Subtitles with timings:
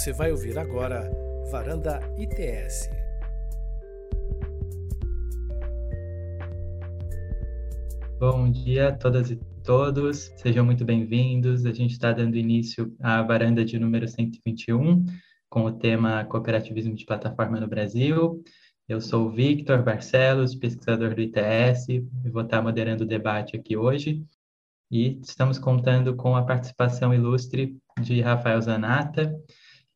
[0.00, 1.12] Você vai ouvir agora
[1.50, 2.88] Varanda ITS.
[8.18, 11.66] Bom dia a todas e todos, sejam muito bem-vindos.
[11.66, 15.04] A gente está dando início à varanda de número 121,
[15.50, 18.42] com o tema Cooperativismo de Plataforma no Brasil.
[18.88, 23.76] Eu sou o Victor Barcelos, pesquisador do ITS, e vou estar moderando o debate aqui
[23.76, 24.24] hoje.
[24.90, 29.38] E estamos contando com a participação ilustre de Rafael Zanata,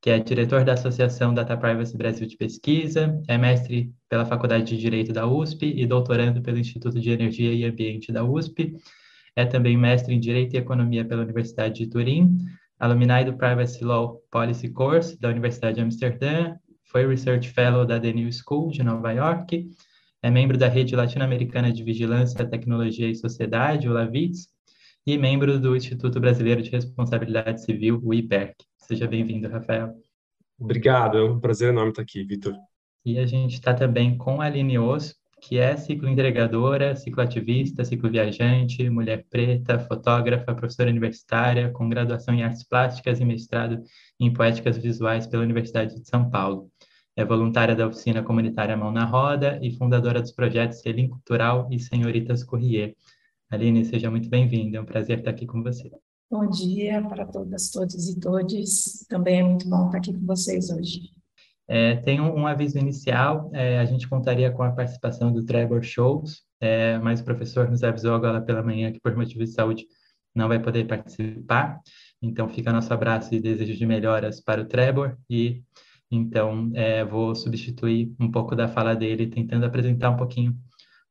[0.05, 4.77] que é diretor da Associação Data Privacy Brasil de Pesquisa, é mestre pela Faculdade de
[4.77, 8.77] Direito da USP e doutorando pelo Instituto de Energia e Ambiente da USP.
[9.35, 12.37] É também mestre em Direito e Economia pela Universidade de Turim,
[12.79, 18.13] alumni do Privacy Law Policy Course da Universidade de Amsterdã, foi Research Fellow da The
[18.13, 19.67] New School de Nova York,
[20.23, 24.49] é membro da Rede Latino-Americana de Vigilância, Tecnologia e Sociedade, o LAVITS,
[25.07, 28.55] e membro do Instituto Brasileiro de Responsabilidade Civil, o IPERC.
[28.87, 29.95] Seja bem-vindo, Rafael.
[30.59, 32.55] Obrigado, é um prazer enorme estar aqui, Vitor.
[33.05, 39.25] E a gente está também com a Aline Osso, que é cicloentregadora, cicloativista, cicloviajante, mulher
[39.31, 43.83] preta, fotógrafa, professora universitária, com graduação em artes plásticas e mestrado
[44.21, 46.71] em poéticas visuais pela Universidade de São Paulo.
[47.17, 51.79] É voluntária da oficina comunitária Mão na Roda e fundadora dos projetos Selim Cultural e
[51.79, 52.95] Senhoritas Corrier.
[53.51, 55.91] Aline, seja muito bem-vinda, é um prazer estar aqui com você.
[56.35, 59.07] Bom dia para todas, todos e todes.
[59.09, 61.11] Também é muito bom estar aqui com vocês hoje.
[61.69, 65.81] É, tem um, um, aviso inicial, é, a gente contaria com a participação do Trevor
[65.85, 69.87] Shows, é, mas o professor nos avisou agora pela manhã que por motivo de saúde
[70.35, 71.81] não vai poder participar,
[72.21, 75.63] então fica nosso abraço e desejo de melhoras para o Trevor e
[76.11, 80.59] então é, vou substituir um pouco da fala dele, tentando apresentar um pouquinho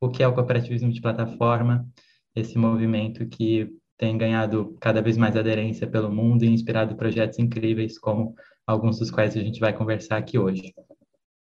[0.01, 1.87] o que é o cooperativismo de plataforma,
[2.35, 3.73] esse movimento que
[4.03, 8.35] tem ganhado cada vez mais aderência pelo mundo e inspirado projetos incríveis, como
[8.67, 10.73] alguns dos quais a gente vai conversar aqui hoje.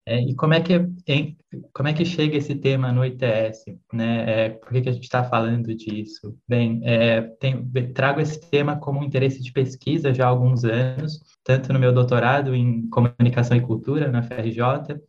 [0.05, 0.75] É, e como é que
[1.06, 1.38] em,
[1.72, 4.25] como é que chega esse tema no ITS, né?
[4.28, 6.37] É, por que, que a gente está falando disso?
[6.47, 11.72] Bem, é, tem, trago esse tema como interesse de pesquisa já há alguns anos, tanto
[11.72, 15.00] no meu doutorado em comunicação e cultura na FRJ,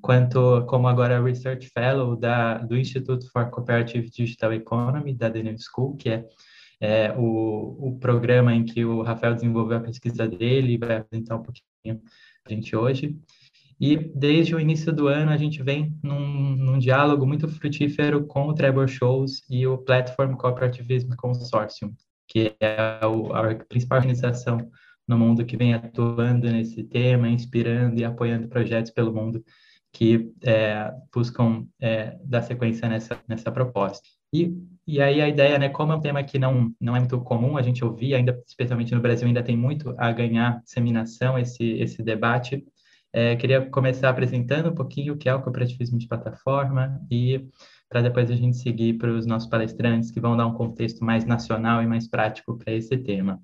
[0.00, 5.96] quanto como agora Research Fellow da, do Institute for Cooperative Digital Economy da New School,
[5.96, 6.24] que é
[6.80, 11.42] é, o, o programa em que o Rafael desenvolveu a pesquisa dele vai apresentar um
[11.42, 12.00] pouquinho
[12.42, 13.18] para a gente hoje.
[13.78, 18.48] E desde o início do ano a gente vem num, num diálogo muito frutífero com
[18.48, 21.94] o Trevor Shows e o Platform Cooperativism Consortium,
[22.28, 24.70] que é o, a principal organização
[25.08, 29.42] no mundo que vem atuando nesse tema, inspirando e apoiando projetos pelo mundo
[29.92, 34.06] que é, buscam é, dar sequência nessa, nessa proposta.
[34.32, 34.54] E,
[34.96, 37.56] e aí a ideia, né, como é um tema que não, não é muito comum
[37.56, 42.02] a gente ouvir, ainda especialmente no Brasil ainda tem muito a ganhar disseminação esse, esse
[42.02, 42.64] debate,
[43.12, 47.44] é, queria começar apresentando um pouquinho o que é o cooperativismo de plataforma e
[47.88, 51.24] para depois a gente seguir para os nossos palestrantes que vão dar um contexto mais
[51.24, 53.40] nacional e mais prático para esse tema.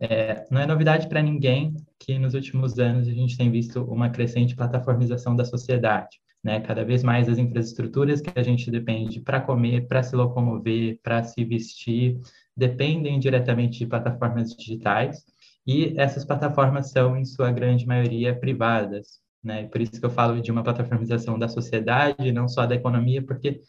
[0.00, 4.10] É, não é novidade para ninguém que nos últimos anos a gente tem visto uma
[4.10, 6.20] crescente plataformização da sociedade.
[6.42, 6.60] Né?
[6.60, 11.22] Cada vez mais as infraestruturas que a gente depende para comer, para se locomover, para
[11.24, 12.20] se vestir,
[12.56, 15.24] dependem diretamente de plataformas digitais.
[15.66, 19.20] E essas plataformas são, em sua grande maioria, privadas.
[19.42, 19.66] Né?
[19.68, 23.60] Por isso que eu falo de uma plataformização da sociedade, não só da economia, porque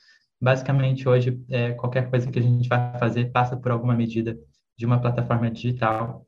[0.41, 4.37] basicamente hoje é, qualquer coisa que a gente vai fazer passa por alguma medida
[4.77, 6.25] de uma plataforma digital.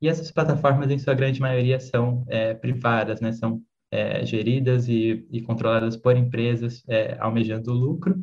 [0.00, 3.32] E essas plataformas, em sua grande maioria, são é, privadas, né?
[3.32, 3.62] são
[3.96, 8.20] é, geridas e, e, controladas por empresas é, almejando lucro.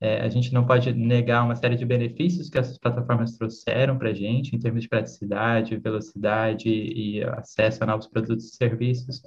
[0.00, 4.10] É, a gente não pode negar uma série de benefícios que essas plataformas trouxeram para
[4.10, 9.22] a gente, em termos de praticidade, velocidade e acesso a novos produtos e serviços,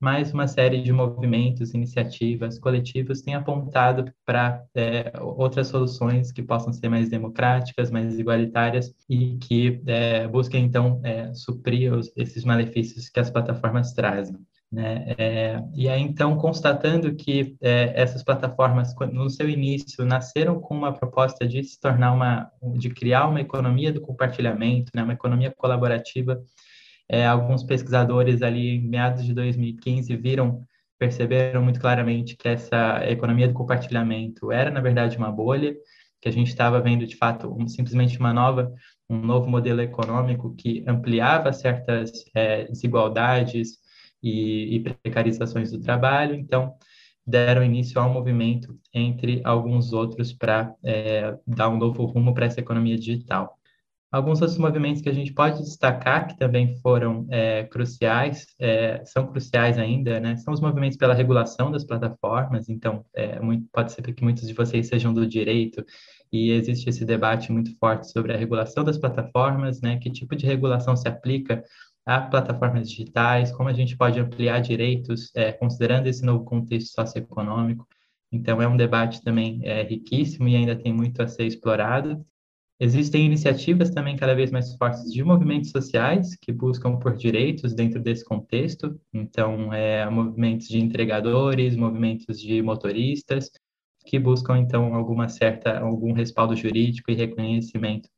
[0.00, 6.72] mas uma série de movimentos, iniciativas, coletivos têm apontado para é, outras soluções que possam
[6.72, 13.08] ser mais democráticas, mais igualitárias e que é, busquem, então, é, suprir os, esses malefícios
[13.08, 14.36] que as plataformas trazem.
[14.70, 15.14] Né?
[15.16, 20.92] É, e aí, então, constatando que é, essas plataformas, no seu início, nasceram com uma
[20.92, 25.02] proposta de se tornar uma, de criar uma economia do compartilhamento, né?
[25.02, 26.42] uma economia colaborativa
[27.08, 30.62] é, alguns pesquisadores ali em meados de 2015 viram,
[30.98, 35.74] perceberam muito claramente que essa economia do compartilhamento era, na verdade, uma bolha,
[36.20, 38.72] que a gente estava vendo, de fato, um, simplesmente uma nova,
[39.08, 43.78] um novo modelo econômico que ampliava certas é, desigualdades
[44.22, 46.34] e, e precarizações do trabalho.
[46.34, 46.74] Então,
[47.26, 52.46] deram início a um movimento entre alguns outros para é, dar um novo rumo para
[52.46, 53.58] essa economia digital.
[54.10, 59.26] Alguns outros movimentos que a gente pode destacar, que também foram é, cruciais, é, são
[59.26, 60.34] cruciais ainda, né?
[60.36, 62.70] São os movimentos pela regulação das plataformas.
[62.70, 65.84] Então, é, muito, pode ser que muitos de vocês sejam do direito
[66.32, 69.98] e existe esse debate muito forte sobre a regulação das plataformas, né?
[69.98, 71.62] Que tipo de regulação se aplica
[72.08, 77.86] a plataformas digitais, como a gente pode ampliar direitos, é, considerando esse novo contexto socioeconômico.
[78.32, 82.24] Então, é um debate também é, riquíssimo e ainda tem muito a ser explorado.
[82.80, 88.00] Existem iniciativas também cada vez mais fortes de movimentos sociais que buscam por direitos dentro
[88.00, 88.98] desse contexto.
[89.12, 93.50] Então, é, movimentos de entregadores, movimentos de motoristas,
[94.06, 98.08] que buscam, então, alguma certa, algum respaldo jurídico e reconhecimento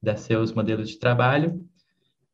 [0.00, 1.68] dos seus modelos de trabalho.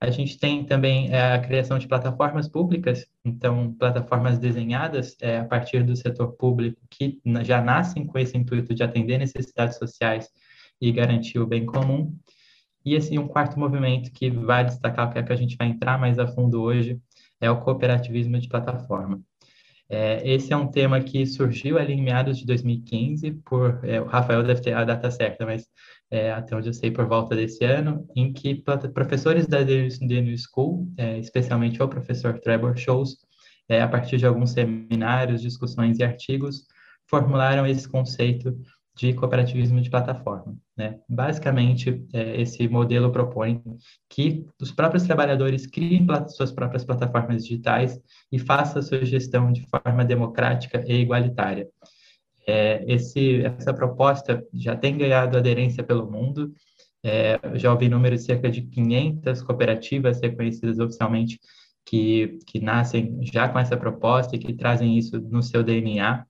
[0.00, 5.44] A gente tem também é, a criação de plataformas públicas, então, plataformas desenhadas é, a
[5.44, 10.30] partir do setor público que já nascem com esse intuito de atender necessidades sociais
[10.80, 12.16] e garantir o bem comum.
[12.82, 15.98] E assim, um quarto movimento que vale destacar, que é que a gente vai entrar
[15.98, 16.98] mais a fundo hoje,
[17.38, 19.20] é o cooperativismo de plataforma.
[19.86, 24.06] É, esse é um tema que surgiu ali em meados de 2015, por, é, o
[24.06, 25.66] Rafael deve ter a data certa, mas
[26.10, 28.62] é, até onde eu sei, por volta desse ano, em que
[28.92, 33.18] professores da New School, é, especialmente o professor Trevor Shows,
[33.68, 36.66] é, a partir de alguns seminários, discussões e artigos,
[37.08, 38.56] formularam esse conceito
[38.96, 40.56] de cooperativismo de plataforma.
[40.76, 40.98] Né?
[41.08, 43.62] Basicamente, é, esse modelo propõe
[44.08, 47.98] que os próprios trabalhadores criem suas próprias plataformas digitais
[48.30, 51.68] e façam a sua gestão de forma democrática e igualitária.
[52.46, 56.52] É, esse, essa proposta já tem ganhado aderência pelo mundo,
[57.02, 61.38] é, já ouvi números de cerca de 500 cooperativas reconhecidas oficialmente
[61.84, 66.24] que, que nascem já com essa proposta e que trazem isso no seu DNA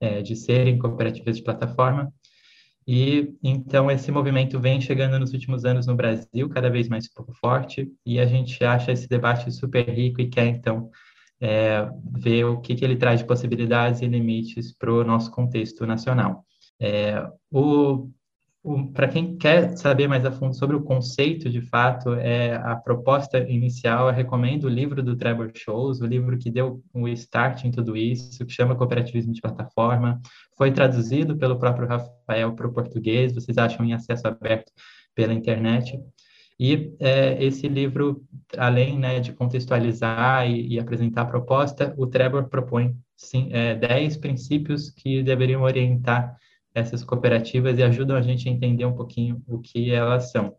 [0.00, 2.12] é, de serem cooperativas de plataforma.
[2.86, 7.08] E então esse movimento vem chegando nos últimos anos no Brasil, cada vez mais
[7.40, 10.90] forte, e a gente acha esse debate super rico e quer então
[11.40, 15.86] é, ver o que, que ele traz de possibilidades e limites para o nosso contexto
[15.86, 16.44] nacional.
[16.80, 18.10] É, o
[18.92, 23.38] para quem quer saber mais a fundo sobre o conceito, de fato, é a proposta
[23.38, 27.70] inicial, eu recomendo o livro do Trevor Shows, o livro que deu o start em
[27.70, 30.20] tudo isso, que chama Cooperativismo de Plataforma,
[30.56, 34.72] foi traduzido pelo próprio Rafael para o português, vocês acham em acesso aberto
[35.14, 35.96] pela internet.
[36.58, 38.24] E é, esse livro,
[38.56, 44.16] além né, de contextualizar e, e, apresentar a proposta, o Trevor propõe sim, é, 10
[44.16, 46.36] princípios que deveriam orientar
[46.74, 50.56] essas cooperativas e ajudam a gente a entender um pouquinho o que elas são.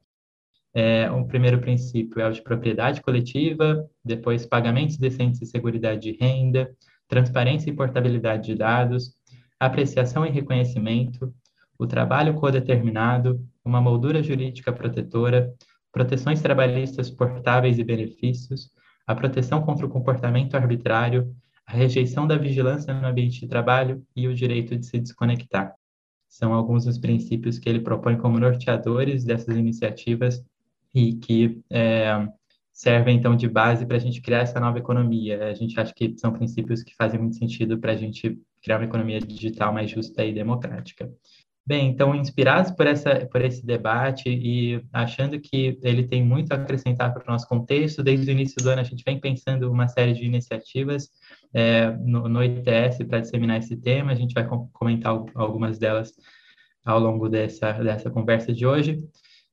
[0.73, 6.11] É, um primeiro princípio é o de propriedade coletiva, depois pagamentos decentes e segurança de
[6.19, 6.69] renda,
[7.07, 9.15] transparência e portabilidade de dados,
[9.59, 11.33] apreciação e reconhecimento,
[11.79, 15.51] o trabalho codeterminado, uma moldura jurídica protetora,
[15.97, 18.69] proteções trabalhistas portáveis e benefícios,
[19.07, 21.35] a proteção contra o comportamento arbitrário,
[21.65, 25.73] a rejeição da vigilância no ambiente de trabalho e o direito de se desconectar
[26.29, 30.43] são alguns dos princípios que ele propõe como norteadores dessas iniciativas
[30.93, 32.27] e que é,
[32.71, 35.45] servem, então, de base para a gente criar essa nova economia.
[35.47, 38.85] A gente acha que são princípios que fazem muito sentido para a gente criar uma
[38.85, 41.11] economia digital mais justa e democrática.
[41.67, 46.55] Bem, então, inspirados por, essa, por esse debate e achando que ele tem muito a
[46.55, 49.85] acrescentar para o nosso contexto, desde o início do ano a gente vem pensando uma
[49.89, 51.09] série de iniciativas
[51.53, 56.13] é, no, no ITS para disseminar esse tema, a gente vai comentar algumas delas
[56.85, 59.05] ao longo dessa, dessa conversa de hoje,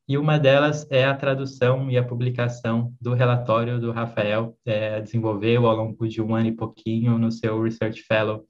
[0.06, 5.66] e uma delas é a tradução e a publicação do relatório do Rafael, é, desenvolveu
[5.66, 8.44] ao longo de um ano e pouquinho no seu Research Fellow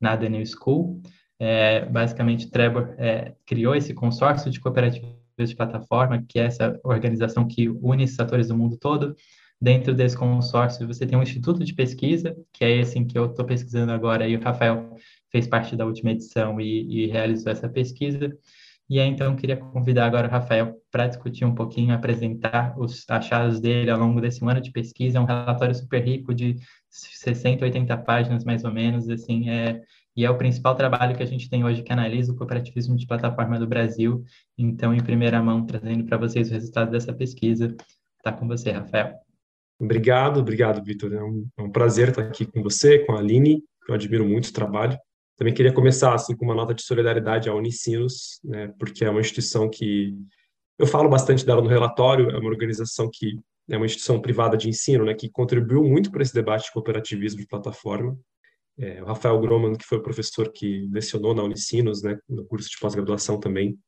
[0.00, 1.02] na The New School,
[1.40, 7.48] é, basicamente, Trevor é, criou esse consórcio de cooperativas de plataforma, que é essa organização
[7.48, 9.16] que une esses atores do mundo todo.
[9.58, 13.24] Dentro desse consórcio, você tem um instituto de pesquisa, que é esse em que eu
[13.26, 14.94] estou pesquisando agora, e o Rafael
[15.32, 18.36] fez parte da última edição e, e realizou essa pesquisa.
[18.88, 23.60] E aí, então, queria convidar agora o Rafael para discutir um pouquinho, apresentar os achados
[23.60, 25.16] dele ao longo desse ano de pesquisa.
[25.16, 26.56] É um relatório super rico de
[26.90, 29.80] 60, 80 páginas, mais ou menos, assim, é
[30.20, 33.06] e é o principal trabalho que a gente tem hoje que analisa o cooperativismo de
[33.06, 34.22] plataforma do Brasil.
[34.58, 37.74] Então, em primeira mão, trazendo para vocês o resultado dessa pesquisa.
[38.18, 39.14] Está com você, Rafael.
[39.80, 41.14] Obrigado, obrigado, Vitor.
[41.14, 44.28] É um, é um, prazer estar aqui com você, com a Aline, que eu admiro
[44.28, 44.98] muito o trabalho.
[45.38, 49.20] Também queria começar assim com uma nota de solidariedade à Unicinos, né, porque é uma
[49.20, 50.14] instituição que
[50.78, 53.38] eu falo bastante dela no relatório, é uma organização que
[53.70, 57.40] é uma instituição privada de ensino, né, que contribuiu muito para esse debate de cooperativismo
[57.40, 58.18] de plataforma.
[58.80, 62.70] É, o Rafael Groman, que foi o professor que lecionou na Unicinos, né, no curso
[62.70, 63.78] de pós-graduação também,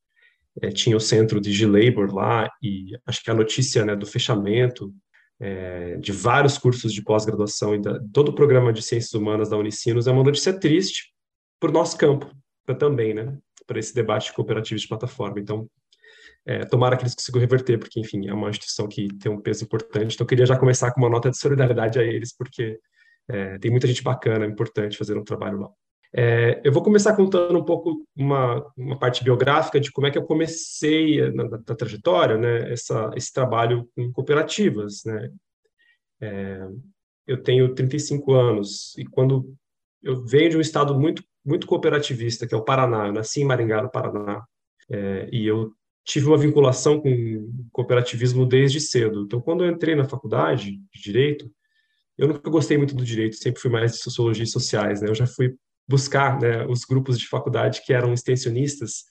[0.61, 4.93] é, tinha o centro de G-Labor lá, e acho que a notícia né, do fechamento
[5.41, 9.57] é, de vários cursos de pós-graduação e da, todo o programa de ciências humanas da
[9.57, 11.15] Unicinos é uma notícia triste
[11.59, 12.31] para o nosso campo
[12.79, 15.41] também, né, para esse debate cooperativo de plataforma.
[15.41, 15.67] Então,
[16.45, 19.65] é, tomara que eles consigam reverter, porque, enfim, é uma instituição que tem um peso
[19.65, 20.15] importante.
[20.15, 22.79] Então, eu queria já começar com uma nota de solidariedade a eles, porque
[23.29, 25.71] é, tem muita gente bacana, importante fazendo um trabalho lá.
[26.15, 30.19] É, eu vou começar contando um pouco uma, uma parte biográfica de como é que
[30.19, 35.31] eu comecei na, na, na trajetória, né, essa, esse trabalho com cooperativas, né.
[36.21, 36.69] É,
[37.27, 39.55] eu tenho 35 anos e quando
[40.03, 43.45] eu venho de um estado muito muito cooperativista, que é o Paraná, eu nasci em
[43.45, 44.45] Maringá, no Paraná,
[44.91, 45.73] é, e eu
[46.05, 49.23] tive uma vinculação com cooperativismo desde cedo.
[49.23, 51.51] Então, quando eu entrei na faculdade de Direito,
[52.17, 55.09] eu nunca gostei muito do direito, sempre fui mais de sociologia e sociais, né?
[55.09, 55.55] Eu já fui
[55.89, 59.05] buscar né, os grupos de faculdade que eram extensionistas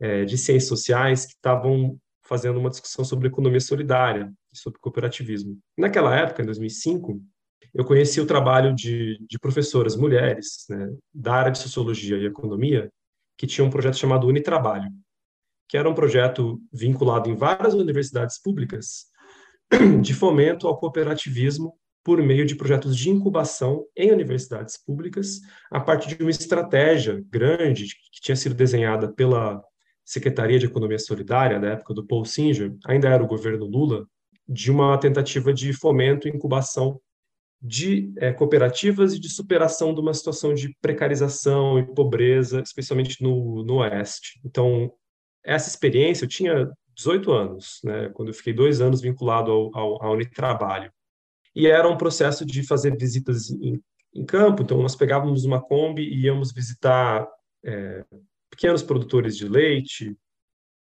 [0.00, 5.58] é, de ciências sociais que estavam fazendo uma discussão sobre economia solidária, sobre cooperativismo.
[5.76, 7.20] Naquela época, em 2005,
[7.74, 12.90] eu conheci o trabalho de, de professoras mulheres né, da área de sociologia e economia
[13.36, 14.90] que tinham um projeto chamado Unitrabalho,
[15.68, 19.06] que era um projeto vinculado em várias universidades públicas
[20.02, 25.40] de fomento ao cooperativismo por meio de projetos de incubação em universidades públicas,
[25.70, 29.62] a partir de uma estratégia grande que tinha sido desenhada pela
[30.04, 34.06] Secretaria de Economia Solidária, da época do Paul Singer, ainda era o governo Lula,
[34.48, 36.98] de uma tentativa de fomento e incubação
[37.60, 43.62] de é, cooperativas e de superação de uma situação de precarização e pobreza, especialmente no,
[43.64, 44.40] no Oeste.
[44.44, 44.90] Então,
[45.44, 50.02] essa experiência, eu tinha 18 anos, né, quando eu fiquei dois anos vinculado ao, ao,
[50.04, 50.90] ao Unitrabalho.
[51.58, 53.82] E era um processo de fazer visitas em,
[54.14, 57.28] em campo, então nós pegávamos uma Kombi e íamos visitar
[57.64, 58.04] é,
[58.48, 60.16] pequenos produtores de leite,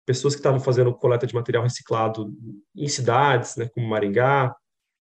[0.06, 2.34] pessoas que estavam fazendo coleta de material reciclado
[2.76, 4.54] em cidades, né, como Maringá,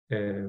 [0.09, 0.47] é,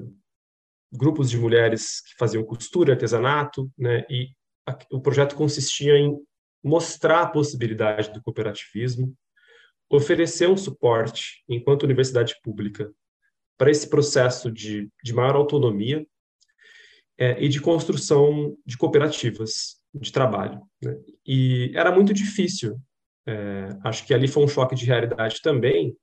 [0.93, 4.29] grupos de mulheres que faziam costura, artesanato, né, e
[4.65, 6.17] a, o projeto consistia em
[6.63, 9.13] mostrar a possibilidade do cooperativismo,
[9.91, 12.89] oferecer um suporte, enquanto universidade pública,
[13.61, 16.07] para esse processo de, de maior autonomia
[17.19, 20.63] é, e de construção de cooperativas de trabalho.
[20.83, 20.97] Né?
[21.27, 22.81] E era muito difícil.
[23.29, 25.95] É, acho que ali foi um choque de realidade também,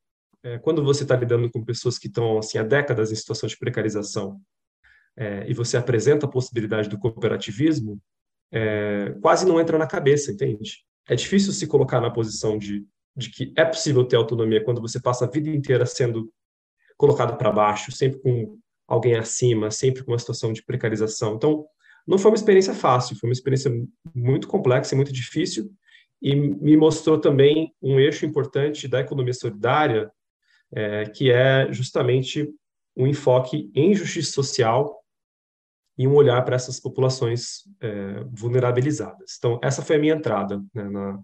[0.44, 3.58] é, quando você está lidando com pessoas que estão assim, há décadas em situação de
[3.58, 4.40] precarização
[5.18, 8.00] é, e você apresenta a possibilidade do cooperativismo,
[8.52, 10.86] é, quase não entra na cabeça, entende?
[11.10, 12.86] É difícil se colocar na posição de,
[13.16, 16.32] de que é possível ter autonomia quando você passa a vida inteira sendo
[16.98, 21.36] colocado para baixo, sempre com alguém acima, sempre com uma situação de precarização.
[21.36, 21.66] Então,
[22.08, 23.72] não foi uma experiência fácil, foi uma experiência
[24.16, 25.70] muito complexa e muito difícil,
[26.22, 30.12] e me mostrou também um eixo importante da economia solidária,
[30.74, 32.50] é, que é justamente
[32.96, 35.04] um enfoque em justiça social
[35.98, 39.36] e um olhar para essas populações é, vulnerabilizadas.
[39.38, 41.20] Então, essa foi a minha entrada, né, na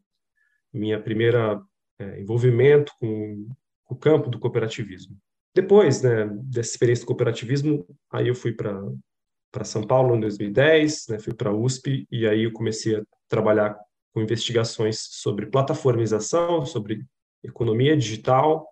[0.72, 1.62] minha primeira
[2.00, 3.48] é, envolvimento com,
[3.86, 5.16] com, o campo do cooperativismo.
[5.56, 11.20] Depois né, dessa experiência do cooperativismo, aí eu fui para São Paulo em 2010, né,
[11.20, 13.78] fui para a USP e aí eu comecei a trabalhar
[14.14, 17.06] com investigações sobre plataformização, sobre
[17.44, 18.68] economia digital,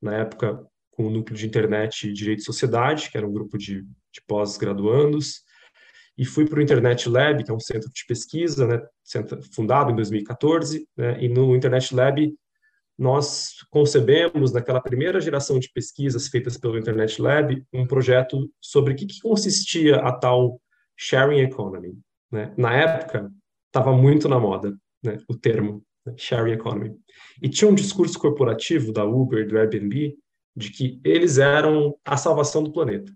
[0.00, 3.56] na época com o núcleo de internet e direito e sociedade, que era um grupo
[3.56, 5.42] de de pós-graduandos,
[6.18, 8.82] e fui para o Internet Lab, que é um centro de pesquisa, né,
[9.54, 12.34] fundado em 2014, né, e no Internet Lab
[13.00, 18.96] nós concebemos, naquela primeira geração de pesquisas feitas pelo Internet Lab, um projeto sobre o
[18.96, 20.60] que, que consistia a tal
[20.96, 21.98] sharing economy.
[22.30, 22.54] Né?
[22.56, 23.32] Na época,
[23.66, 26.94] estava muito na moda né, o termo né, sharing economy.
[27.42, 30.16] E tinha um discurso corporativo da Uber, do Airbnb,
[30.54, 33.10] de que eles eram a salvação do planeta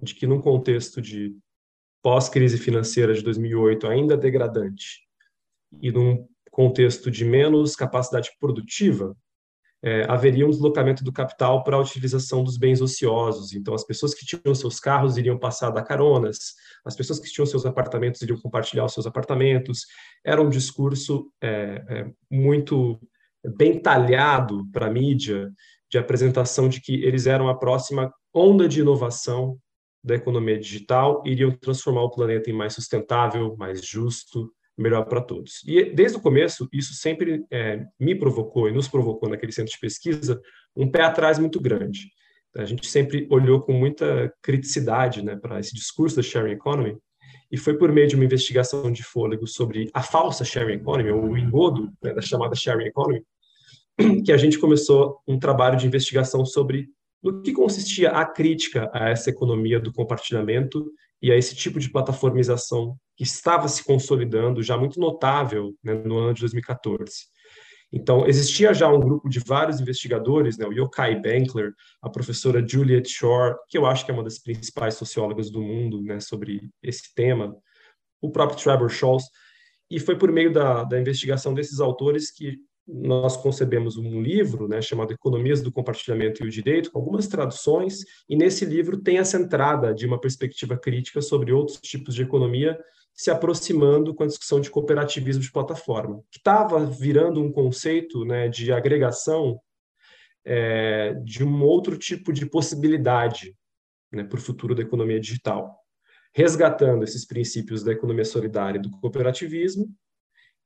[0.00, 1.36] de que num contexto de
[2.02, 5.02] pós-crise financeira de 2008 ainda degradante
[5.80, 9.16] e num contexto de menos capacidade produtiva,
[9.82, 13.52] é, haveria um deslocamento do capital para a utilização dos bens ociosos.
[13.52, 16.54] Então, as pessoas que tinham seus carros iriam passar a dar caronas,
[16.84, 19.86] as pessoas que tinham seus apartamentos iriam compartilhar os seus apartamentos.
[20.24, 23.00] Era um discurso é, é, muito
[23.56, 25.50] bem talhado para a mídia,
[25.90, 29.58] de apresentação de que eles eram a próxima onda de inovação
[30.06, 35.62] da economia digital iriam transformar o planeta em mais sustentável, mais justo, melhor para todos.
[35.66, 39.80] E desde o começo, isso sempre é, me provocou e nos provocou naquele centro de
[39.80, 40.40] pesquisa
[40.76, 42.10] um pé atrás muito grande.
[42.56, 46.96] A gente sempre olhou com muita criticidade né, para esse discurso da sharing economy,
[47.50, 51.30] e foi por meio de uma investigação de fôlego sobre a falsa sharing economy, ou
[51.30, 53.22] o engodo né, da chamada sharing economy,
[54.24, 56.88] que a gente começou um trabalho de investigação sobre
[57.22, 60.84] no que consistia a crítica a essa economia do compartilhamento
[61.22, 66.18] e a esse tipo de plataformização que estava se consolidando, já muito notável né, no
[66.18, 67.12] ano de 2014.
[67.92, 73.08] Então, existia já um grupo de vários investigadores, né, o Yokai Benkler, a professora Juliet
[73.08, 77.14] Shore, que eu acho que é uma das principais sociólogas do mundo né, sobre esse
[77.14, 77.56] tema,
[78.20, 79.24] o próprio Trevor Scholz,
[79.90, 84.80] e foi por meio da, da investigação desses autores que nós concebemos um livro né,
[84.80, 89.36] chamado Economias do Compartilhamento e o Direito, com algumas traduções, e nesse livro tem essa
[89.36, 92.78] entrada de uma perspectiva crítica sobre outros tipos de economia
[93.12, 98.46] se aproximando com a discussão de cooperativismo de plataforma, que estava virando um conceito né,
[98.48, 99.58] de agregação
[100.44, 103.56] é, de um outro tipo de possibilidade
[104.12, 105.76] né, para o futuro da economia digital,
[106.34, 109.88] resgatando esses princípios da economia solidária e do cooperativismo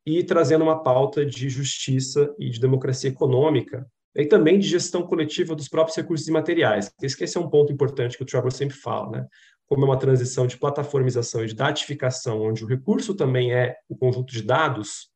[0.06, 5.54] e trazendo uma pauta de justiça e de democracia econômica e também de gestão coletiva
[5.54, 6.92] dos próprios recursos imateriais.
[7.00, 9.26] Esse é um ponto importante que o Trevor sempre fala, né?
[9.66, 13.96] Como é uma transição de plataformização e de datificação, onde o recurso também é o
[13.96, 15.10] conjunto de dados,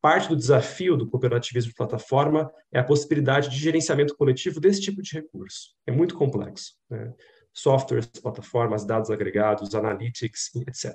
[0.00, 5.02] parte do desafio do cooperativismo de plataforma é a possibilidade de gerenciamento coletivo desse tipo
[5.02, 5.74] de recurso.
[5.84, 6.74] É muito complexo.
[6.88, 7.12] Né?
[7.56, 10.94] Softwares, plataformas, dados agregados, analytics, etc.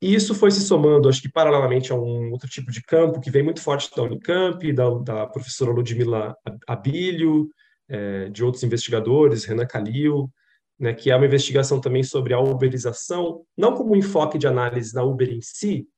[0.00, 3.30] E isso foi se somando, acho que paralelamente a um outro tipo de campo que
[3.30, 6.36] vem muito forte da Unicamp, da, da professora Ludmila
[6.68, 7.48] Abílio,
[7.88, 10.30] é, de outros investigadores, Renan Calil,
[10.78, 14.94] né, que é uma investigação também sobre a uberização, não como um enfoque de análise
[14.94, 15.88] na Uber em si,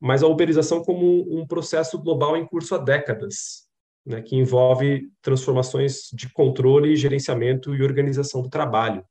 [0.00, 3.68] mas a uberização como um, processo global em curso há décadas,
[4.04, 9.04] né, que envolve transformações de controle, gerenciamento e organização do trabalho.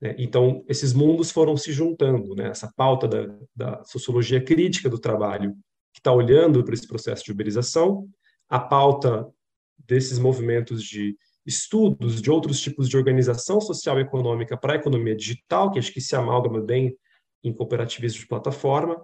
[0.00, 0.14] Né?
[0.18, 2.48] Então, esses mundos foram se juntando, né?
[2.48, 5.54] essa pauta da, da sociologia crítica do trabalho,
[5.92, 8.08] que está olhando para esse processo de uberização,
[8.48, 9.28] a pauta
[9.78, 11.16] desses movimentos de
[11.46, 15.92] estudos de outros tipos de organização social e econômica para a economia digital, que acho
[15.92, 16.96] que se amalgama bem
[17.42, 19.02] em cooperativismo de plataforma,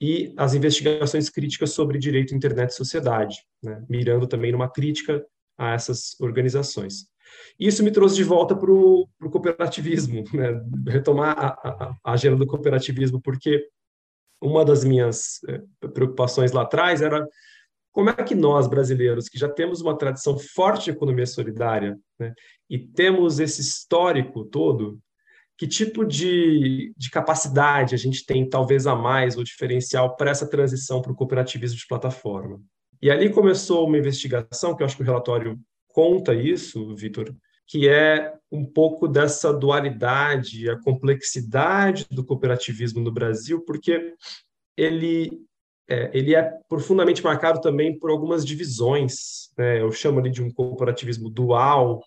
[0.00, 3.84] e as investigações críticas sobre direito, internet e sociedade, né?
[3.88, 5.24] mirando também numa crítica
[5.56, 7.08] a essas organizações.
[7.58, 10.60] Isso me trouxe de volta para o cooperativismo, né?
[10.86, 13.66] retomar a, a, a, agenda do cooperativismo, porque
[14.40, 17.26] uma das minhas eh, preocupações lá atrás era
[17.90, 22.32] como é que nós, brasileiros, que já temos uma tradição forte de economia solidária né?
[22.70, 25.00] e temos esse histórico todo,
[25.56, 30.48] que tipo de, de capacidade a gente tem, talvez a mais, ou diferencial, para essa
[30.48, 32.62] transição para o cooperativismo de plataforma?
[33.02, 35.58] E ali começou uma investigação, que eu acho que o relatório
[35.98, 37.34] conta isso, Vitor,
[37.66, 44.14] que é um pouco dessa dualidade, a complexidade do cooperativismo no Brasil, porque
[44.76, 45.42] ele
[45.90, 49.50] é, ele é profundamente marcado também por algumas divisões.
[49.58, 49.80] Né?
[49.80, 52.00] Eu chamo ali de um cooperativismo dual,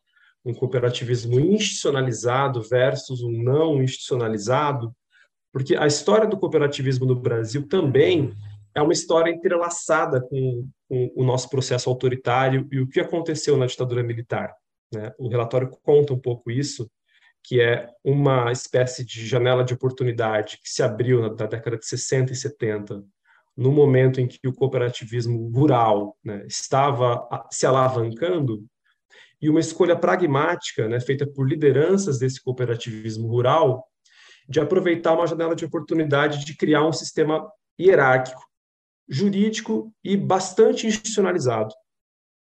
[0.45, 4.95] um cooperativismo institucionalizado versus um não institucionalizado,
[5.51, 8.31] porque a história do cooperativismo no Brasil também
[8.73, 13.65] é uma história entrelaçada com, com, o nosso processo autoritário e o que aconteceu na
[13.65, 14.53] ditadura militar.
[14.93, 15.11] Né?
[15.17, 16.89] O relatório conta um pouco isso,
[17.43, 21.85] que é uma espécie de janela de oportunidade que se abriu na, na década de
[21.85, 23.03] 60 e 70,
[23.57, 28.63] no momento em que o cooperativismo rural né, estava se alavancando,
[29.41, 33.83] e uma escolha pragmática, né, feita por lideranças desse cooperativismo rural,
[34.47, 38.50] de aproveitar uma janela de oportunidade de criar um sistema hierárquico
[39.11, 41.75] jurídico e bastante institucionalizado,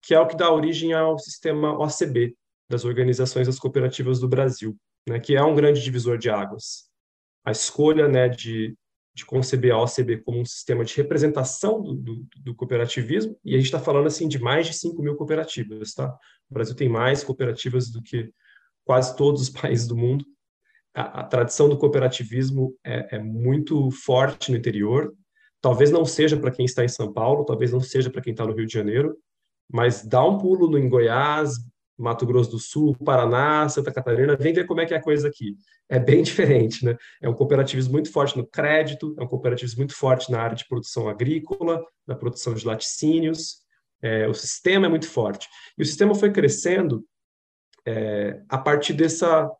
[0.02, 2.36] que é o que dá origem ao sistema OCB,
[2.68, 4.76] das Organizações das Cooperativas do Brasil,
[5.08, 6.90] né, que é um grande divisor de águas.
[7.44, 8.76] A escolha né, de,
[9.14, 13.56] de conceber a OCB como um sistema de representação do, do, do cooperativismo, e a
[13.58, 15.94] gente está falando assim de mais de 5 mil cooperativas.
[15.94, 16.12] Tá?
[16.50, 18.28] O Brasil tem mais cooperativas do que
[18.84, 20.24] quase todos os países do mundo.
[20.92, 25.14] A, a tradição do cooperativismo é, é muito forte no interior,
[25.60, 28.44] Talvez não seja para quem está em São Paulo, talvez não seja para quem está
[28.44, 29.16] no Rio de Janeiro,
[29.70, 31.56] mas dá um pulo no, em Goiás,
[31.98, 35.28] Mato Grosso do Sul, Paraná, Santa Catarina, vem ver como é que é a coisa
[35.28, 35.56] aqui.
[35.88, 36.96] É bem diferente, né?
[37.22, 40.66] É um cooperativismo muito forte no crédito, é um cooperativismo muito forte na área de
[40.68, 43.64] produção agrícola, na produção de laticínios.
[44.02, 45.48] É, o sistema é muito forte.
[45.78, 47.04] E o sistema foi crescendo
[47.86, 49.50] é, a partir dessa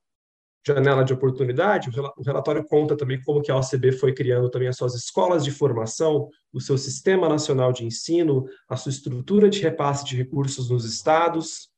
[0.66, 4.76] janela de oportunidade, o relatório conta também como que a OCB foi criando também as
[4.76, 10.05] suas escolas de formação, o seu sistema nacional de ensino, a sua estrutura de repasse
[10.05, 11.68] de recursos nos estados,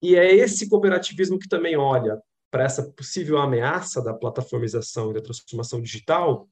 [0.00, 2.18] e é esse cooperativismo que também olha
[2.50, 6.48] para essa possível ameaça da plataformização e da transformação digital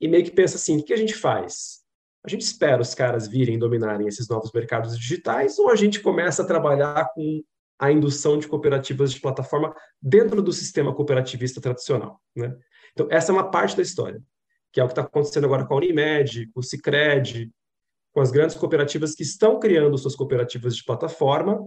[0.00, 1.80] e meio que pensa assim, o que a gente faz?
[2.22, 6.42] a gente espera os caras virem dominarem esses novos mercados digitais ou a gente começa
[6.42, 7.42] a trabalhar com
[7.80, 12.54] a indução de cooperativas de plataforma dentro do sistema cooperativista tradicional, né?
[12.92, 14.20] Então, essa é uma parte da história,
[14.70, 17.50] que é o que está acontecendo agora com a Unimed, com o Cicred,
[18.12, 21.66] com as grandes cooperativas que estão criando suas cooperativas de plataforma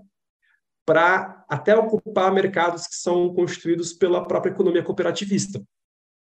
[0.85, 5.63] para até ocupar mercados que são constituídos pela própria economia cooperativista.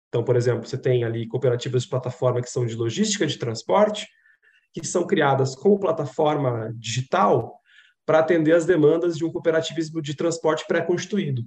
[0.09, 4.07] Então, por exemplo, você tem ali cooperativas de plataforma que são de logística de transporte,
[4.75, 7.59] que são criadas como plataforma digital
[8.09, 11.45] para atender as demandas de um cooperativismo de transporte pré-constituído.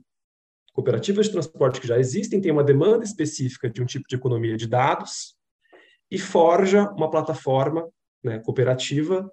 [0.71, 4.55] Cooperativas de transporte que já existem têm uma demanda específica de um tipo de economia
[4.55, 5.35] de dados
[6.11, 7.89] e forja uma plataforma
[8.23, 9.27] né, cooperativa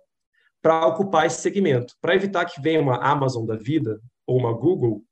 [0.63, 5.05] para ocupar esse segmento, para evitar que venha uma Amazon da vida ou uma Google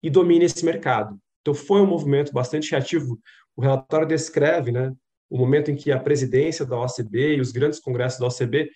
[0.00, 1.18] e domine esse mercado.
[1.40, 3.18] Então, foi um movimento bastante reativo.
[3.56, 4.94] O relatório descreve né,
[5.28, 8.70] o momento em que a presidência da OCB e os grandes congressos da OCB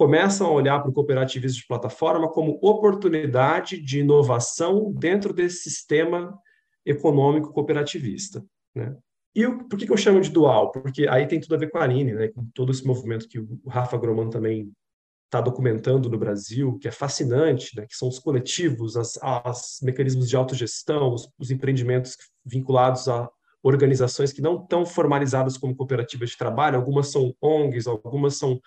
[0.00, 6.40] começam a olhar para o cooperativismo de plataforma como oportunidade de inovação dentro desse sistema
[6.86, 8.42] econômico cooperativista.
[8.74, 8.96] Né?
[9.34, 10.72] E por que, que eu chamo de dual?
[10.72, 12.28] Porque aí tem tudo a ver com a Aline, né?
[12.28, 14.72] com todo esse movimento que o Rafa Groman também
[15.26, 17.84] está documentando no Brasil, que é fascinante, né?
[17.86, 23.28] que são os coletivos, as, as mecanismos de autogestão, os, os empreendimentos vinculados a
[23.62, 28.58] organizações que não estão formalizadas como cooperativas de trabalho, algumas são ONGs, algumas são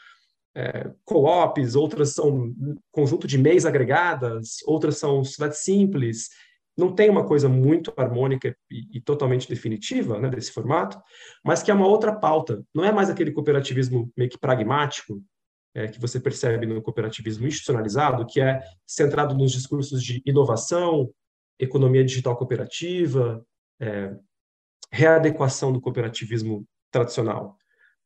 [0.56, 2.54] é, co-ops, outras são
[2.92, 6.30] conjunto de MEIs agregadas, outras são sociedades simples,
[6.78, 11.00] não tem uma coisa muito harmônica e, e, totalmente definitiva né, desse formato,
[11.44, 12.64] mas que é uma outra pauta.
[12.74, 15.22] Não é mais aquele cooperativismo meio que pragmático
[15.76, 21.12] é, que você percebe no cooperativismo institucionalizado, que é centrado nos discursos de inovação,
[21.60, 23.46] economia digital cooperativa,
[23.80, 24.16] é,
[24.92, 27.58] readequação do cooperativismo tradicional.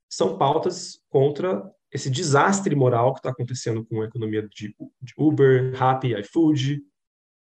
[0.10, 4.76] São pautas contra esse desastre moral que está acontecendo com a economia de,
[5.18, 6.82] Uber, Rappi, iFood,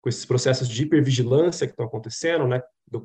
[0.00, 2.62] com esses processos de hipervigilância que estão acontecendo, né,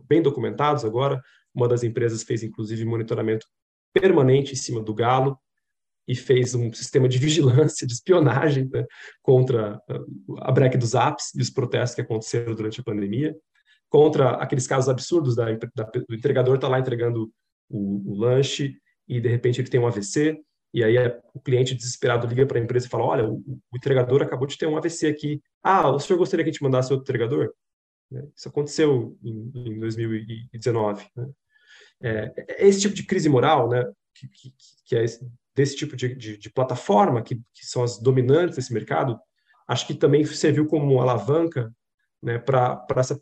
[0.07, 1.19] bem documentados agora.
[1.53, 3.45] Uma das empresas fez, inclusive, monitoramento
[3.93, 5.37] permanente em cima do galo
[6.07, 8.85] e fez um sistema de vigilância, de espionagem né,
[9.21, 9.99] contra ah,
[10.39, 13.35] a break dos apps e os protestos que aconteceram durante a pandemia,
[13.89, 17.31] contra aqueles casos absurdos da, da do entregador estar tá lá entregando
[17.69, 18.77] o, o lanche
[19.07, 20.39] e, de repente, ele tem um AVC,
[20.73, 20.95] e aí
[21.33, 24.67] o cliente desesperado liga para a empresa e fala: Olha, o, entregador acabou de ter
[24.67, 25.41] um AVC aqui.
[25.61, 27.53] Ah, o senhor gostaria que a gente mandasse outro entregador?
[28.09, 28.25] Né?
[28.35, 31.05] Isso aconteceu em, em 2019.
[31.15, 31.29] Né?
[32.01, 33.83] É, é, esse tipo de crise moral, né,
[34.15, 34.53] que, que,
[34.85, 38.73] que é esse, desse tipo de, de, de plataforma, que, que, são as dominantes desse
[38.73, 39.19] mercado,
[39.67, 41.73] acho que também serviu como alavanca
[42.21, 43.21] né, para essa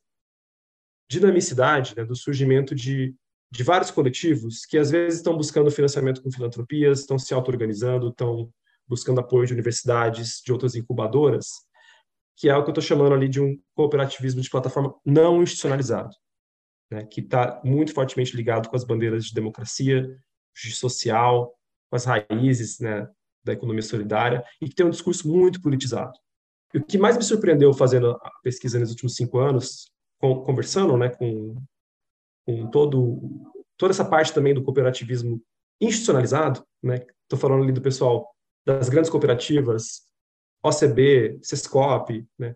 [1.09, 3.15] dinamicidade né, do surgimento de,
[3.51, 8.51] de vários coletivos que às vezes estão buscando financiamento com filantropias, estão se auto-organizando, estão
[8.87, 11.47] buscando apoio de universidades, de outras incubadoras,
[12.35, 16.15] que é o que eu estou chamando ali de um cooperativismo de plataforma não institucionalizado,
[16.91, 20.07] né, que está muito fortemente ligado com as bandeiras de democracia,
[20.55, 21.53] de social,
[21.89, 23.07] com as raízes né,
[23.43, 26.13] da economia solidária, e que tem um discurso muito politizado.
[26.73, 31.09] E o que mais me surpreendeu fazendo a pesquisa nos últimos cinco anos, conversando né,
[31.09, 31.55] com
[32.49, 33.21] com todo,
[33.77, 35.41] toda essa parte também do cooperativismo
[35.79, 37.05] institucionalizado, né?
[37.23, 38.27] Estou falando ali do pessoal
[38.65, 40.01] das grandes cooperativas,
[40.63, 42.55] OCB, Sescop, né?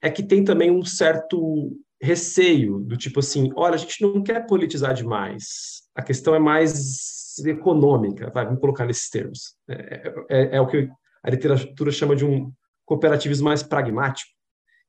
[0.00, 4.46] É que tem também um certo receio do tipo assim, olha, a gente não quer
[4.46, 9.56] politizar demais, a questão é mais econômica, vai, vamos colocar nesses termos.
[9.68, 10.88] É, é, é o que
[11.22, 12.52] a literatura chama de um
[12.84, 14.30] cooperativismo mais pragmático,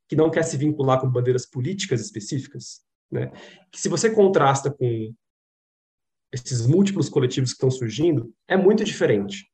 [0.07, 2.81] que não quer se vincular com bandeiras políticas específicas,
[3.13, 3.31] né?
[3.71, 5.13] Que se você contrasta com
[6.31, 9.49] esses múltiplos coletivos que estão surgindo, é muito diferente.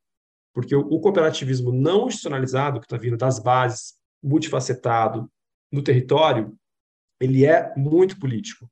[0.54, 5.30] Porque o, cooperativismo não institucionalizado, que está vindo das bases, multifacetado,
[5.72, 6.58] no território,
[7.20, 8.70] ele é muito político.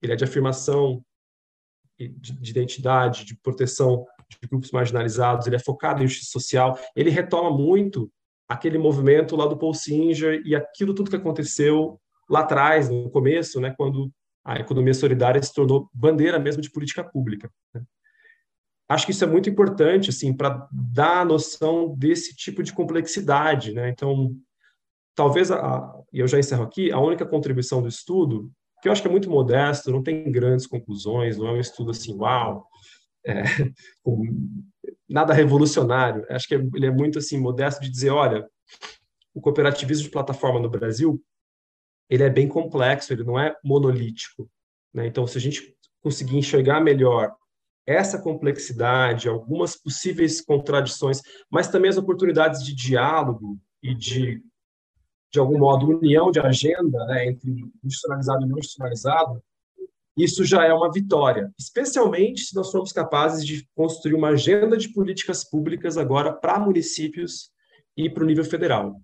[0.00, 1.04] Ele é de afirmação
[1.98, 7.10] de, de identidade, de proteção de grupos marginalizados, ele é focado em justiça social, ele
[7.10, 8.10] retoma muito
[8.48, 13.60] aquele movimento lá do Paul Singer e aquilo tudo que aconteceu lá atrás, no começo,
[13.60, 14.10] né, quando
[14.44, 17.50] a economia solidária se tornou bandeira mesmo de política pública.
[17.74, 17.82] Né?
[18.88, 23.72] Acho que isso é muito importante, assim, para dar a noção desse tipo de complexidade,
[23.72, 23.88] né?
[23.88, 24.34] Então,
[25.14, 28.50] talvez, a, e eu já encerro aqui, a única contribuição do estudo,
[28.82, 31.92] que eu acho que é muito modesto, não tem grandes conclusões, não é um estudo
[31.92, 32.66] assim, uau,
[33.24, 33.42] é,
[35.08, 36.24] nada revolucionário.
[36.28, 38.44] Acho que ele é muito assim modesto de dizer, olha,
[39.32, 41.22] o cooperativismo de plataforma no Brasil
[42.10, 44.50] ele é bem complexo, ele não é monolítico.
[44.92, 45.06] Né?
[45.06, 47.32] Então, se a gente conseguir enxergar melhor
[47.86, 54.42] essa complexidade, algumas possíveis contradições, mas também as oportunidades de diálogo e de,
[55.32, 57.50] de algum modo, união de agenda né, entre
[57.84, 59.42] institucionalizado e não institucionalizado,
[60.16, 64.92] isso já é uma vitória, especialmente se nós formos capazes de construir uma agenda de
[64.92, 67.50] políticas públicas agora para municípios
[67.96, 69.00] e para o nível federal.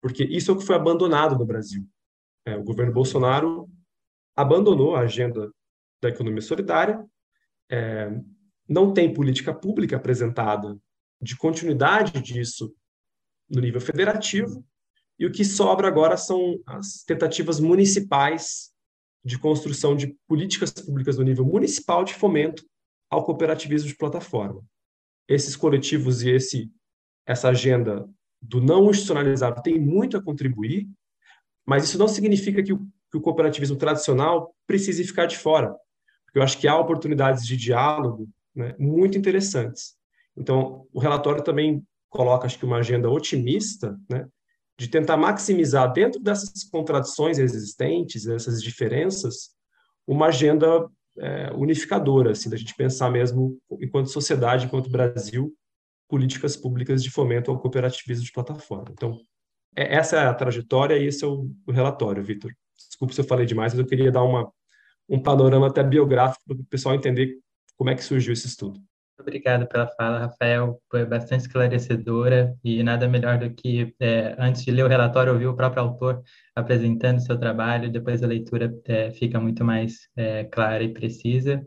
[0.00, 1.84] Porque isso é o que foi abandonado no Brasil.
[2.46, 3.68] É, o governo Bolsonaro
[4.36, 5.50] abandonou a agenda
[6.02, 7.04] da economia solidária,
[7.70, 8.10] é,
[8.68, 10.78] não tem política pública apresentada
[11.20, 12.74] de continuidade disso
[13.48, 14.64] no nível federativo,
[15.18, 18.72] e o que sobra agora são as tentativas municipais
[19.24, 22.64] de construção de políticas públicas no nível municipal de fomento
[23.08, 24.62] ao cooperativismo de plataforma.
[25.28, 26.70] Esses coletivos e esse
[27.26, 28.06] essa agenda
[28.40, 30.86] do não institucionalizado tem muito a contribuir,
[31.66, 35.72] mas isso não significa que o que o cooperativismo tradicional precise ficar de fora.
[36.24, 39.94] Porque eu acho que há oportunidades de diálogo né, muito interessantes.
[40.36, 44.26] Então, o relatório também coloca, acho que, uma agenda otimista, né,
[44.76, 49.50] de tentar maximizar, dentro dessas contradições existentes, dessas diferenças,
[50.04, 50.66] uma agenda
[51.16, 55.54] é, unificadora, assim, da gente pensar mesmo, enquanto sociedade, enquanto Brasil,
[56.08, 58.88] políticas públicas de fomento ao cooperativismo de plataforma.
[58.90, 59.20] Então,
[59.76, 62.52] é, essa é a trajetória e esse é o, o relatório, Vitor.
[62.76, 64.50] Desculpe se eu falei demais, mas eu queria dar uma,
[65.08, 67.38] um panorama até biográfico para o pessoal entender
[67.76, 68.80] como é que surgiu esse estudo.
[69.18, 70.80] Obrigado pela fala, Rafael.
[70.90, 75.46] Foi bastante esclarecedora e nada melhor do que, é, antes de ler o relatório, ouvir
[75.46, 76.22] o próprio autor
[76.54, 77.92] apresentando seu trabalho.
[77.92, 81.64] Depois a leitura é, fica muito mais é, clara e precisa.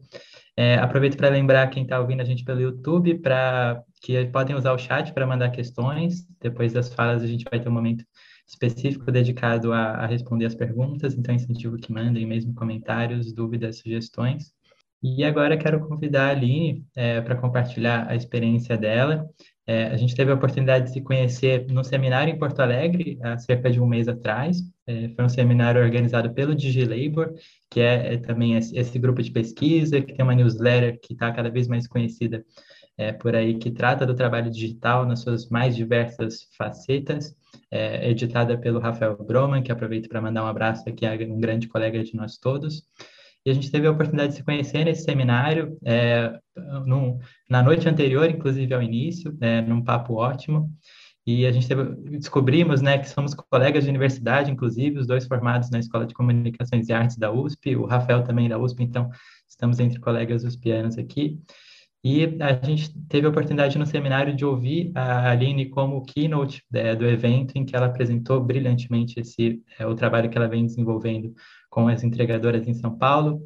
[0.58, 4.74] É, aproveito para lembrar quem está ouvindo a gente pelo YouTube para que podem usar
[4.74, 6.28] o chat para mandar questões.
[6.42, 8.04] Depois das falas a gente vai ter um momento
[8.46, 14.57] específico dedicado a, a responder as perguntas, então incentivo que mandem mesmo comentários, dúvidas, sugestões.
[15.02, 19.30] E agora quero convidar a Aline é, para compartilhar a experiência dela.
[19.66, 23.38] É, a gente teve a oportunidade de se conhecer no seminário em Porto Alegre, há
[23.38, 24.58] cerca de um mês atrás.
[24.88, 27.34] É, foi um seminário organizado pelo DigiLabor,
[27.70, 31.50] que é, é também esse, grupo de pesquisa, que tem uma newsletter que está cada
[31.50, 32.44] vez mais conhecida
[32.98, 37.36] é, por aí, que trata do trabalho digital nas suas mais diversas facetas
[37.70, 41.68] é, editada pelo Rafael Broman, que aproveito para mandar um abraço aqui a um grande
[41.68, 42.84] colega de nós todos.
[43.48, 46.38] E a gente teve a oportunidade de se conhecer nesse seminário, é,
[47.50, 50.70] na noite anterior, inclusive ao início, é, num papo ótimo.
[51.26, 55.70] E a gente teve, descobrimos né, que somos colegas de universidade, inclusive, os dois formados
[55.70, 59.10] na Escola de Comunicações e Artes da USP, o Rafael também da USP, então
[59.48, 61.40] estamos entre colegas uspianos aqui.
[62.04, 66.94] E a gente teve a oportunidade no seminário de ouvir a Aline como keynote é,
[66.94, 71.34] do evento, em que ela apresentou brilhantemente esse, é, o trabalho que ela vem desenvolvendo
[71.70, 73.42] com as entregadoras em São Paulo.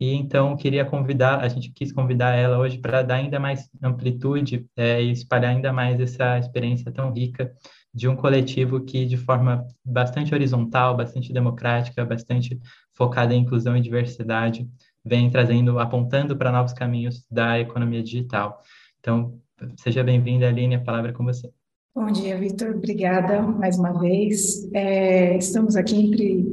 [0.00, 4.66] E então queria convidar, a gente quis convidar ela hoje para dar ainda mais amplitude
[4.76, 7.52] é, e espalhar ainda mais essa experiência tão rica
[7.94, 12.60] de um coletivo que, de forma bastante horizontal, bastante democrática, bastante
[12.92, 14.68] focada em inclusão e diversidade,
[15.04, 18.60] vem trazendo, apontando para novos caminhos da economia digital.
[18.98, 19.38] Então,
[19.76, 21.52] seja bem-vinda, Aline, a palavra é com você.
[21.96, 22.74] Bom dia, Vitor.
[22.74, 24.68] Obrigada mais uma vez.
[24.74, 26.44] É, estamos aqui entre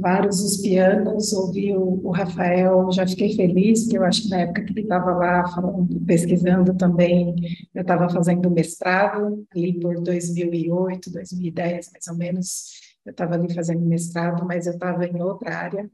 [0.00, 1.34] vários os pianos.
[1.34, 4.80] Ouvi o, o, Rafael, já fiquei feliz, porque eu acho que na época que ele
[4.80, 7.34] estava lá falando, pesquisando também,
[7.74, 12.64] eu estava fazendo mestrado, ali por 2008, 2010, mais ou menos.
[13.04, 15.90] Eu estava ali fazendo mestrado, mas eu estava em outra área,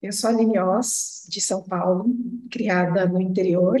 [0.00, 2.06] eu sou a Oz, de São Paulo,
[2.50, 3.76] criada no interior,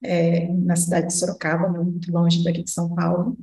[0.00, 3.36] é, na cidade de Sorocaba, não muito longe daqui de São Paulo,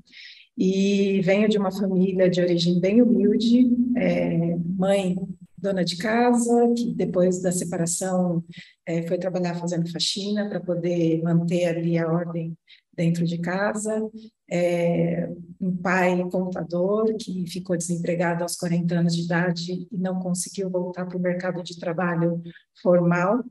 [0.58, 5.16] e venho de uma família de origem bem humilde, é, mãe
[5.64, 8.44] dona de casa, que depois da separação
[8.86, 12.54] é, foi trabalhar fazendo faxina para poder manter ali a ordem
[12.96, 14.08] dentro de casa,
[14.52, 20.70] é, um pai contador que ficou desempregado aos 40 anos de idade e não conseguiu
[20.70, 22.42] voltar para o mercado de trabalho
[22.82, 23.44] formal,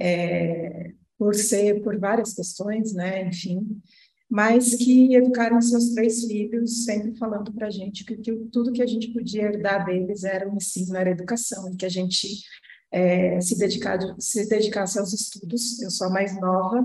[0.00, 3.80] é, por ser, por várias questões, né, enfim,
[4.28, 8.82] mas que educaram seus três filhos, sempre falando para a gente que, que tudo que
[8.82, 12.28] a gente podia herdar deles era o ensino, era educação, e que a gente
[12.90, 15.80] é, se, dedicar, se dedicasse aos estudos.
[15.80, 16.82] Eu sou a mais nova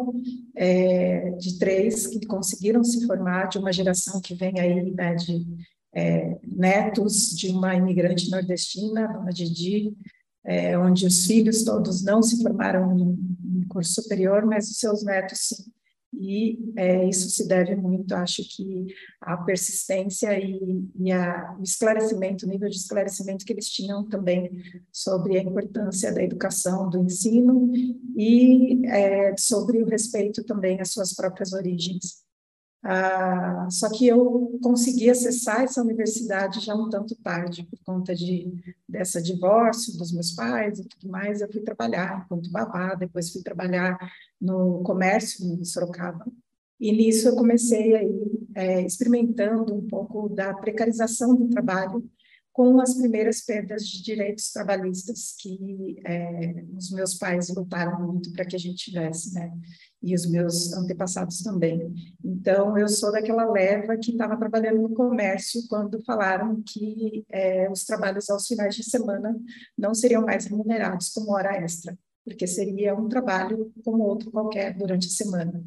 [0.56, 5.46] é, de três que conseguiram se formar, de uma geração que vem aí né, de
[5.94, 9.96] é, netos de uma imigrante nordestina, dona Didi,
[10.44, 15.04] é, onde os filhos todos não se formaram em, em curso superior, mas os seus
[15.04, 15.72] netos sim.
[16.14, 18.88] E é, isso se deve muito, acho que,
[19.22, 24.52] à persistência e, e a, o esclarecimento, o nível de esclarecimento que eles tinham também
[24.92, 27.72] sobre a importância da educação, do ensino
[28.16, 32.22] e é, sobre o respeito também às suas próprias origens.
[32.84, 38.52] Ah, só que eu consegui acessar essa universidade já um tanto tarde, por conta de,
[38.90, 41.42] dessa divórcio dos meus pais e tudo mais.
[41.42, 43.98] Eu fui trabalhar enquanto babá, depois fui trabalhar
[44.42, 46.26] no comércio em Sorocaba.
[46.80, 52.04] E nisso eu comecei aí é, experimentando um pouco da precarização do trabalho
[52.52, 58.44] com as primeiras perdas de direitos trabalhistas que é, os meus pais lutaram muito para
[58.44, 59.52] que a gente tivesse, né?
[60.02, 61.94] E os meus antepassados também.
[62.24, 67.86] Então, eu sou daquela leva que estava trabalhando no comércio quando falaram que é, os
[67.86, 69.34] trabalhos aos finais de semana
[69.78, 75.08] não seriam mais remunerados como hora extra, porque seria um trabalho como outro qualquer durante
[75.08, 75.64] a semana.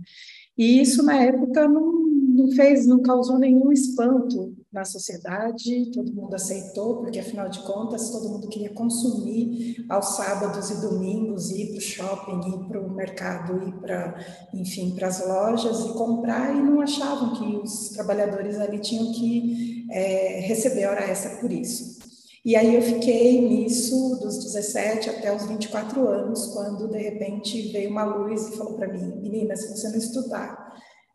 [0.56, 6.34] E isso, na época, não não fez, não causou nenhum espanto na sociedade, todo mundo
[6.34, 11.78] aceitou, porque afinal de contas todo mundo queria consumir aos sábados e domingos, ir para
[11.78, 14.14] o shopping, ir para o mercado, ir para,
[14.52, 19.86] enfim, para as lojas e comprar, e não achavam que os trabalhadores ali tinham que
[19.90, 22.03] é, receber hora extra por isso.
[22.44, 27.90] E aí eu fiquei nisso dos 17 até os 24 anos, quando de repente veio
[27.90, 30.64] uma luz e falou para mim, menina, se você não estudar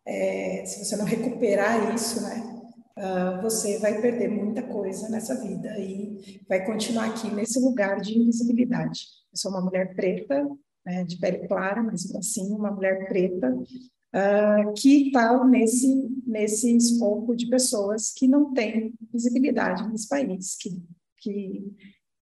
[0.10, 2.62] é, se você não recuperar isso, né,
[2.98, 8.18] uh, você vai perder muita coisa nessa vida e vai continuar aqui nesse lugar de
[8.18, 9.02] invisibilidade.
[9.32, 10.50] Eu sou uma mulher preta,
[10.84, 17.36] né, de pele clara, mas assim, uma mulher preta, uh, que está nesse, nesse escopo
[17.36, 20.82] de pessoas que não têm visibilidade nesse país, que,
[21.22, 21.76] que,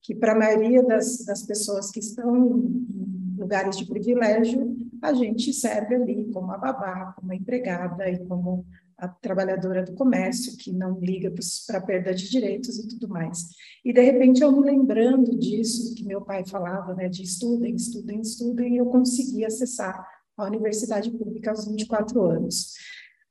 [0.01, 5.51] que para a maioria das, das pessoas que estão em lugares de privilégio, a gente
[5.53, 8.65] serve ali como a babá, como a empregada e como
[8.97, 11.33] a trabalhadora do comércio, que não liga
[11.67, 13.49] para a perda de direitos e tudo mais.
[13.83, 18.21] E, de repente, eu me lembrando disso, que meu pai falava, né, de estudem, estudem,
[18.21, 22.73] estudem, eu consegui acessar a universidade pública aos 24 anos.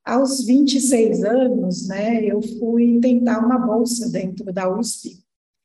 [0.05, 5.22] Aos 26 anos, né, eu fui tentar uma bolsa dentro da USP,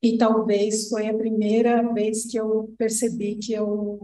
[0.07, 3.99] e talvez foi a primeira vez que eu percebi que eu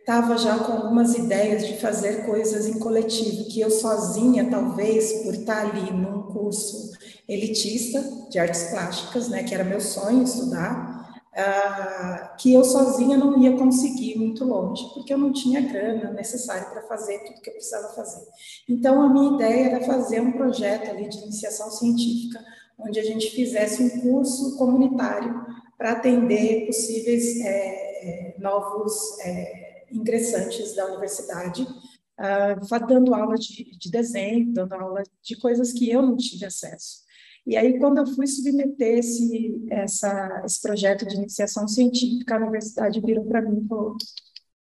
[0.00, 5.34] estava já com algumas ideias de fazer coisas em coletivo, que eu sozinha, talvez, por
[5.34, 6.92] estar ali num curso
[7.28, 13.38] elitista de artes plásticas, né, que era meu sonho estudar, uh, que eu sozinha não
[13.40, 17.54] ia conseguir muito longe, porque eu não tinha grana necessária para fazer tudo que eu
[17.54, 18.26] precisava fazer.
[18.68, 22.44] Então, a minha ideia era fazer um projeto ali de iniciação científica
[22.78, 25.44] onde a gente fizesse um curso comunitário
[25.76, 33.90] para atender possíveis é, é, novos é, ingressantes da universidade, uh, dando aula de, de,
[33.90, 37.04] desenho, dando aula de coisas que eu não tive acesso.
[37.46, 43.00] E aí, quando eu fui submeter esse, essa, esse projeto de iniciação científica, a universidade
[43.00, 43.96] virou para mim e falou: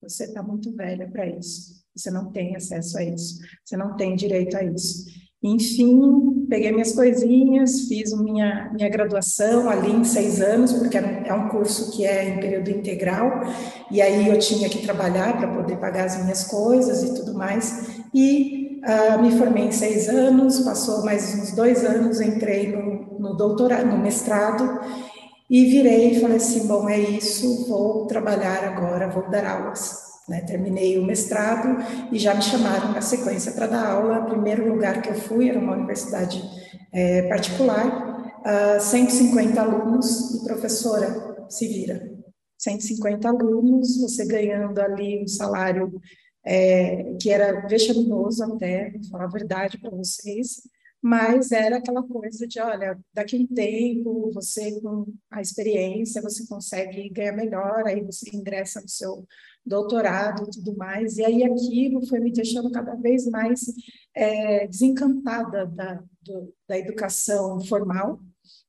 [0.00, 4.14] você está muito velha para isso, você não tem acesso a isso, você não tem
[4.14, 5.06] direito a isso.
[5.42, 11.48] Enfim, peguei minhas coisinhas, fiz minha, minha graduação ali em seis anos, porque é um
[11.48, 13.40] curso que é em período integral,
[13.90, 17.88] e aí eu tinha que trabalhar para poder pagar as minhas coisas e tudo mais.
[18.12, 23.36] E uh, me formei em seis anos, passou mais uns dois anos, entrei no, no
[23.36, 24.80] doutorado, no mestrado,
[25.48, 30.09] e virei e falei assim: bom, é isso, vou trabalhar agora, vou dar aulas.
[30.28, 30.42] Né?
[30.42, 31.76] Terminei o mestrado
[32.12, 34.20] e já me chamaram na sequência para dar aula.
[34.20, 36.42] O primeiro lugar que eu fui era uma universidade
[36.92, 42.10] é, particular, uh, 150 alunos e professora se vira.
[42.58, 46.00] 150 alunos, você ganhando ali um salário
[46.44, 50.62] é, que era vexaminoso até, vou falar a verdade para vocês,
[51.02, 57.08] mas era aquela coisa de, olha, daqui um tempo, você com a experiência, você consegue
[57.08, 59.26] ganhar melhor, aí você ingressa no seu
[59.64, 63.60] doutorado e tudo mais, e aí aquilo foi me deixando cada vez mais
[64.14, 68.20] é, desencantada da, do, da educação formal,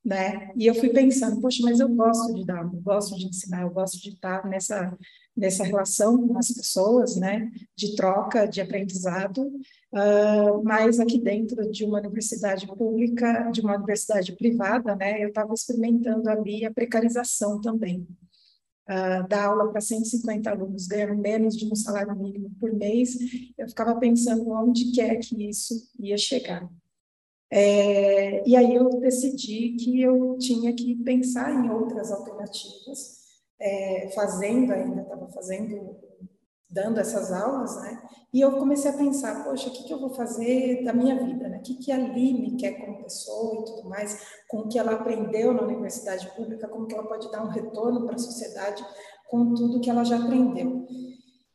[0.04, 0.52] né?
[0.56, 3.70] E eu fui pensando, poxa, mas eu gosto de dar, eu gosto de ensinar, eu
[3.70, 4.98] gosto de estar nessa
[5.36, 7.50] nessa relação com as pessoas, né?
[7.76, 14.36] De troca, de aprendizado, uh, mas aqui dentro de uma universidade pública, de uma universidade
[14.36, 15.24] privada, né?
[15.24, 18.06] Eu estava experimentando ali a precarização também,
[18.92, 23.16] uh, dar aula para 150 alunos ganhando menos de um salário mínimo por mês,
[23.58, 26.70] eu ficava pensando onde quer que isso ia chegar.
[27.54, 33.20] É, e aí eu decidi que eu tinha que pensar em outras alternativas,
[33.60, 35.98] é, fazendo ainda, estava fazendo
[36.72, 38.02] dando essas aulas, né?
[38.34, 41.50] E eu comecei a pensar, poxa, o que, que eu vou fazer da minha vida,
[41.50, 41.58] né?
[41.58, 44.94] O que, que a Aline quer como pessoa e tudo mais, com o que ela
[44.94, 48.86] aprendeu na universidade pública, como que ela pode dar um retorno para a sociedade
[49.30, 50.88] com tudo que ela já aprendeu.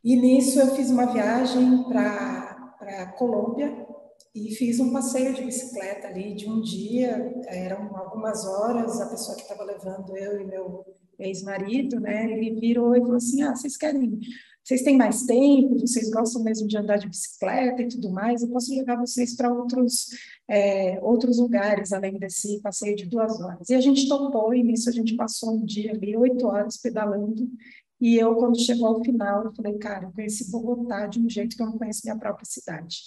[0.05, 3.87] E nisso eu fiz uma viagem para a Colômbia
[4.35, 9.35] e fiz um passeio de bicicleta ali de um dia, eram algumas horas, a pessoa
[9.35, 10.85] que estava levando eu e meu
[11.19, 14.21] ex-marido, né, ele virou e falou assim, ah, vocês querem
[14.67, 18.49] vocês têm mais tempo, vocês gostam mesmo de andar de bicicleta e tudo mais, eu
[18.49, 20.09] posso levar vocês para outros,
[20.49, 23.71] é, outros lugares, além desse passeio de duas horas.
[23.71, 27.49] E a gente topou, e nisso a gente passou um dia ali, oito horas pedalando,
[28.01, 31.57] e eu, quando chegou ao final, eu falei, cara, eu conheci Bogotá de um jeito
[31.57, 33.03] que eu não conheço minha própria cidade.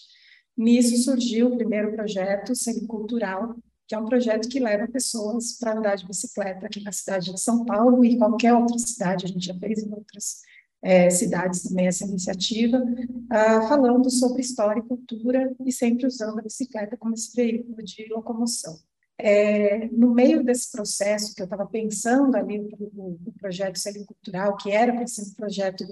[0.57, 2.53] Nisso surgiu o primeiro projeto,
[2.87, 3.53] Cultural,
[3.85, 7.41] que é um projeto que leva pessoas para andar de bicicleta aqui na cidade de
[7.41, 10.47] São Paulo e qualquer outra cidade, a gente já fez em outras
[10.81, 12.81] é, cidades também essa iniciativa,
[13.29, 18.07] ah, falando sobre história e cultura e sempre usando a bicicleta como esse veículo de
[18.09, 18.77] locomoção.
[19.17, 24.71] É, no meio desse processo que eu estava pensando ali o, projeto Selim Cultural, que
[24.71, 25.83] era para ser um projeto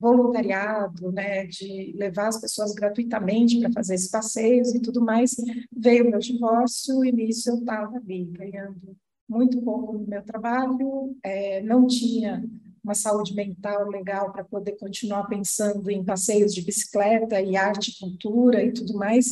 [0.00, 5.36] voluntariado, né, de levar as pessoas gratuitamente para fazer esses passeios e tudo mais,
[5.70, 8.96] veio o meu divórcio e nisso eu estava ali ganhando
[9.28, 12.44] muito pouco no meu trabalho, é, não tinha
[12.82, 18.62] uma saúde mental legal para poder continuar pensando em passeios de bicicleta e arte, cultura
[18.62, 19.26] e tudo mais.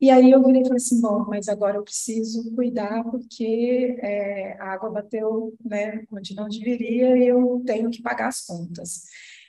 [0.00, 4.56] E aí eu virei e falei assim, bom, mas agora eu preciso cuidar porque é,
[4.60, 9.04] a água bateu né, onde não deveria e eu tenho que pagar as contas.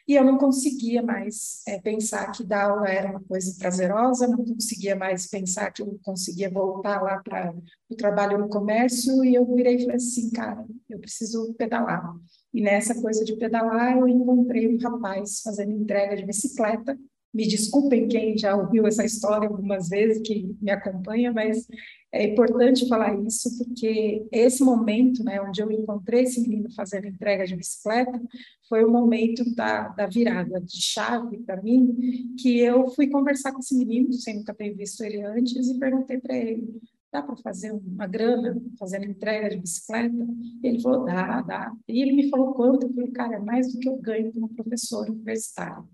[0.07, 4.45] E eu não conseguia mais é, pensar que dar aula era uma coisa prazerosa, não
[4.45, 7.53] conseguia mais pensar que eu conseguia voltar lá para
[7.89, 12.15] o trabalho no comércio, e eu virei e falei assim, cara, eu preciso pedalar.
[12.53, 16.97] E nessa coisa de pedalar, eu encontrei um rapaz fazendo entrega de bicicleta.
[17.33, 21.67] Me desculpem quem já ouviu essa história algumas vezes, que me acompanha, mas
[22.11, 27.45] é importante falar isso, porque esse momento, né, onde eu encontrei esse menino fazendo entrega
[27.45, 28.21] de bicicleta,
[28.69, 33.59] foi o momento da, da virada de chave para mim, que eu fui conversar com
[33.59, 36.79] esse menino, sem nunca ter visto ele antes, e perguntei para ele:
[37.11, 40.27] dá para fazer uma grana fazendo entrega de bicicleta?
[40.63, 41.73] Ele falou, dá, dá.
[41.87, 44.49] E ele me falou quanto, eu falei, cara, é mais do que eu ganho como
[44.49, 45.87] professor universitário.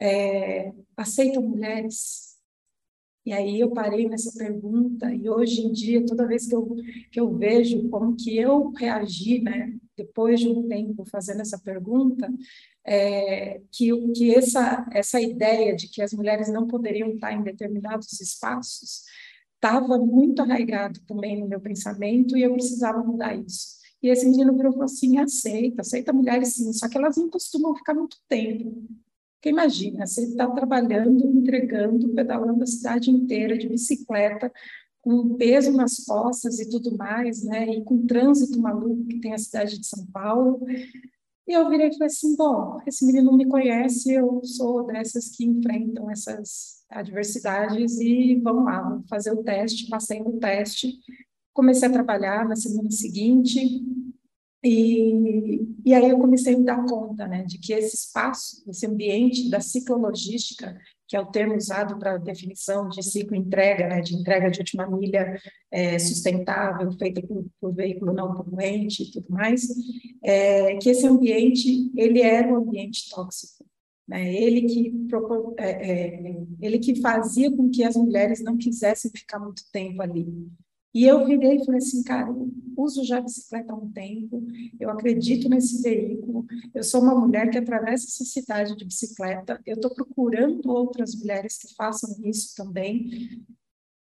[0.00, 2.37] É, aceitam mulheres?
[3.28, 6.66] E aí eu parei nessa pergunta e hoje em dia, toda vez que eu,
[7.12, 12.26] que eu vejo como que eu reagi, né, depois de um tempo fazendo essa pergunta,
[12.86, 18.18] é, que, que essa, essa ideia de que as mulheres não poderiam estar em determinados
[18.18, 19.02] espaços
[19.56, 23.76] estava muito arraigado também no meu pensamento e eu precisava mudar isso.
[24.02, 27.28] E esse menino virou e falou assim, aceita, aceita mulheres sim, só que elas não
[27.28, 28.88] costumam ficar muito tempo.
[29.38, 34.52] Porque imagina, você está trabalhando, entregando, pedalando a cidade inteira de bicicleta,
[35.00, 37.68] com peso nas costas e tudo mais, né?
[37.68, 40.60] E com trânsito maluco que tem a cidade de São Paulo.
[41.46, 45.30] E eu virei e falei assim, bom, esse menino não me conhece, eu sou dessas
[45.30, 50.98] que enfrentam essas adversidades e vamos lá, vamos fazer o teste, passei no teste,
[51.54, 53.82] comecei a trabalhar na semana seguinte
[54.64, 58.86] e, e aí eu comecei a me dar conta, né, de que esse espaço, esse
[58.86, 64.14] ambiente da ciclologística, que é o termo usado para definição de ciclo entrega, né, de
[64.14, 65.40] entrega de última milha
[65.70, 69.66] é, sustentável, feita por, por, veículo não poluente e tudo mais,
[70.22, 73.64] é, que esse ambiente, ele era um ambiente tóxico.
[74.08, 74.34] Né?
[74.34, 79.38] Ele, que propor, é, é, ele que fazia com que as mulheres não quisessem ficar
[79.38, 80.26] muito tempo ali.
[80.94, 84.42] E eu virei e falei assim, cara, eu uso já bicicleta há um tempo,
[84.80, 89.74] eu acredito nesse veículo, eu sou uma mulher que atravessa essa cidade de bicicleta, eu
[89.74, 93.44] estou procurando outras mulheres que façam isso também.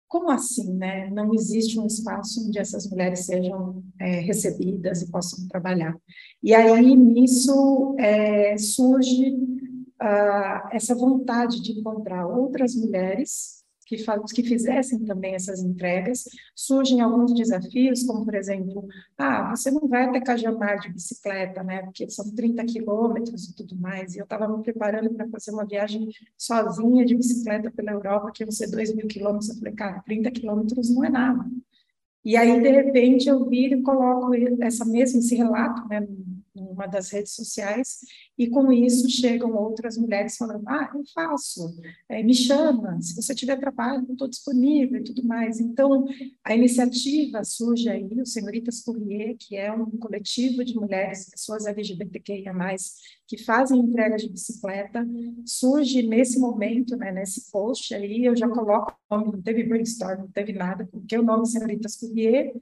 [0.08, 1.10] Como assim, né?
[1.10, 5.98] Não existe um espaço onde essas mulheres sejam é, recebidas e possam trabalhar.
[6.44, 9.34] E aí, nisso, é, surge
[10.02, 13.98] uh, essa vontade de encontrar outras mulheres que,
[14.34, 16.24] que fizessem também essas entregas.
[16.56, 21.84] Surgem alguns desafios, como, por exemplo, ah, você não vai até Cajamar de bicicleta, né,
[21.84, 25.66] porque são 30 quilômetros e tudo mais, e eu estava me preparando para fazer uma
[25.66, 30.02] viagem sozinha de bicicleta pela Europa, que ia ser 2 mil quilômetros, eu falei, cara,
[30.02, 31.46] 30 quilômetros não é nada.
[32.24, 36.08] E aí, de repente, eu viro e coloco essa mesma, esse relato, né,
[36.56, 38.00] numa das redes sociais,
[38.38, 41.76] e com isso chegam outras mulheres falando: ah, eu faço,
[42.10, 45.60] é, me chama, se você tiver trabalho, estou disponível e tudo mais.
[45.60, 46.06] Então,
[46.44, 52.54] a iniciativa surge aí, o Senhoritas Courrier, que é um coletivo de mulheres, pessoas LGBTQIA,
[53.28, 55.06] que fazem entrega de bicicleta,
[55.46, 60.20] surge nesse momento, né, nesse post aí, eu já coloco o nome, não teve brainstorm,
[60.20, 62.54] não teve nada, porque o nome Senhoritas Courrier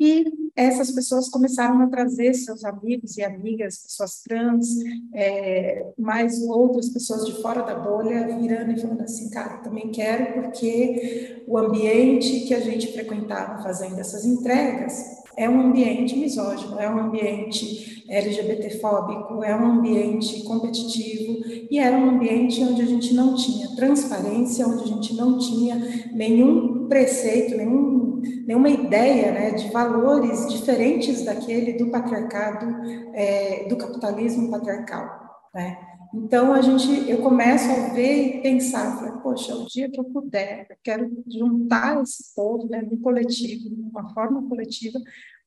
[0.00, 0.24] e
[0.56, 4.66] essas pessoas começaram a trazer seus amigos e amigas, pessoas trans,
[5.12, 10.40] é, mais outras pessoas de fora da bolha, virando e falando assim, cara, também quero,
[10.40, 16.88] porque o ambiente que a gente frequentava fazendo essas entregas é um ambiente misógino, é
[16.88, 23.34] um ambiente LGBTfóbico, é um ambiente competitivo e era um ambiente onde a gente não
[23.34, 25.76] tinha transparência, onde a gente não tinha
[26.12, 27.99] nenhum preceito, nenhum
[28.46, 32.66] nenhuma ideia né, de valores diferentes daquele do patriarcado,
[33.14, 35.08] é, do capitalismo patriarcal.
[35.54, 35.78] Né?
[36.12, 40.66] Então a gente, eu começo a ver e pensar, poxa, o dia que eu puder,
[40.68, 44.98] eu quero juntar esse povo né, no coletivo, de uma forma coletiva,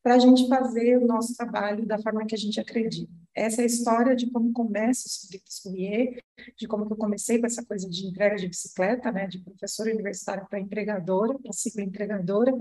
[0.03, 3.11] para a gente fazer o nosso trabalho da forma que a gente acredita.
[3.33, 6.21] Essa é a história de como começa o Subritas Courier,
[6.57, 10.45] de como eu comecei com essa coisa de entrega de bicicleta, né, de professora universitária
[10.47, 12.53] para empregadora, para ciclo empregadora,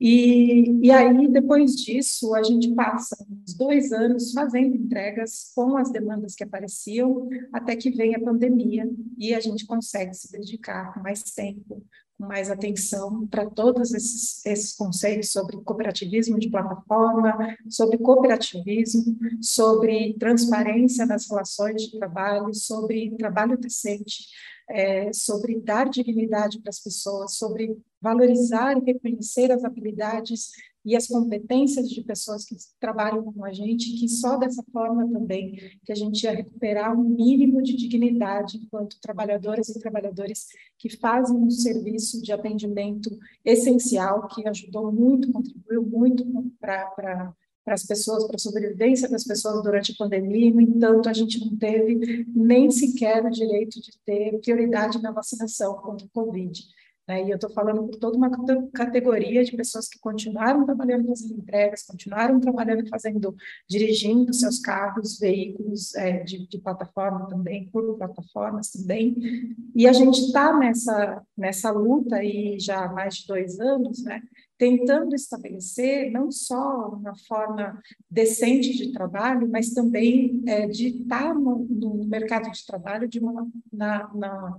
[0.00, 5.90] e, e aí, depois disso, a gente passa uns dois anos fazendo entregas com as
[5.90, 11.00] demandas que apareciam, até que vem a pandemia e a gente consegue se dedicar com
[11.00, 11.84] mais tempo,
[12.18, 21.06] mais atenção para todos esses, esses conceitos sobre cooperativismo de plataforma, sobre cooperativismo, sobre transparência
[21.06, 24.26] nas relações de trabalho, sobre trabalho decente,
[24.68, 30.50] é, sobre dar dignidade para as pessoas, sobre valorizar e reconhecer as habilidades
[30.88, 35.52] e as competências de pessoas que trabalham com a gente, que só dessa forma também
[35.84, 40.46] que a gente ia recuperar um mínimo de dignidade enquanto trabalhadoras e trabalhadores
[40.78, 43.10] que fazem um serviço de atendimento
[43.44, 46.24] essencial, que ajudou muito, contribuiu muito
[46.58, 47.34] para
[47.68, 51.38] para as pessoas, para a sobrevivência das pessoas durante a pandemia, no entanto, a gente
[51.38, 56.62] não teve nem sequer o direito de ter prioridade na vacinação contra o Covid.
[57.08, 57.24] Né?
[57.24, 58.30] E eu estou falando por toda uma
[58.70, 63.34] categoria de pessoas que continuaram trabalhando nas entregas, continuaram trabalhando fazendo,
[63.66, 69.56] dirigindo seus carros, veículos é, de, de, plataforma também, por plataformas também.
[69.74, 74.22] E a gente está nessa, nessa luta aí já há mais de dois anos, né?
[74.58, 77.80] tentando estabelecer não só uma forma
[78.10, 83.48] decente de trabalho, mas também é, de estar no, no, mercado de trabalho de uma,
[83.72, 84.58] na, na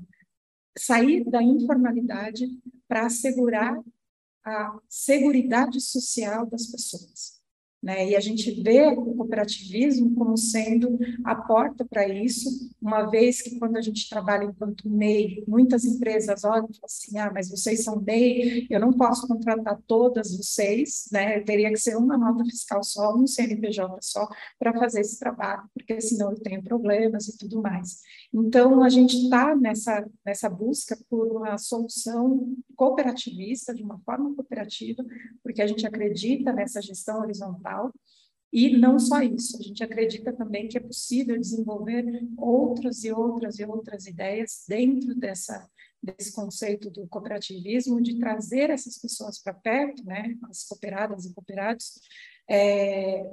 [0.79, 2.47] sair da informalidade
[2.87, 3.79] para assegurar
[4.43, 7.39] a seguridade social das pessoas.
[7.81, 8.09] Né?
[8.09, 12.49] E a gente vê o cooperativismo como sendo a porta para isso,
[12.81, 17.17] uma vez que quando a gente trabalha enquanto MEI, muitas empresas olham e falam assim,
[17.17, 21.41] ah, mas vocês são MEI, eu não posso contratar todas vocês, né?
[21.41, 24.27] teria que ser uma nota fiscal só, um CNPJ só,
[24.57, 28.01] para fazer esse trabalho, porque senão eu tenho problemas e tudo mais.
[28.33, 35.03] Então, a gente está nessa, nessa busca por uma solução cooperativista, de uma forma cooperativa,
[35.43, 37.91] porque a gente acredita nessa gestão horizontal,
[38.51, 42.03] e não só isso, a gente acredita também que é possível desenvolver
[42.35, 45.69] outras e outras e outras ideias dentro dessa,
[46.01, 51.99] desse conceito do cooperativismo, de trazer essas pessoas para perto, né, as cooperadas e cooperados,
[52.49, 53.23] é,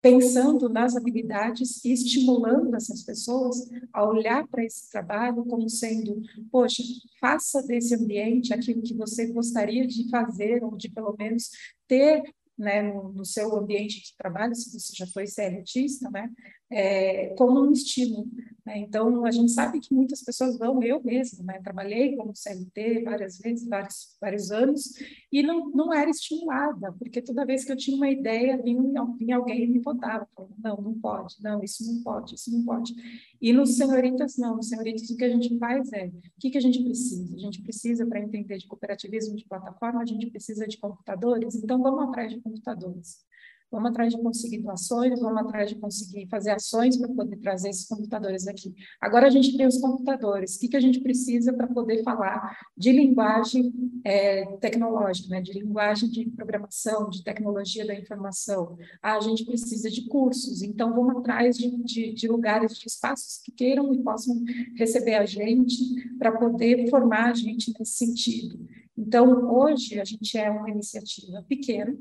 [0.00, 6.82] pensando nas habilidades e estimulando essas pessoas a olhar para esse trabalho como sendo, poxa,
[7.20, 11.50] faça desse ambiente aquilo que você gostaria de fazer ou de pelo menos
[11.88, 12.22] ter
[12.58, 16.28] né, no, no, seu ambiente de trabalho, se você já foi CLTista, né,
[16.70, 18.26] é, como um estímulo.
[18.68, 18.80] Né?
[18.80, 23.38] Então, a gente sabe que muitas pessoas vão, eu mesma, né, trabalhei como CLT várias
[23.38, 24.92] vezes, vários, vários anos,
[25.32, 29.36] e não, não era estimulada, porque toda vez que eu tinha uma ideia, vinha, vinha
[29.36, 30.26] alguém me falando,
[30.62, 32.94] não, não pode, não, isso não pode, isso não pode.
[33.40, 36.58] E nos senhoritas, não, nos senhoritas o que a gente faz é, o que, que
[36.58, 37.34] a gente precisa?
[37.34, 41.82] A gente precisa, para entender de cooperativismo de plataforma, a gente precisa de computadores, então
[41.82, 43.26] vamos atrás de computadores.
[43.70, 47.86] Vamos atrás de conseguir doações, vamos atrás de conseguir fazer ações para poder trazer esses
[47.86, 48.74] computadores aqui.
[48.98, 50.56] Agora a gente tem os computadores.
[50.56, 53.70] O que, que a gente precisa para poder falar de linguagem
[54.04, 55.42] é, tecnológica, né?
[55.42, 58.78] de linguagem de programação, de tecnologia da informação?
[59.02, 60.62] Ah, a gente precisa de cursos.
[60.62, 64.42] Então, vamos atrás de, de, de lugares, de espaços que queiram e possam
[64.76, 65.76] receber a gente
[66.18, 68.58] para poder formar a gente nesse sentido.
[68.96, 71.96] Então, hoje, a gente é uma iniciativa pequena,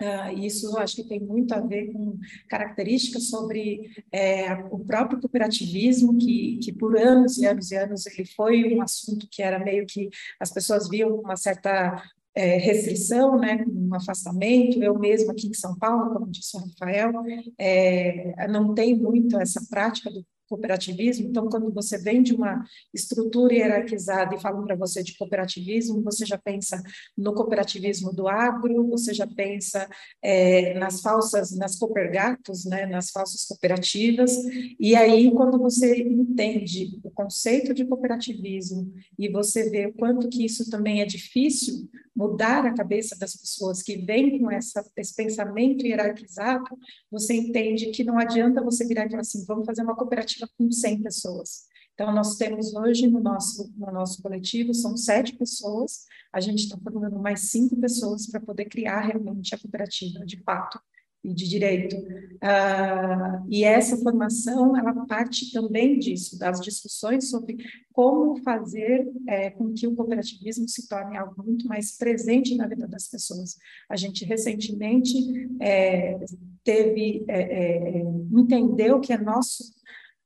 [0.00, 6.16] Uh, isso acho que tem muito a ver com características sobre é, o próprio cooperativismo,
[6.16, 9.84] que, que por anos e anos e anos ele foi um assunto que era meio
[9.86, 10.08] que
[10.40, 12.02] as pessoas viam uma certa
[12.34, 14.82] é, restrição, né, um afastamento.
[14.82, 17.12] Eu mesma aqui em São Paulo, como disse o Rafael,
[17.58, 21.28] é, não tem muito essa prática do cooperativismo.
[21.28, 26.26] Então, quando você vem de uma estrutura hierarquizada e falam para você de cooperativismo, você
[26.26, 26.82] já pensa
[27.16, 29.88] no cooperativismo do agro, você já pensa
[30.20, 34.32] é, nas falsas, nas coopergatos, né, nas falsas cooperativas.
[34.78, 40.44] E aí, quando você entende o conceito de cooperativismo e você vê o quanto que
[40.44, 41.88] isso também é difícil
[42.20, 46.68] mudar a cabeça das pessoas que vêm com essa, esse pensamento hierarquizado,
[47.10, 50.70] você entende que não adianta você virar e falar assim, vamos fazer uma cooperativa com
[50.70, 51.70] 100 pessoas.
[51.94, 56.76] Então, nós temos hoje no nosso, no nosso coletivo, são sete pessoas, a gente está
[56.78, 60.78] formando mais cinco pessoas para poder criar realmente a cooperativa, de fato,
[61.22, 61.96] e de direito.
[61.96, 67.58] Uh, e essa formação, ela parte também disso, das discussões sobre
[67.92, 72.88] como fazer é, com que o cooperativismo se torne algo muito mais presente na vida
[72.88, 73.56] das pessoas.
[73.88, 75.14] A gente recentemente
[75.60, 76.18] é,
[76.64, 78.02] teve, é, é
[78.32, 79.64] entendeu que é nosso,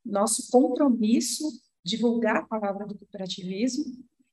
[0.05, 1.45] nosso compromisso
[1.85, 3.85] divulgar a palavra do cooperativismo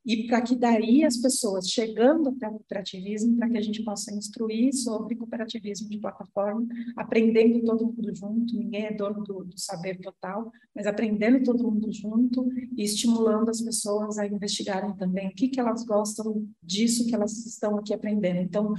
[0.06, 4.14] e para que daí as pessoas chegando até o cooperativismo, para que a gente possa
[4.14, 10.00] instruir sobre cooperativismo de plataforma, aprendendo todo mundo junto, ninguém é dono do, do, saber
[10.00, 15.50] total, mas aprendendo todo mundo junto e estimulando as pessoas a investigarem também o que,
[15.50, 18.40] que elas gostam disso que elas estão aqui aprendendo.
[18.40, 18.74] Então,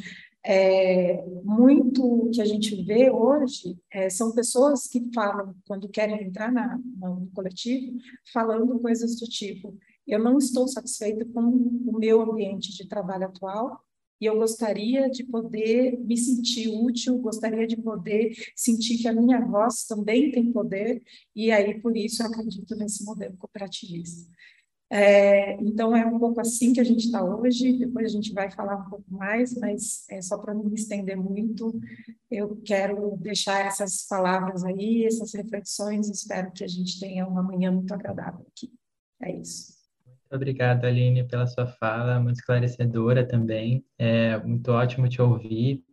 [0.45, 6.51] é, muito que a gente vê hoje é, são pessoas que falam, quando querem entrar
[6.51, 7.97] na, no coletivo,
[8.33, 13.81] falando coisas do tipo, eu não estou satisfeita com o meu ambiente de trabalho atual
[14.23, 19.45] e eu gostaria de poder me sentir útil, gostaria de poder sentir que a minha
[19.45, 21.03] voz também tem poder,
[21.35, 24.31] e aí por isso eu acredito nesse modelo cooperativista.
[24.89, 28.49] É, então é um pouco assim que a gente está hoje, depois a gente vai
[28.49, 31.81] falar um pouco mais, mas é só para não me estender muito,
[32.31, 37.73] eu quero deixar essas palavras aí, essas reflexões, espero que a gente tenha uma manhã
[37.73, 38.71] muito agradável aqui.
[40.43, 43.85] Obrigado, Aline, pela sua fala, muito esclarecedora também.
[43.97, 45.85] É muito ótimo te ouvir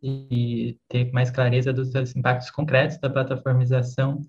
[0.00, 4.20] e ter mais clareza dos impactos concretos da plataformização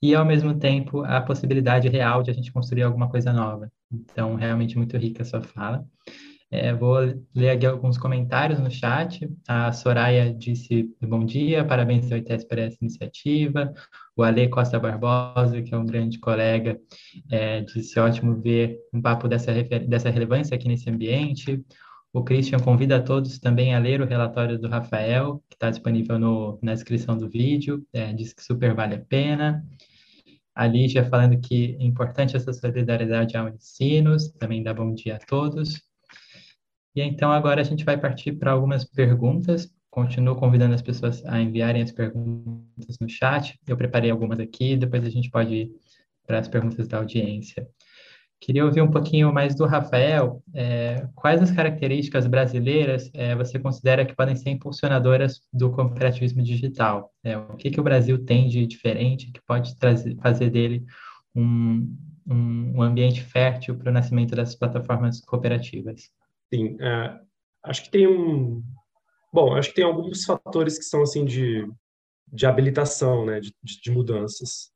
[0.00, 3.70] e, ao mesmo tempo, a possibilidade real de a gente construir alguma coisa nova.
[3.92, 5.84] Então, realmente muito rica a sua fala.
[6.50, 6.98] É, vou
[7.34, 9.28] ler aqui alguns comentários no chat.
[9.48, 13.74] A Soraya disse bom dia, parabéns ao ITS por essa iniciativa.
[14.16, 16.78] O Ale Costa Barbosa, que é um grande colega,
[17.30, 19.52] é, disse ótimo ver um papo dessa,
[19.88, 21.64] dessa relevância aqui nesse ambiente.
[22.12, 26.18] O Christian convida a todos também a ler o relatório do Rafael, que está disponível
[26.18, 29.64] no, na descrição do vídeo, é, diz que super vale a pena.
[30.54, 35.18] A Lígia falando que é importante essa solidariedade ao ensino, também dá bom dia a
[35.18, 35.85] todos.
[36.96, 39.70] E então agora a gente vai partir para algumas perguntas.
[39.90, 43.60] Continuo convidando as pessoas a enviarem as perguntas no chat.
[43.66, 45.70] Eu preparei algumas aqui, depois a gente pode ir
[46.26, 47.68] para as perguntas da audiência.
[48.40, 50.42] Queria ouvir um pouquinho mais do Rafael.
[50.54, 57.12] É, quais as características brasileiras é, você considera que podem ser impulsionadoras do cooperativismo digital?
[57.22, 60.82] É, o que, que o Brasil tem de diferente que pode trazer, fazer dele
[61.34, 61.94] um,
[62.26, 66.10] um, um ambiente fértil para o nascimento das plataformas cooperativas?
[66.52, 67.18] Sim, é,
[67.64, 68.62] acho que tem um.
[69.32, 71.66] Bom, acho que tem alguns fatores que são assim de,
[72.32, 74.70] de habilitação, né, de, de mudanças.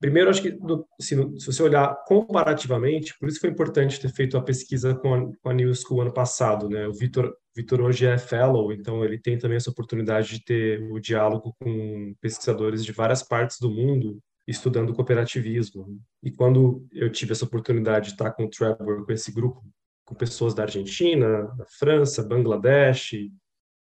[0.00, 0.58] Primeiro, acho que
[0.98, 5.50] se você olhar comparativamente, por isso foi importante ter feito a pesquisa com a, com
[5.50, 6.88] a New School ano passado, né?
[6.88, 10.98] O Vitor, Vitor hoje é fellow, então ele tem também essa oportunidade de ter o
[10.98, 16.00] diálogo com pesquisadores de várias partes do mundo estudando cooperativismo.
[16.22, 19.62] E quando eu tive essa oportunidade de estar com o Trevor, com esse grupo
[20.10, 23.12] com pessoas da Argentina, da França, Bangladesh,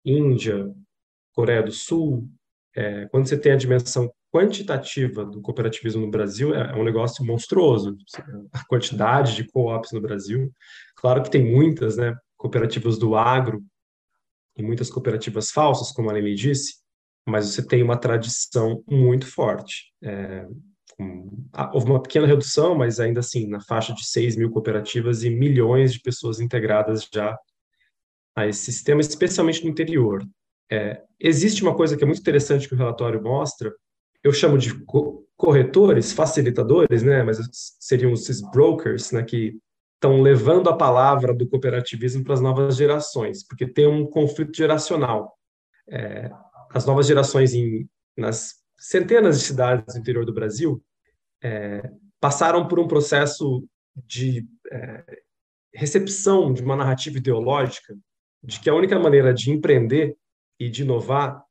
[0.05, 0.69] Índia,
[1.33, 2.29] Coreia do Sul.
[2.75, 7.25] É, quando você tem a dimensão quantitativa do cooperativismo no Brasil, é, é um negócio
[7.25, 7.97] monstruoso.
[8.53, 10.53] A quantidade de co-ops no Brasil.
[10.97, 12.16] Claro que tem muitas, né?
[12.37, 13.62] Cooperativas do agro
[14.57, 16.79] e muitas cooperativas falsas, como a Lene disse,
[17.29, 19.93] mas você tem uma tradição muito forte.
[20.03, 20.45] É,
[21.72, 25.92] houve uma pequena redução, mas ainda assim, na faixa de 6 mil cooperativas e milhões
[25.92, 27.38] de pessoas integradas já
[28.36, 30.24] a esse sistema, especialmente no interior.
[30.70, 33.72] É, existe uma coisa que é muito interessante que o relatório mostra,
[34.22, 37.38] eu chamo de co corretores, facilitadores, né, mas
[37.78, 39.57] seriam esses brokers, né, que
[39.94, 45.32] estão levando a palavra do cooperativismo para as novas gerações, porque tem um conflito geracional.
[45.88, 46.28] é,
[46.70, 50.82] as novas gerações em, nas centenas de cidades do interior do Brasil
[51.43, 51.82] é,
[52.20, 53.66] passaram por um processo
[53.97, 55.22] de é,
[55.72, 57.97] recepção de uma narrativa ideológica
[58.43, 60.16] de que a única maneira de empreender
[60.59, 61.43] e de inovar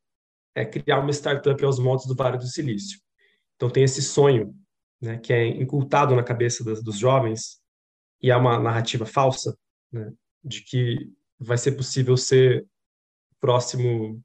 [0.55, 2.99] é criar uma startup aos modos do Vale do Silício.
[3.55, 4.55] Então tem esse sonho,
[5.01, 7.59] né, que é incultado na cabeça das, dos jovens
[8.21, 9.57] e é uma narrativa falsa,
[9.91, 10.11] né,
[10.43, 12.65] de que vai ser possível ser
[13.39, 14.21] próximo,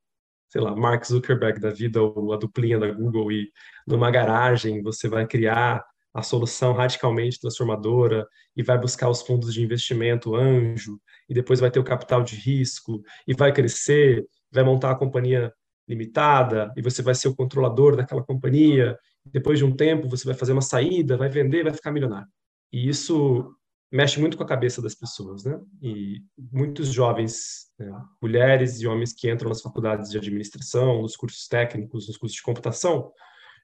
[0.53, 3.51] sei lá, Mark Zuckerberg da vida ou a duplinha da Google e
[3.87, 5.83] numa garagem você vai criar
[6.13, 11.71] a solução radicalmente transformadora e vai buscar os fundos de investimento anjo e depois vai
[11.71, 15.51] ter o capital de risco e vai crescer, vai montar a companhia
[15.89, 18.95] limitada e você vai ser o controlador daquela companhia.
[19.25, 22.29] Depois de um tempo você vai fazer uma saída, vai vender, vai ficar milionário.
[22.71, 23.51] E isso
[23.93, 25.61] mexe muito com a cabeça das pessoas, né?
[25.83, 31.47] E muitos jovens, né, mulheres e homens que entram nas faculdades de administração, nos cursos
[31.47, 33.13] técnicos, nos cursos de computação,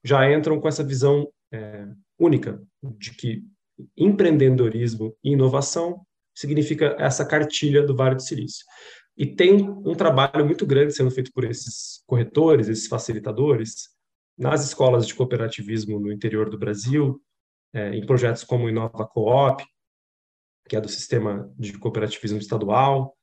[0.04, 1.86] já entram com essa visão é,
[2.18, 2.62] única
[2.98, 3.42] de que
[3.96, 6.04] empreendedorismo e inovação
[6.34, 8.64] significa essa cartilha do Vale do Silício.
[9.16, 13.88] E tem um trabalho muito grande sendo feito por esses corretores, esses facilitadores,
[14.36, 17.20] nas escolas de cooperativismo no interior do Brasil,
[17.72, 19.64] é, em projetos como Inova Coop,
[20.68, 23.16] que é do sistema de cooperativismo estadual,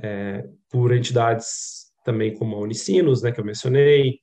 [0.00, 4.20] é, por entidades também como a Unicinos, né, que eu mencionei,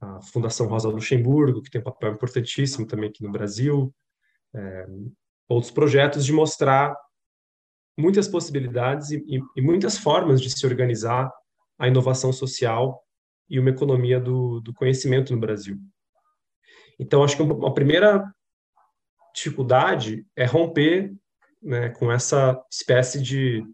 [0.00, 3.94] a Fundação Rosa Luxemburgo, que tem um papel importantíssimo também aqui no Brasil,
[4.54, 4.86] é,
[5.48, 6.96] outros projetos de mostrar
[7.98, 11.30] muitas possibilidades e, e, e, muitas formas de se organizar
[11.78, 13.02] a inovação social
[13.48, 15.76] e uma economia do, do conhecimento no Brasil.
[16.98, 18.24] Então, acho que uma primeira
[19.34, 21.12] dificuldade é romper
[21.62, 23.64] né, com essa espécie de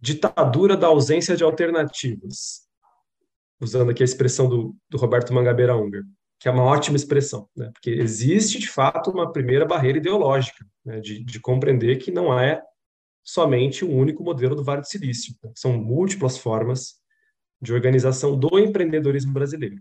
[0.00, 2.62] ditadura da ausência de alternativas,
[3.60, 6.02] usando aqui a expressão do, do Roberto Mangabeira Unger,
[6.38, 11.00] que é uma ótima expressão, né, porque existe de fato uma primeira barreira ideológica né,
[11.00, 12.62] de, de compreender que não é
[13.22, 16.94] somente o único modelo do Vale do Silício, né, são múltiplas formas
[17.60, 19.76] de organização do empreendedorismo brasileiro,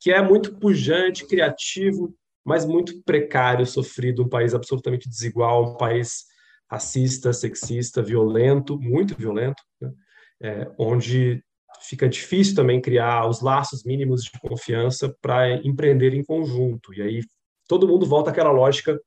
[0.00, 6.24] que é muito pujante, criativo, mas muito precário, sofrido, um país absolutamente desigual, um país
[6.70, 9.90] racista, sexista, violento, muito violento, né?
[10.42, 11.42] é, onde
[11.82, 16.94] fica difícil também criar os laços mínimos de confiança para empreender em conjunto.
[16.94, 17.20] E aí
[17.66, 18.98] todo mundo volta àquela lógica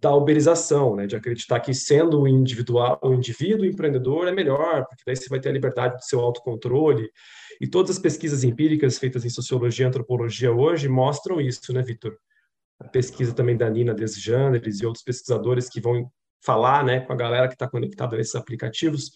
[0.00, 5.02] da uberização, né, de acreditar que sendo o individual, o indivíduo empreendedor é melhor, porque
[5.06, 7.10] daí você vai ter a liberdade do seu autocontrole.
[7.60, 12.14] E todas as pesquisas empíricas feitas em sociologia e antropologia hoje mostram isso, né, Vitor?
[12.78, 16.10] A pesquisa também da Nina Desjandres e outros pesquisadores que vão
[16.42, 19.12] falar né, com a galera que está conectada nesses aplicativos,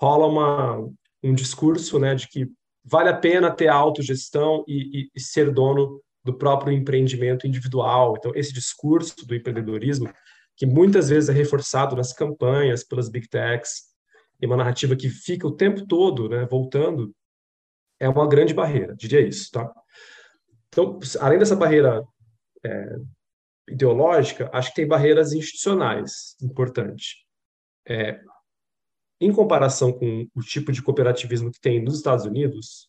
[0.00, 0.90] rola uma,
[1.22, 2.48] um discurso né, de que
[2.84, 8.14] vale a pena ter autogestão e, e, e ser dono do próprio empreendimento individual.
[8.18, 10.12] Então, esse discurso do empreendedorismo,
[10.56, 13.92] que muitas vezes é reforçado nas campanhas pelas big techs,
[14.40, 17.14] e uma narrativa que fica o tempo todo né, voltando,
[18.00, 19.50] é uma grande barreira, diria isso.
[19.52, 19.72] Tá?
[20.68, 22.02] Então, além dessa barreira
[22.64, 22.96] é,
[23.72, 27.16] ideológica, acho que tem barreiras institucionais importantes.
[27.88, 28.20] É,
[29.20, 32.88] em comparação com o tipo de cooperativismo que tem nos Estados Unidos,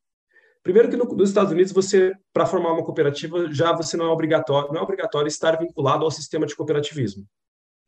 [0.62, 4.10] primeiro que no, nos Estados Unidos você, para formar uma cooperativa, já você não é
[4.10, 7.26] obrigatório, não é obrigatório estar vinculado ao sistema de cooperativismo.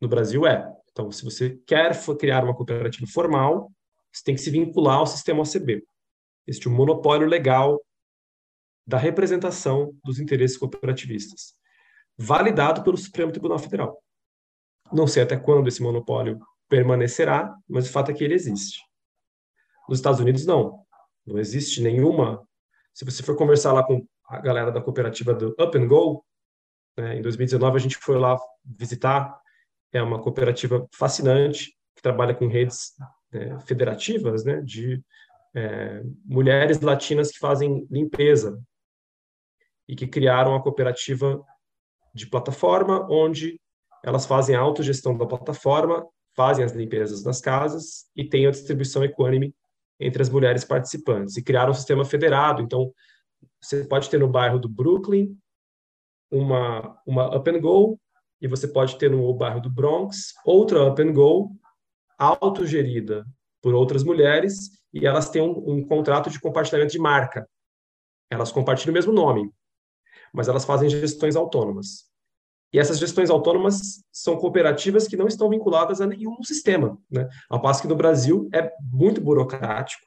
[0.00, 0.70] No Brasil é.
[0.90, 3.70] Então, se você quer criar uma cooperativa formal,
[4.12, 5.84] você tem que se vincular ao sistema OCB.
[6.46, 7.80] Este é um monopólio legal
[8.86, 11.56] da representação dos interesses cooperativistas
[12.18, 14.02] validado pelo Supremo Tribunal Federal.
[14.92, 16.38] Não sei até quando esse monopólio
[16.68, 18.80] permanecerá, mas o fato é que ele existe.
[19.88, 20.84] Nos Estados Unidos, não.
[21.26, 22.46] Não existe nenhuma.
[22.94, 26.24] Se você for conversar lá com a galera da cooperativa do Up and Go,
[26.96, 29.38] né, em 2019 a gente foi lá visitar.
[29.92, 32.94] É uma cooperativa fascinante que trabalha com redes
[33.32, 35.02] é, federativas, né, de
[35.54, 38.60] é, mulheres latinas que fazem limpeza
[39.88, 41.42] e que criaram a cooperativa
[42.16, 43.60] de plataforma, onde
[44.02, 49.04] elas fazem a autogestão da plataforma, fazem as limpezas das casas e têm a distribuição
[49.04, 49.54] equânime
[50.00, 51.36] entre as mulheres participantes.
[51.36, 52.62] E criaram um sistema federado.
[52.62, 52.92] Então,
[53.60, 55.36] você pode ter no bairro do Brooklyn
[56.30, 58.00] uma, uma Up and Go,
[58.40, 61.50] e você pode ter no bairro do Bronx outra Up and Go,
[62.18, 63.26] autogerida
[63.62, 67.48] por outras mulheres, e elas têm um, um contrato de compartilhamento de marca.
[68.30, 69.50] Elas compartilham o mesmo nome,
[70.32, 72.04] mas elas fazem gestões autônomas.
[72.72, 77.28] E essas gestões autônomas são cooperativas que não estão vinculadas a nenhum sistema, né?
[77.48, 80.04] Ao passo que no Brasil é muito burocrático,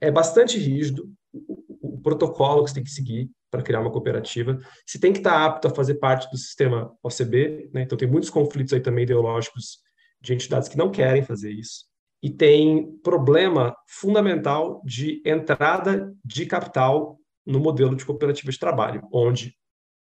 [0.00, 4.98] é bastante rígido, o protocolo que você tem que seguir para criar uma cooperativa, se
[4.98, 7.82] tem que estar apto a fazer parte do sistema OCB, né?
[7.82, 9.78] então tem muitos conflitos aí também ideológicos
[10.20, 11.84] de entidades que não querem fazer isso,
[12.22, 19.56] e tem problema fundamental de entrada de capital no modelo de cooperativa de trabalho, onde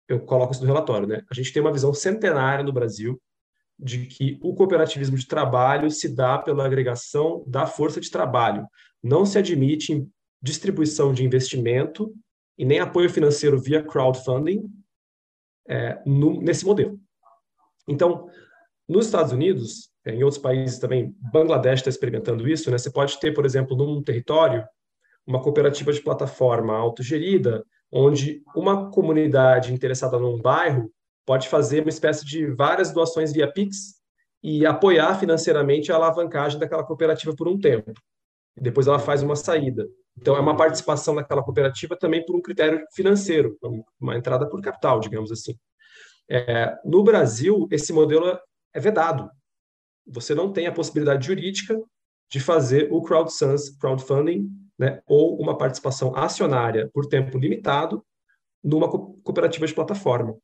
[0.08, 1.22] eu coloco isso no relatório, né?
[1.30, 3.20] A gente tem uma visão centenária no Brasil
[3.78, 8.66] de que o cooperativismo de trabalho se dá pela agregação da força de trabalho.
[9.02, 10.06] Não se admite
[10.40, 12.14] distribuição de investimento
[12.56, 14.64] e nem apoio financeiro via crowdfunding
[15.68, 16.98] é, no, nesse modelo.
[17.88, 18.30] Então,
[18.88, 22.78] nos Estados Unidos, é, em outros países também, Bangladesh está experimentando isso, né?
[22.78, 24.64] Você pode ter, por exemplo, num território,
[25.26, 30.90] uma cooperativa de plataforma autogerida, onde uma comunidade interessada num bairro
[31.24, 33.96] pode fazer uma espécie de várias doações via Pix
[34.42, 37.92] e apoiar financeiramente a alavancagem daquela cooperativa por um tempo.
[38.56, 39.86] E depois ela faz uma saída.
[40.16, 43.58] Então, é uma participação naquela cooperativa também por um critério financeiro,
[44.00, 45.54] uma entrada por capital, digamos assim.
[46.28, 48.38] É, no Brasil, esse modelo
[48.72, 49.28] é vedado.
[50.06, 51.78] Você não tem a possibilidade jurídica
[52.30, 54.48] de fazer o crowdfunding
[54.78, 58.04] né, ou uma participação acionária por tempo limitado
[58.62, 60.36] numa cooperativa de plataforma.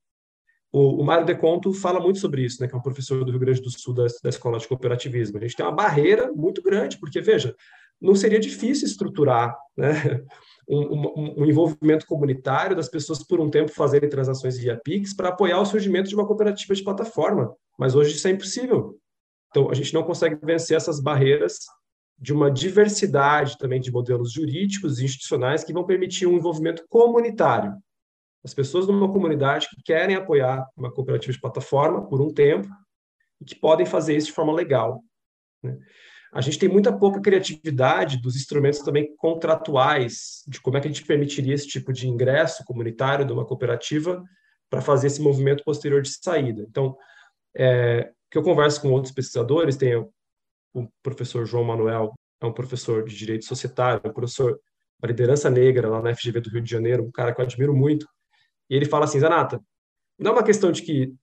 [0.73, 3.41] O, o Mário Deconto fala muito sobre isso, né, que é um professor do Rio
[3.41, 5.37] Grande do Sul da, da Escola de Cooperativismo.
[5.37, 7.55] A gente tem uma barreira muito grande, porque, veja,
[8.01, 9.93] não seria difícil estruturar né,
[10.69, 15.29] um, um, um, envolvimento comunitário das pessoas por um tempo fazerem transações via Pix para
[15.29, 17.55] apoiar o surgimento de uma cooperativa de plataforma.
[17.79, 18.99] Mas hoje isso é impossível.
[19.51, 21.59] Então, a gente não consegue vencer essas barreiras
[22.23, 27.75] de uma diversidade também de modelos jurídicos e institucionais que vão permitir um envolvimento comunitário.
[28.45, 32.69] As pessoas numa comunidade que querem apoiar uma cooperativa de plataforma por um tempo
[33.41, 35.03] e que podem fazer isso de forma legal.
[35.65, 35.77] Né?
[36.33, 40.91] A gente tem muita pouca criatividade dos instrumentos também contratuais, de como é que a
[40.93, 44.23] gente permitiria esse tipo de ingresso comunitário de uma cooperativa
[44.71, 46.65] para fazer esse movimento posterior de saída.
[46.71, 46.97] Então,
[47.57, 50.09] é, que eu converso com outros pesquisadores, tem
[50.73, 54.59] o, professor João Manuel, é um professor de direito societário, um professor
[55.01, 57.75] da liderança negra lá na FGV do Rio de Janeiro, um cara que eu admiro
[57.75, 58.07] muito,
[58.71, 59.61] e ele fala assim, Zanata,
[60.19, 61.15] não é uma questão de que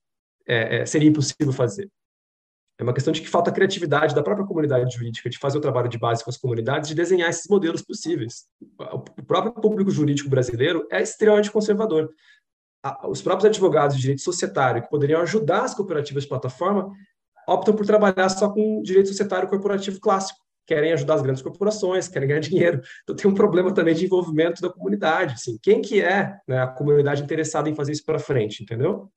[0.47, 1.89] é, é, seria impossível fazer,
[2.79, 5.89] é uma questão de que falta criatividade da própria comunidade jurídica de fazer o trabalho
[5.89, 8.47] de base com as comunidades, de desenhar esses modelos possíveis.
[8.79, 12.09] O próprio público jurídico brasileiro é extremamente conservador.
[13.09, 16.89] Os próprios advogados de direito societário, que poderiam ajudar as cooperativas de plataforma,
[17.49, 20.39] optam por trabalhar só com direito societário corporativo clássico.
[20.65, 22.81] Querem ajudar as grandes corporações, querem ganhar dinheiro.
[23.03, 25.33] Então tem um problema também de envolvimento da comunidade.
[25.33, 29.09] Assim, quem que é né, a comunidade interessada em fazer isso para frente, entendeu?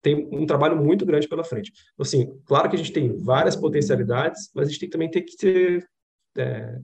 [0.00, 1.72] tem um trabalho muito grande pela frente.
[1.94, 5.24] Então, assim, claro que a gente tem várias potencialidades, mas a gente tem, também tem
[5.24, 5.88] que ser
[6.36, 6.78] é,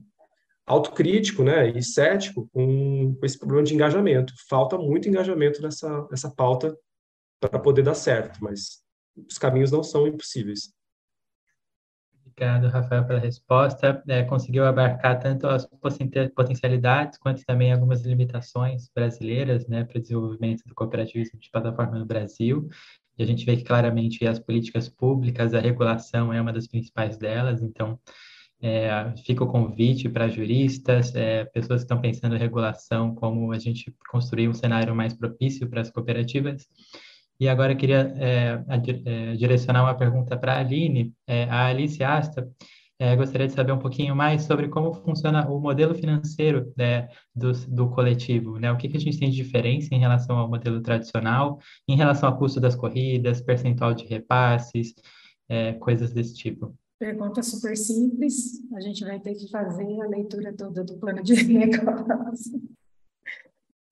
[0.65, 4.33] autocrítico né, e cético com, com, esse problema de engajamento.
[4.49, 6.77] Falta muito engajamento nessa, nessa pauta
[7.39, 8.83] para poder dar certo, mas
[9.15, 10.73] os caminhos não são impossíveis.
[12.25, 14.03] Obrigado, Rafael, pela resposta.
[14.09, 15.65] É, conseguiu abarcar tanto as
[16.35, 22.05] potencialidades quanto também algumas limitações brasileiras né, para o desenvolvimento do cooperativismo de plataforma no
[22.05, 22.67] Brasil.
[23.17, 27.17] E a gente vê que claramente as políticas públicas, a regulação é uma das principais
[27.17, 27.97] delas, então
[28.61, 33.59] é, fica o convite para juristas, é, pessoas que estão pensando em regulação, como a
[33.59, 36.67] gente construir um cenário mais propício para as cooperativas.
[37.39, 38.63] E agora eu queria é,
[39.05, 41.13] é direcionar uma pergunta para a Aline.
[41.27, 42.49] É, a Alice Asta
[42.97, 47.51] é, gostaria de saber um pouquinho mais sobre como funciona o modelo financeiro né, do,
[47.67, 48.71] do coletivo, né?
[48.71, 52.29] O que, que a gente tem de diferença em relação ao modelo tradicional, em relação
[52.29, 54.93] ao custo das corridas, percentual de repasses,
[55.49, 56.73] é, coisas desse tipo.
[56.97, 61.35] Pergunta super simples, a gente vai ter que fazer a leitura toda do plano de
[61.43, 62.61] negócio.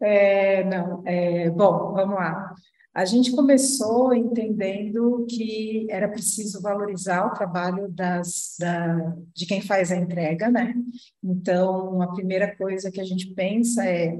[0.01, 2.53] É, não, é, bom, vamos lá.
[2.93, 9.91] A gente começou entendendo que era preciso valorizar o trabalho das, da, de quem faz
[9.91, 10.75] a entrega, né?
[11.23, 14.15] Então, a primeira coisa que a gente pensa é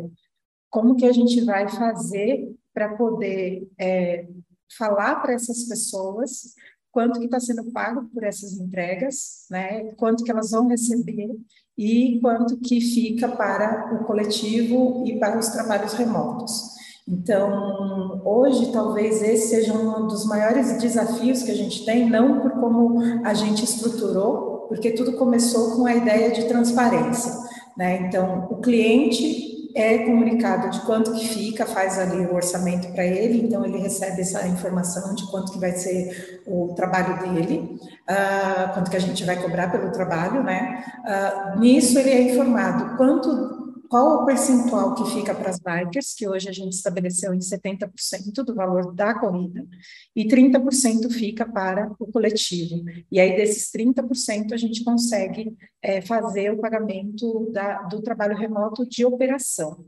[0.72, 4.28] como que a gente vai fazer para poder é,
[4.76, 6.56] falar para essas pessoas
[6.92, 9.94] quanto que está sendo pago por essas entregas, né?
[9.94, 11.30] Quanto que elas vão receber
[11.78, 16.74] e quanto que fica para o coletivo e para os trabalhos remotos.
[17.08, 22.52] Então, hoje, talvez esse seja um dos maiores desafios que a gente tem, não por
[22.52, 27.34] como a gente estruturou, porque tudo começou com a ideia de transparência.
[27.78, 28.08] Né?
[28.08, 33.42] Então, o cliente é comunicado de quanto que fica, faz ali o orçamento para ele,
[33.42, 38.92] então ele recebe essa informação de quanto que vai ser o trabalho dele, uh, quanto
[38.92, 40.84] que a gente vai cobrar pelo trabalho, né?
[41.04, 43.63] Uh, nisso ele é informado quanto
[43.94, 48.44] qual o percentual que fica para as bikers, que hoje a gente estabeleceu em 70%
[48.44, 49.68] do valor da corrida,
[50.16, 52.84] e 30% fica para o coletivo.
[53.12, 58.84] E aí, desses 30%, a gente consegue é, fazer o pagamento da, do trabalho remoto
[58.84, 59.86] de operação.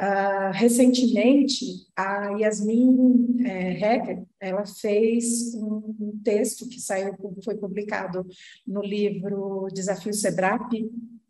[0.00, 1.64] Uh, recentemente,
[1.96, 8.26] a Yasmin é, Hecker, ela fez um, um, texto que saiu, foi publicado
[8.66, 10.72] no livro Desafio Sebrap,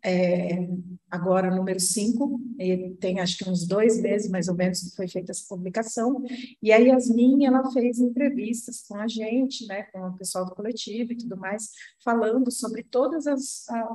[0.03, 0.67] é,
[1.09, 2.39] agora número 5,
[2.99, 6.23] tem acho que uns dois meses mais ou menos que foi feita essa publicação,
[6.61, 11.11] e a Yasmin, ela fez entrevistas com a gente, né, com o pessoal do coletivo
[11.11, 11.69] e tudo mais,
[12.03, 13.25] falando sobre todos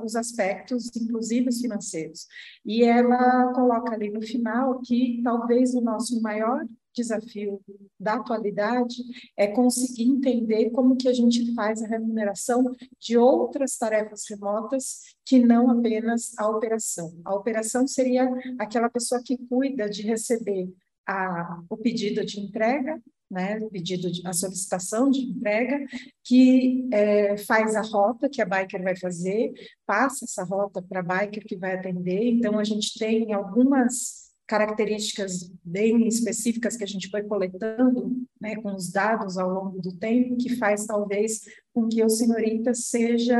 [0.03, 2.27] os aspectos, inclusive os financeiros,
[2.65, 7.61] e ela coloca ali no final que talvez o nosso maior desafio
[7.99, 8.95] da atualidade
[9.37, 15.39] é conseguir entender como que a gente faz a remuneração de outras tarefas remotas que
[15.39, 17.19] não apenas a operação.
[17.25, 20.73] A operação seria aquela pessoa que cuida de receber
[21.07, 25.85] a, o pedido de entrega, né, o pedido de a solicitação de entrega,
[26.23, 29.51] que é, faz a rota que a biker vai fazer,
[29.85, 32.31] passa essa rota para a biker que vai atender.
[32.31, 38.75] Então a gente tem algumas características bem específicas que a gente foi coletando né, com
[38.75, 41.41] os dados ao longo do tempo, que faz talvez
[41.73, 43.39] com que o Senhorita seja,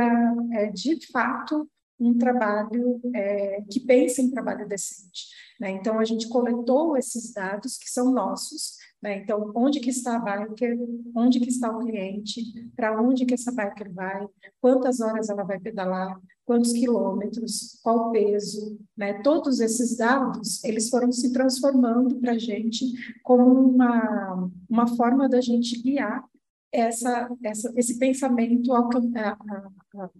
[0.52, 5.26] é, de fato, um trabalho é, que pense em trabalho decente.
[5.60, 5.70] Né?
[5.70, 8.76] Então, a gente coletou esses dados que são nossos,
[9.06, 9.18] né?
[9.18, 10.76] Então, onde que está a biker,
[11.14, 14.26] onde que está o cliente, para onde que essa biker vai,
[14.60, 19.22] quantas horas ela vai pedalar, quantos quilômetros, qual peso, né?
[19.22, 22.84] Todos esses dados, eles foram se transformando para a gente
[23.22, 26.24] como uma, uma forma da gente guiar
[26.72, 30.10] essa, essa, esse pensamento ao, a, a, a,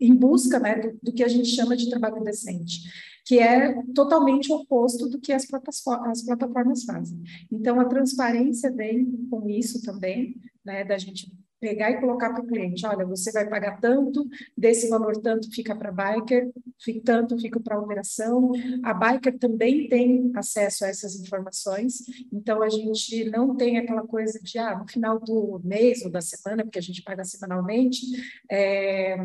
[0.00, 2.80] em busca né, do, do, que a gente chama de trabalho decente,
[3.28, 7.22] que é totalmente oposto do que as plataformas, as plataformas fazem.
[7.52, 12.46] Então, a transparência vem com isso também, né, da gente pegar e colocar para o
[12.46, 14.26] cliente, olha, você vai pagar tanto,
[14.56, 16.50] desse valor tanto fica para a biker,
[17.04, 18.52] tanto fica para a operação.
[18.82, 21.98] A biker também tem acesso a essas informações,
[22.32, 26.22] então a gente não tem aquela coisa de, ah, no final do mês ou da
[26.22, 28.06] semana, porque a gente paga semanalmente,
[28.50, 29.18] é,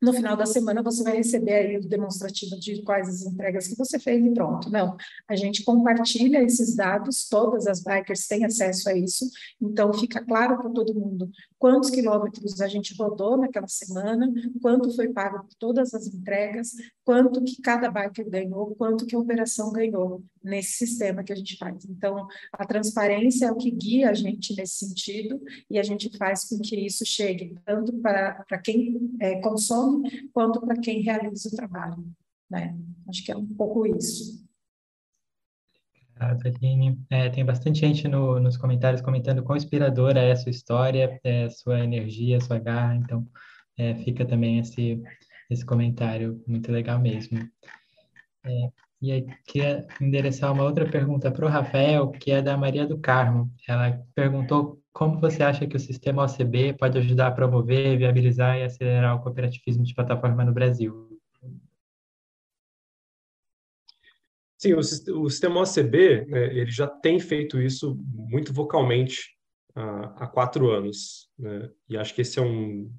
[0.00, 3.76] no final da semana você vai receber aí o demonstrativo de quais as entregas que
[3.76, 4.70] você fez e pronto.
[4.70, 4.96] Não,
[5.28, 9.28] a gente compartilha esses dados, todas as bikers têm acesso a isso,
[9.60, 14.32] então fica claro para todo mundo quantos quilômetros a gente rodou naquela semana,
[14.62, 16.70] quanto foi pago por todas as entregas,
[17.04, 21.56] quanto que cada biker ganhou, quanto que a operação ganhou nesse sistema que a gente
[21.56, 21.84] faz.
[21.84, 26.48] Então, a transparência é o que guia a gente nesse sentido e a gente faz
[26.48, 32.04] com que isso chegue tanto para, quem é, consome quanto para quem realiza o trabalho.
[32.50, 32.76] Né?
[33.08, 34.40] Acho que é um pouco isso.
[36.20, 36.98] Aline.
[37.08, 41.48] É, tem bastante gente no, nos comentários comentando quão inspiradora é a sua história, é,
[41.48, 42.96] sua energia, sua garra.
[42.96, 43.26] Então,
[43.78, 45.02] é, fica também esse,
[45.48, 47.38] esse comentário muito legal mesmo.
[48.44, 48.70] É,
[49.02, 52.98] e aí, queria endereçar uma outra pergunta para o Rafael, que é da Maria do
[52.98, 53.50] Carmo.
[53.66, 58.64] Ela perguntou como você acha que o sistema OCB pode ajudar a promover, viabilizar e
[58.64, 61.18] acelerar o cooperativismo de plataforma no Brasil?
[64.58, 69.34] Sim, o, o sistema OCB, né, ele já tem feito isso muito vocalmente
[69.74, 72.92] há, quatro anos, né, e acho que esse é um,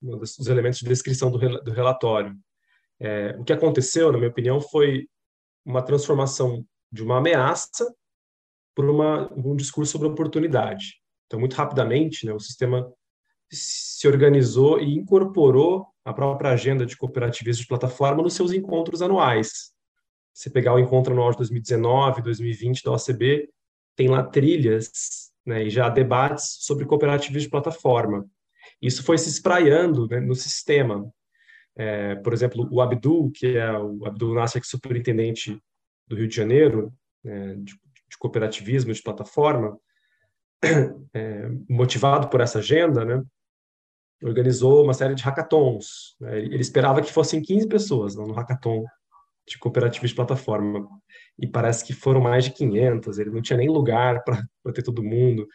[0.00, 2.38] um dos elementos de descrição do, do relatório.
[3.00, 5.08] É, o que aconteceu, na minha opinião, foi
[5.64, 7.92] uma transformação de uma ameaça
[8.74, 11.00] por uma, um discurso sobre oportunidade.
[11.26, 12.92] Então, muito rapidamente, né, o sistema
[13.50, 19.72] se organizou e incorporou a própria agenda de cooperativismo de plataforma nos seus encontros anuais.
[20.32, 23.48] Você pegar o encontro anual de 2019, 2020 da OCB,
[23.96, 24.90] tem lá trilhas
[25.46, 28.26] né, e já debates sobre cooperativismo de plataforma.
[28.82, 31.08] Isso foi se espraiando né, no sistema.
[31.76, 35.60] É, por exemplo, o Abdul, que é o Abdul Nasser, é superintendente
[36.06, 36.92] do Rio de Janeiro,
[37.24, 39.76] é, de, de, cooperativismo de plataforma,
[41.12, 43.22] é, motivado por essa agenda, né,
[44.22, 46.16] organizou uma série de hackathons.
[46.20, 48.84] Né, ele esperava que fossem 15 pessoas no hackathon
[49.46, 50.88] de cooperativas de plataforma.
[51.38, 55.02] E parece que foram mais de 500, ele não tinha nem lugar para ter todo
[55.02, 55.46] mundo.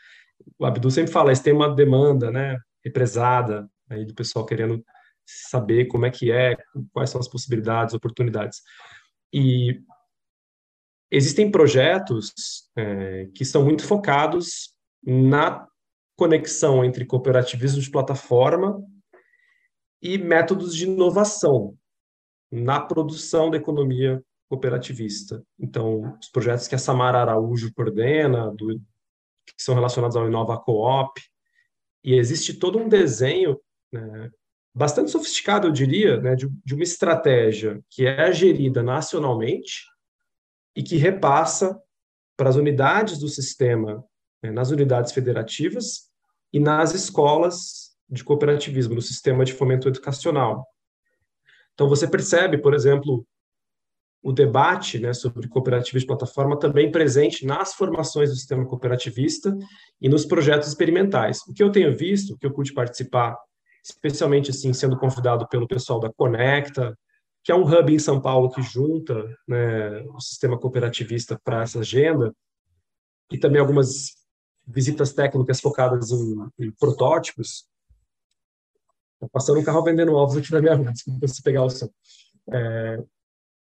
[0.58, 4.84] O Abdul sempre fala, isso tem uma demanda, né, represada aí do pessoal querendo
[5.50, 6.58] saber como é que é,
[6.92, 8.62] quais são as possibilidades, oportunidades.
[9.34, 9.82] E
[11.12, 15.68] existem projetos é, que são muito focados na
[16.16, 18.84] conexão entre cooperativismo de plataforma
[20.02, 21.76] e métodos de inovação.
[22.52, 25.44] na produção da economia cooperativista.
[25.60, 28.80] Então, os projetos que a Samara Araújo coordena, do,
[29.46, 31.22] que são relacionados ao Inova Coop,
[32.04, 33.60] e existe todo um desenho
[33.92, 34.32] né,
[34.74, 39.84] bastante sofisticado, eu diria, né, de, de uma estratégia que é gerida nacionalmente
[40.76, 41.80] e que repassa
[42.38, 44.04] para as unidades do sistema,
[44.42, 46.10] né, nas unidades federativas
[46.54, 50.66] e nas escolas de cooperativismo, no sistema de fomento educacional.
[51.74, 53.26] Então, você percebe, por exemplo,
[54.22, 59.56] o debate né, sobre cooperativismo de plataforma também presente nas formações do sistema cooperativista
[60.02, 61.40] e nos projetos experimentais.
[61.48, 63.38] O que eu tenho visto, o que eu pude participar,
[63.90, 66.98] especialmente assim, sendo convidado pelo pessoal da Conecta,
[67.44, 69.14] que é um hub em São Paulo que junta
[69.48, 72.34] né, o sistema cooperativista para essa agenda,
[73.32, 74.20] e também algumas
[74.68, 77.68] visitas técnicas focadas em, em protótipos.
[79.16, 81.90] Está passando um carro vendendo ovos aqui na minha desculpa se pegar o som.
[82.52, 83.04] É,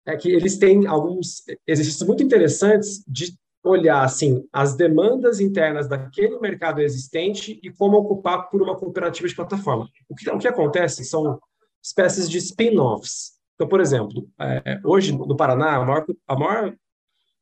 [0.06, 3.36] é que eles têm alguns exercícios muito interessantes de
[3.66, 9.34] olhar assim as demandas internas daquele mercado existente e como ocupar por uma cooperativa de
[9.34, 9.88] plataforma.
[10.08, 11.38] O que, o que acontece são
[11.82, 13.32] espécies de spin-offs.
[13.54, 16.74] Então, por exemplo, é, hoje no Paraná, a maior, a maior,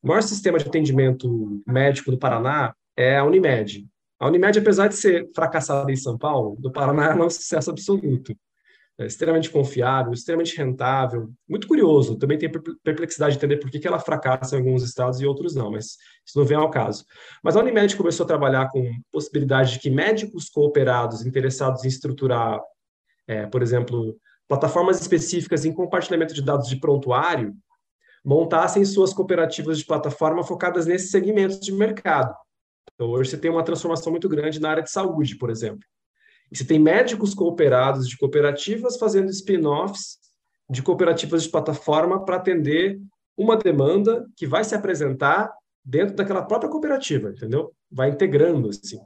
[0.03, 3.87] o maior sistema de atendimento médico do Paraná é a Unimed.
[4.19, 8.35] A Unimed, apesar de ser fracassada em São Paulo, no Paraná é um sucesso absoluto
[8.99, 12.17] extremamente confiável, extremamente rentável, muito curioso.
[12.17, 12.51] Também tem
[12.83, 15.97] perplexidade de entender por que, que ela fracassa em alguns estados e outros não, mas
[16.25, 17.05] isso não vem ao caso.
[17.43, 22.61] Mas a Unimed começou a trabalhar com possibilidade de que médicos cooperados interessados em estruturar,
[23.27, 24.17] é, por exemplo,
[24.47, 27.53] plataformas específicas em compartilhamento de dados de prontuário,
[28.25, 32.35] montassem suas cooperativas de plataforma focadas nesses segmentos de mercado.
[32.95, 35.85] Então, hoje você tem uma transformação muito grande na área de saúde, por exemplo.
[36.51, 40.19] E você tem médicos cooperados de cooperativas fazendo spin-offs
[40.69, 43.01] de cooperativas de plataforma para atender
[43.37, 45.53] uma demanda que vai se apresentar
[45.85, 47.73] dentro daquela própria cooperativa, entendeu?
[47.91, 48.99] Vai integrando, assim.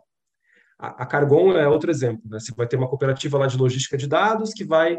[0.79, 2.39] A, a Cargon é outro exemplo, né?
[2.39, 4.93] Você vai ter uma cooperativa lá de logística de dados que vai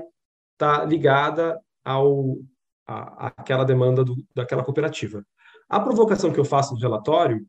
[0.53, 2.37] estar tá ligada ao
[2.87, 5.23] aquela demanda do, daquela cooperativa.
[5.69, 7.45] A provocação que eu faço no relatório,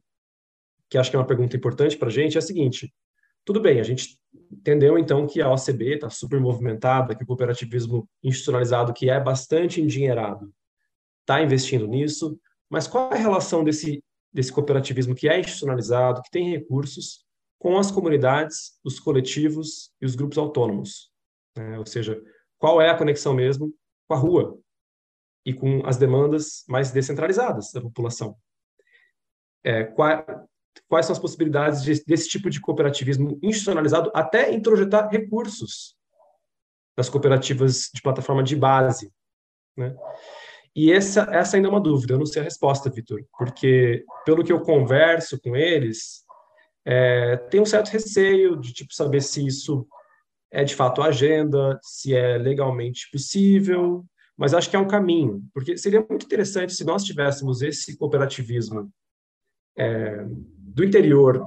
[0.91, 2.93] que acho que é uma pergunta importante para a gente, é a seguinte:
[3.45, 4.19] tudo bem, a gente
[4.51, 9.81] entendeu então que a OCB está super movimentada, que o cooperativismo institucionalizado, que é bastante
[9.81, 10.53] endinheirado,
[11.21, 12.39] está investindo nisso,
[12.69, 17.25] mas qual é a relação desse, desse cooperativismo que é institucionalizado, que tem recursos,
[17.59, 21.13] com as comunidades, os coletivos e os grupos autônomos?
[21.57, 22.21] É, ou seja,
[22.59, 23.73] qual é a conexão mesmo
[24.09, 24.59] com a rua
[25.45, 28.37] e com as demandas mais descentralizadas da população?
[29.63, 30.49] É, qual,
[30.91, 35.95] quais são as possibilidades de, desse tipo de cooperativismo institucionalizado, até introjetar recursos
[36.97, 39.13] das cooperativas de plataforma de base.
[39.77, 39.95] Né?
[40.75, 44.43] E essa, essa ainda é uma dúvida, eu não sei a resposta, Vitor, porque pelo
[44.43, 46.25] que eu converso com eles,
[46.85, 49.87] é, tem um certo receio de tipo saber se isso
[50.51, 54.05] é de fato agenda, se é legalmente possível,
[54.37, 58.91] mas acho que é um caminho, porque seria muito interessante se nós tivéssemos esse cooperativismo
[59.79, 60.27] é,
[60.75, 61.45] do interior,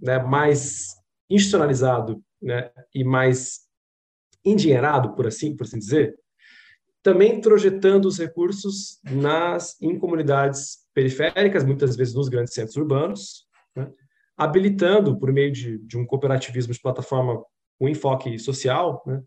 [0.00, 0.94] né, mais
[1.28, 3.60] institucionalizado né, e mais
[4.44, 6.16] endinheirado, por assim, por assim dizer,
[7.02, 13.90] também projetando os recursos nas em comunidades periféricas, muitas vezes nos grandes centros urbanos, né,
[14.36, 17.42] habilitando por meio de, de, um cooperativismo de plataforma
[17.78, 19.22] com enfoque social, né,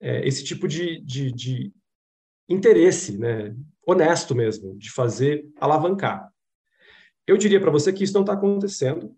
[0.00, 1.72] é, esse tipo de, de, de
[2.48, 3.54] interesse, né,
[3.86, 6.30] honesto mesmo, de fazer alavancar.
[7.28, 9.14] Eu diria para você que isso não está acontecendo.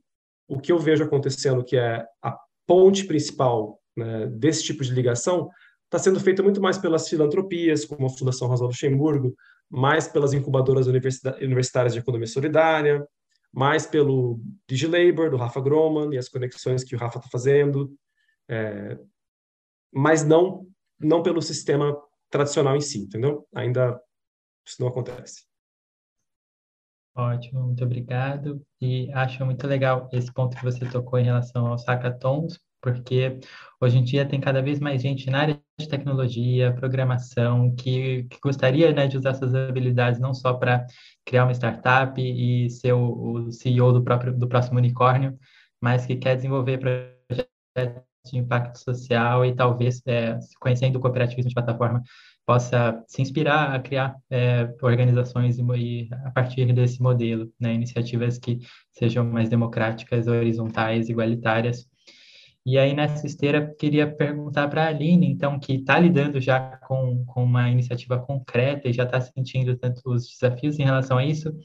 [0.49, 2.37] O que eu vejo acontecendo, que é a
[2.67, 5.49] ponte principal né, desse tipo de ligação,
[5.85, 9.33] está sendo feita muito mais pelas filantropias, como a Fundação Rosa Luxemburgo,
[9.71, 13.07] mais pelas incubadoras universitárias de economia solidária,
[13.53, 17.93] mais pelo DigiLabor, do Rafa Groman, e as conexões que o Rafa está fazendo,
[18.49, 18.99] é,
[19.93, 20.67] mas não,
[20.99, 21.97] não pelo sistema
[22.29, 23.47] tradicional em si, entendeu?
[23.55, 24.01] Ainda
[24.67, 25.50] isso não acontece.
[27.15, 28.63] Ótimo, muito obrigado.
[28.81, 33.39] E acho muito legal esse ponto que você tocou em relação aos hackathons, porque
[33.81, 38.39] hoje em dia tem cada vez mais gente na área de tecnologia, programação, que, que
[38.41, 40.87] gostaria né, de usar essas habilidades não só para
[41.25, 45.39] criar uma startup e ser o, o, CEO do, próprio, do próximo unicórnio,
[45.81, 51.55] mas que quer desenvolver projetos de impacto social e talvez, é, conhecendo o cooperativismo de
[51.55, 52.03] plataforma,
[52.51, 58.59] possa se inspirar a criar é, organizações e, a partir desse modelo, né, iniciativas que
[58.91, 61.87] sejam mais democráticas, horizontais, igualitárias.
[62.67, 67.25] E aí, nessa esteira, queria perguntar para a Aline, então, que está lidando já com,
[67.25, 71.57] com uma iniciativa concreta e já está sentindo tantos desafios em relação a isso,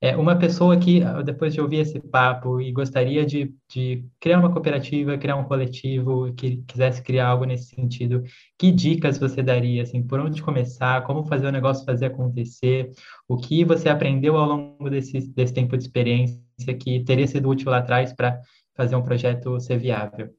[0.00, 4.52] é, uma pessoa que, depois de ouvir esse papo e gostaria de, de criar uma
[4.52, 8.22] cooperativa, criar um coletivo, que quisesse criar algo nesse sentido,
[8.56, 12.90] que dicas você daria, assim, por onde começar, como fazer o negócio fazer acontecer,
[13.26, 16.38] o que você aprendeu ao longo desse, desse tempo de experiência
[16.78, 18.40] que teria sido útil lá atrás para
[18.76, 20.32] fazer um projeto ser viável?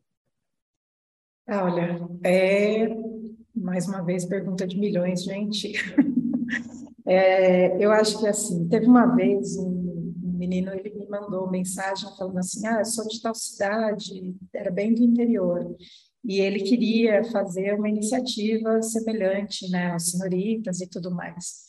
[1.46, 2.88] Ah, olha, é
[3.54, 5.74] mais uma vez pergunta de milhões, gente.
[7.10, 12.08] É, eu acho que assim, teve uma vez um, um menino, ele me mandou mensagem
[12.16, 15.76] falando assim, ah, eu sou de tal cidade, era bem do interior,
[16.24, 21.64] e ele queria fazer uma iniciativa semelhante, né, às senhoritas e tudo mais.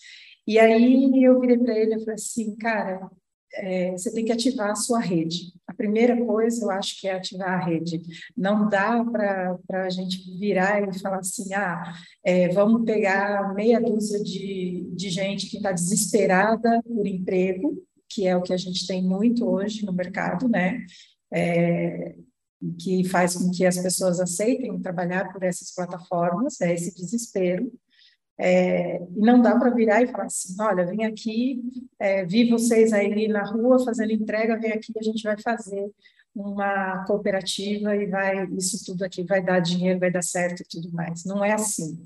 [0.46, 3.10] E aí eu virei para ele e falei assim, cara,
[3.54, 5.52] é, você tem que ativar a sua rede.
[5.80, 8.02] Primeira coisa, eu acho que é ativar a rede.
[8.36, 14.22] Não dá para a gente virar e falar assim, ah, é, vamos pegar meia dúzia
[14.22, 19.02] de, de gente que está desesperada por emprego, que é o que a gente tem
[19.02, 20.84] muito hoje no mercado, né?
[21.32, 22.14] É,
[22.78, 27.72] que faz com que as pessoas aceitem trabalhar por essas plataformas, é esse desespero.
[28.42, 31.60] É, e não dá para virar e falar assim, olha, vem aqui,
[31.98, 35.90] é, vi vocês aí na rua fazendo entrega, vem aqui, a gente vai fazer
[36.34, 40.90] uma cooperativa e vai, isso tudo aqui vai dar dinheiro, vai dar certo e tudo
[40.90, 41.22] mais.
[41.26, 42.02] Não é assim.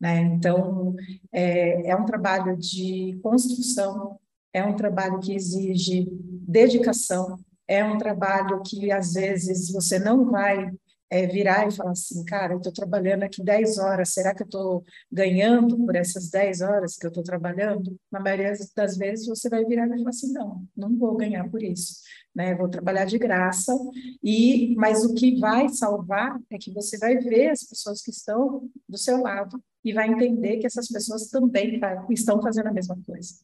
[0.00, 0.20] Né?
[0.20, 0.94] Então,
[1.32, 4.20] é, é um trabalho de construção,
[4.52, 6.06] é um trabalho que exige
[6.46, 10.70] dedicação, é um trabalho que às vezes você não vai
[11.12, 14.46] é, virar e falar assim, cara, eu estou trabalhando aqui 10 horas, será que eu
[14.46, 14.82] estou
[15.12, 17.94] ganhando por essas 10 horas que eu estou trabalhando?
[18.10, 21.62] Na maioria das vezes você vai virar e falar assim, não, não vou ganhar por
[21.62, 21.96] isso,
[22.34, 22.54] né?
[22.54, 23.76] Vou trabalhar de graça,
[24.22, 28.70] e mas o que vai salvar é que você vai ver as pessoas que estão
[28.88, 31.78] do seu lado e vai entender que essas pessoas também
[32.08, 33.34] estão fazendo a mesma coisa.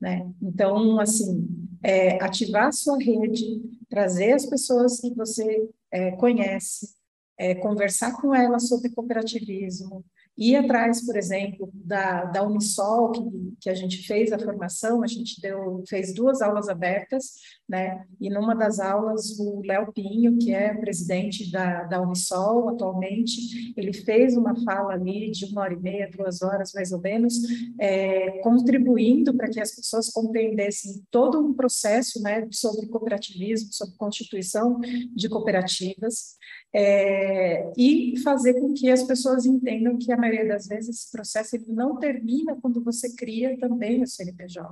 [0.00, 0.28] Né?
[0.42, 1.46] Então, assim,
[1.80, 6.94] é, ativar a sua rede, trazer as pessoas que você é, conhece,
[7.38, 10.04] é, conversar com ela sobre cooperativismo,
[10.38, 13.22] ir atrás, por exemplo, da, da Unisol, que,
[13.62, 17.32] que a gente fez a formação, a gente deu, fez duas aulas abertas,
[17.68, 18.06] né?
[18.20, 23.92] E numa das aulas, o Léo Pinho, que é presidente da, da Unisol atualmente, ele
[23.92, 27.34] fez uma fala ali de uma hora e meia, duas horas mais ou menos,
[27.80, 34.78] é, contribuindo para que as pessoas compreendessem todo um processo, né, sobre cooperativismo, sobre constituição
[35.14, 36.38] de cooperativas,
[36.74, 41.56] é, e fazer com que as pessoas entendam que a maioria das vezes esse processo
[41.56, 44.68] ele não termina quando você cria também o CNPJ.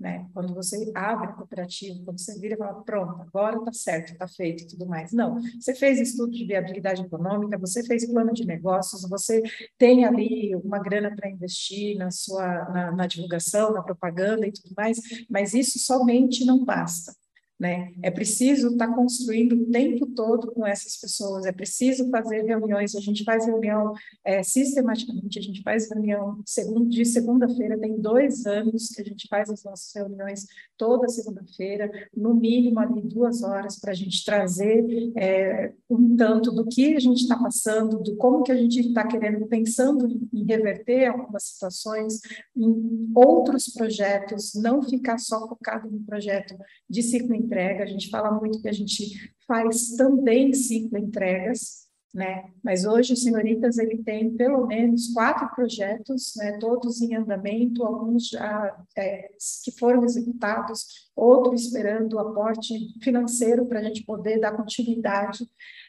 [0.00, 0.28] Né?
[0.34, 4.26] Quando você abre a cooperativa, quando você vira e fala, pronto, agora está certo, está
[4.26, 5.12] feito e tudo mais.
[5.12, 9.40] Não, você fez estudo de viabilidade econômica, você fez plano de negócios, você
[9.78, 14.74] tem ali uma grana para investir na sua na, na divulgação, na propaganda e tudo
[14.76, 14.98] mais,
[15.30, 17.14] mas isso somente não basta.
[17.62, 17.92] Né?
[18.02, 22.96] É preciso estar tá construindo o tempo todo com essas pessoas, é preciso fazer reuniões,
[22.96, 23.92] a gente faz reunião
[24.24, 26.42] é, sistematicamente, a gente faz reunião
[26.88, 30.44] de segunda-feira, tem dois anos que a gente faz as nossas reuniões
[30.76, 34.84] toda segunda-feira, no mínimo ali duas horas para a gente trazer
[35.16, 39.06] é, um tanto do que a gente está passando, do como que a gente está
[39.06, 42.18] querendo, pensando em reverter algumas situações,
[42.56, 46.56] em outros projetos, não ficar só focado no projeto
[46.90, 51.82] de ciclo entrega, a gente fala muito que a gente faz também ciclo entregas,
[52.14, 52.50] né?
[52.62, 56.58] Mas hoje o Senhoritas ele tem pelo menos quatro projetos, né?
[56.58, 59.30] Todos em andamento, alguns já é,
[59.64, 65.46] que foram executados, outros esperando o aporte financeiro para a gente poder dar continuidade.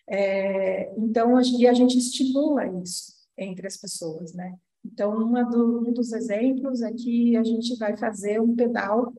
[0.10, 4.54] É, então, e a gente estimula isso entre as pessoas, né?
[4.86, 9.14] Então, do, um dos exemplos é que a gente vai fazer um pedal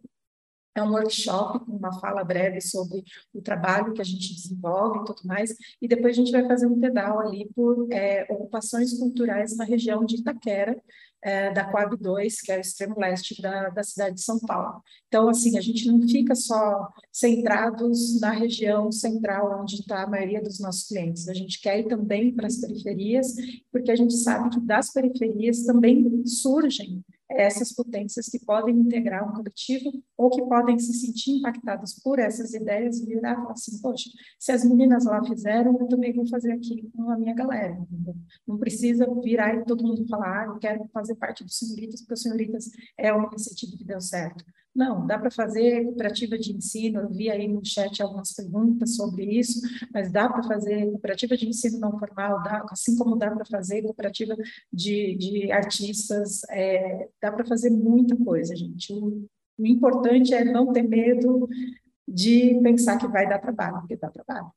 [0.74, 5.05] é um workshop com uma fala breve sobre o trabalho que a gente desenvolve e
[5.05, 9.56] tudo mais, e depois a gente vai fazer um pedal ali por é, ocupações culturais
[9.56, 10.76] na região de Itaquera,
[11.24, 14.82] é, da Coab 2, que é o extremo leste da, da cidade de São Paulo.
[15.09, 20.42] Então, assim, a gente não fica só centrados na região central, onde está a maioria
[20.42, 23.34] dos nossos clientes, a gente quer ir também para as periferias,
[23.72, 27.02] porque a gente sabe que das periferias também surgem
[27.35, 32.55] essas potências que podem integrar um coletivo ou que podem se sentir impactadas por essas
[32.55, 36.27] ideias e virar e falar assim, poxa, se as meninas lá fizeram, eu também vou
[36.28, 37.77] fazer aqui com a minha galera.
[38.47, 42.15] Não precisa virar e todo mundo falar, ah, eu quero fazer parte dos Senhoritas, porque
[42.15, 44.44] o Senhoritas é uma iniciativa que deu certo.
[44.74, 49.24] Não, dá para fazer cooperativa de ensino, eu vi aí no chat algumas perguntas sobre
[49.24, 49.60] isso,
[49.92, 53.82] mas dá para fazer cooperativa de ensino não formal, dá, assim como dá para fazer
[53.82, 54.34] cooperativa
[54.72, 58.92] de, de artistas, é, dá para fazer muita coisa, gente.
[58.92, 61.48] O, o importante é não ter medo
[62.06, 64.51] de pensar que vai dar trabalho, porque dá trabalho.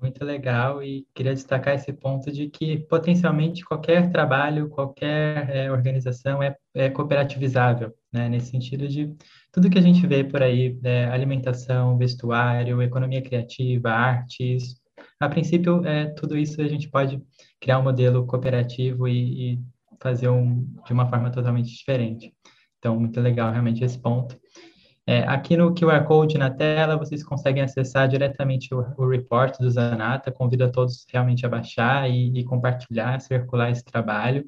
[0.00, 6.40] Muito legal, e queria destacar esse ponto de que potencialmente qualquer trabalho, qualquer é, organização
[6.40, 8.28] é, é cooperativizável, né?
[8.28, 9.12] Nesse sentido de
[9.50, 14.76] tudo que a gente vê por aí, é, alimentação, vestuário, economia criativa, artes,
[15.20, 17.20] a princípio, é, tudo isso a gente pode
[17.60, 19.58] criar um modelo cooperativo e, e
[20.00, 22.32] fazer um, de uma forma totalmente diferente.
[22.78, 24.38] Então, muito legal realmente esse ponto.
[25.08, 29.70] É, aqui no QR Code na tela, vocês conseguem acessar diretamente o, o report do
[29.70, 30.30] Zanata.
[30.30, 34.44] Convido a todos realmente a baixar e, e compartilhar, circular esse trabalho.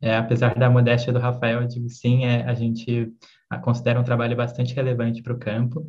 [0.00, 3.08] É, apesar da modéstia do Rafael, eu digo sim, é, a gente
[3.48, 5.86] a, considera um trabalho bastante relevante para o campo.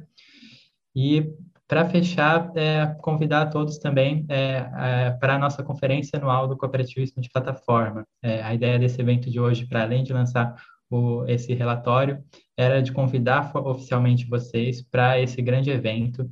[0.95, 1.27] E,
[1.68, 7.23] para fechar, é, convidar a todos também é, para a nossa conferência anual do cooperativismo
[7.23, 8.06] de plataforma.
[8.22, 10.53] É, a ideia desse evento de hoje, para além de lançar
[10.91, 12.23] o, esse relatório
[12.61, 16.29] era de convidar oficialmente vocês para esse grande evento.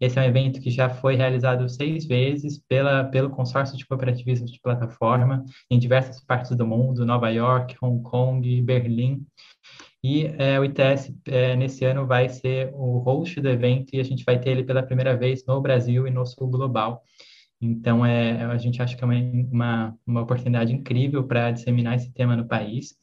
[0.00, 4.46] Esse é um evento que já foi realizado seis vezes pela, pelo consórcio de cooperativismo
[4.46, 9.24] de plataforma em diversas partes do mundo, Nova York, Hong Kong, Berlim.
[10.04, 14.04] E é, o ITS, é, nesse ano, vai ser o host do evento e a
[14.04, 17.02] gente vai ter ele pela primeira vez no Brasil e no Sul Global.
[17.60, 19.14] Então, é, a gente acha que é uma,
[19.52, 22.96] uma, uma oportunidade incrível para disseminar esse tema no país.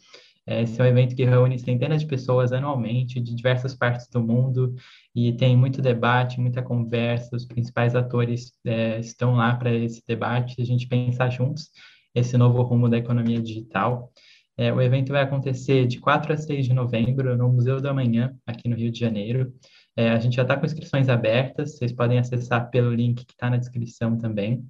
[0.50, 4.74] Esse é um evento que reúne centenas de pessoas anualmente, de diversas partes do mundo,
[5.16, 7.36] e tem muito debate, muita conversa.
[7.36, 11.70] Os principais atores é, estão lá para esse debate, a gente pensar juntos
[12.16, 14.12] esse novo rumo da economia digital.
[14.58, 18.36] É, o evento vai acontecer de 4 a 6 de novembro no Museu da Manhã,
[18.46, 19.54] aqui no Rio de Janeiro.
[19.96, 23.50] É, a gente já está com inscrições abertas, vocês podem acessar pelo link que está
[23.50, 24.66] na descrição também.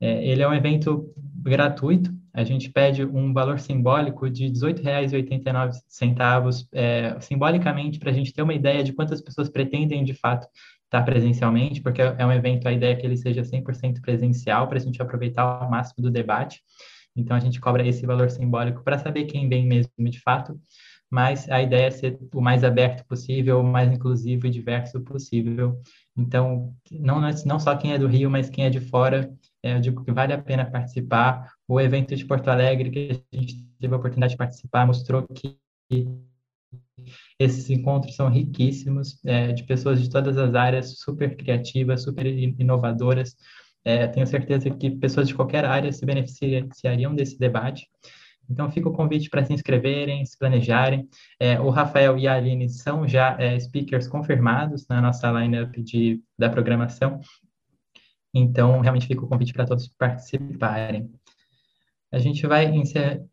[0.00, 6.66] É, ele é um evento gratuito, a gente pede um valor simbólico de R$ 18,89,
[6.72, 10.46] é, simbolicamente, para a gente ter uma ideia de quantas pessoas pretendem, de fato,
[10.84, 14.78] estar presencialmente, porque é um evento, a ideia é que ele seja 100% presencial, para
[14.78, 16.60] a gente aproveitar o máximo do debate.
[17.14, 20.58] Então, a gente cobra esse valor simbólico para saber quem vem mesmo, de fato,
[21.10, 25.78] mas a ideia é ser o mais aberto possível, o mais inclusivo e diverso possível.
[26.16, 29.30] Então, não, não só quem é do Rio, mas quem é de fora é,
[29.62, 31.52] eu digo que vale a pena participar.
[31.68, 35.56] O evento de Porto Alegre, que a gente teve a oportunidade de participar, mostrou que
[37.38, 43.36] esses encontros são riquíssimos, é, de pessoas de todas as áreas, super criativas, super inovadoras.
[43.84, 47.88] É, tenho certeza que pessoas de qualquer área se beneficiariam desse debate.
[48.48, 51.08] Então, fica o convite para se inscreverem, se planejarem.
[51.38, 56.20] É, o Rafael e a Aline são já é, speakers confirmados na nossa lineup de,
[56.38, 57.20] da programação,
[58.34, 61.10] então, realmente fica o convite para todos participarem.
[62.10, 62.70] A gente vai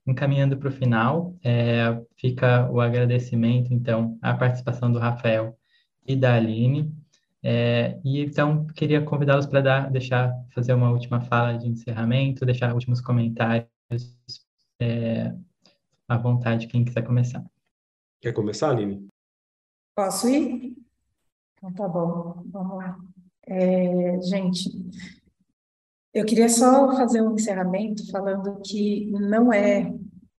[0.05, 1.35] encaminhando para o final.
[1.43, 5.57] É, fica o agradecimento, então, à participação do Rafael
[6.05, 6.93] e da Aline.
[7.41, 12.73] É, e então, queria convidá-los para dar, deixar, fazer uma última fala de encerramento, deixar
[12.73, 13.69] últimos comentários
[14.79, 15.33] é,
[16.07, 17.43] à vontade, quem quiser começar.
[18.21, 19.07] Quer começar, Aline?
[19.95, 20.75] Posso ir?
[21.57, 22.97] Então tá bom, vamos lá.
[23.47, 24.69] É, gente,
[26.13, 29.93] eu queria só fazer um encerramento falando que não é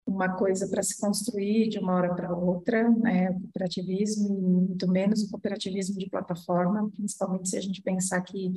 [0.06, 5.22] uma coisa para se construir de uma hora para outra, né, o cooperativismo, muito menos
[5.22, 8.52] o cooperativismo de plataforma, principalmente se a gente pensar que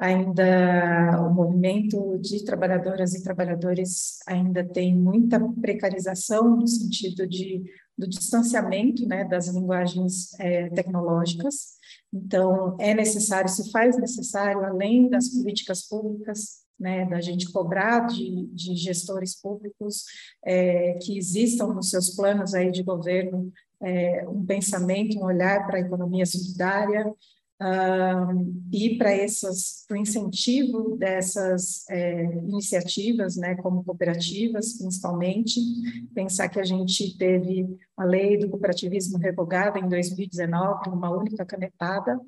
[0.00, 7.62] ainda o movimento de trabalhadoras e trabalhadores ainda tem muita precarização no sentido de
[8.00, 11.78] do distanciamento né, das linguagens é, tecnológicas.
[12.10, 18.46] Então, é necessário, se faz necessário, além das políticas públicas, né, da gente cobrar de,
[18.54, 20.04] de gestores públicos
[20.42, 23.52] é, que existam nos seus planos aí de governo
[23.82, 27.12] é, um pensamento, um olhar para a economia solidária,
[28.72, 35.60] E para essas para o incentivo dessas é, iniciativas, né, como cooperativas, principalmente,
[36.14, 37.66] pensar que a gente teve
[37.96, 42.18] a lei do cooperativismo revogada em 2019, uma única canetada,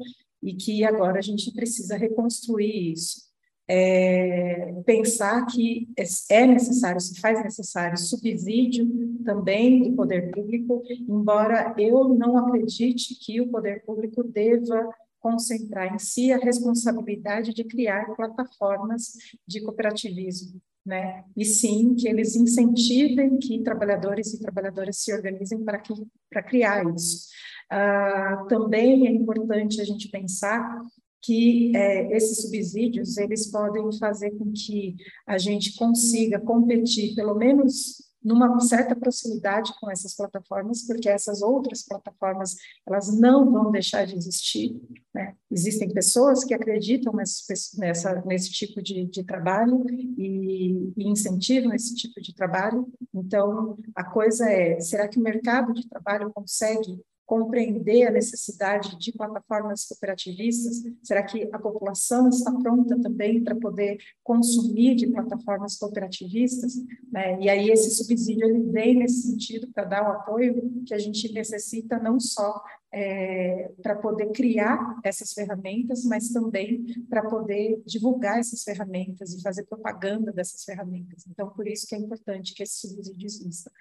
[0.42, 3.32] e que agora a gente precisa reconstruir isso.
[3.68, 5.88] É, pensar que
[6.28, 8.86] é necessário, se faz necessário, subsídio
[9.24, 14.92] também do poder público, embora eu não acredite que o poder público deva
[15.22, 19.12] concentrar em si a responsabilidade de criar plataformas
[19.46, 20.60] de cooperativismo.
[20.84, 21.24] né?
[21.36, 25.94] E sim que eles incentivem que trabalhadores e trabalhadoras se organizem para que
[26.28, 27.28] para criar isso.
[27.70, 30.82] Ah, também é importante a gente pensar
[31.22, 38.11] que é, esses subsídios eles podem fazer com que a gente consiga competir, pelo menos
[38.24, 42.54] numa certa proximidade com essas plataformas, porque essas outras plataformas
[42.86, 44.80] elas não vão deixar de existir.
[45.14, 45.34] Né?
[45.50, 51.94] Existem pessoas que acreditam nesse, nessa, nesse tipo de, de trabalho e, e, incentivam esse
[51.94, 52.90] tipo de trabalho.
[53.12, 57.00] Então, a coisa é: será que o mercado de trabalho consegue
[57.32, 60.82] compreender a necessidade de plataformas cooperativistas?
[61.02, 66.74] Será que a população está pronta também para poder consumir de plataformas cooperativistas?
[67.10, 67.40] Né?
[67.40, 71.32] E aí esse subsídio ele vem nesse sentido para dar o apoio que a gente
[71.32, 78.62] necessita não só é, para poder criar essas ferramentas, mas também para poder divulgar essas
[78.62, 81.24] ferramentas e fazer propaganda dessas ferramentas.
[81.26, 83.72] Então, por isso que é importante que esse subsídio exista.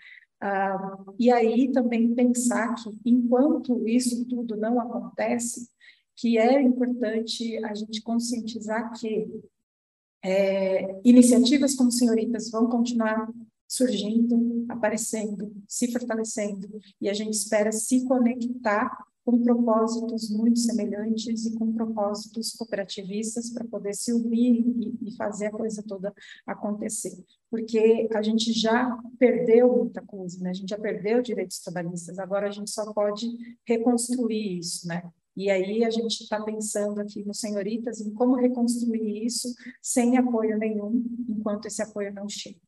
[0.41, 5.69] Ah, e aí também pensar que, enquanto isso tudo não acontece,
[6.15, 9.27] que é importante a gente conscientizar que
[10.23, 13.29] é, iniciativas como Senhoritas vão continuar
[13.67, 16.67] surgindo, aparecendo, se fortalecendo,
[16.99, 18.91] e a gente espera se conectar
[19.23, 25.47] com propósitos muito semelhantes e com propósitos cooperativistas para poder se unir e, e, fazer
[25.47, 26.13] a coisa toda
[26.45, 27.23] acontecer.
[27.49, 30.49] Porque a gente já perdeu muita coisa, né?
[30.49, 33.27] A gente já perdeu direitos trabalhistas, agora a gente só pode
[33.65, 35.03] reconstruir isso, né?
[35.35, 40.57] E aí a gente está pensando aqui no Senhoritas em como reconstruir isso sem apoio
[40.57, 42.59] nenhum, enquanto esse apoio não chega.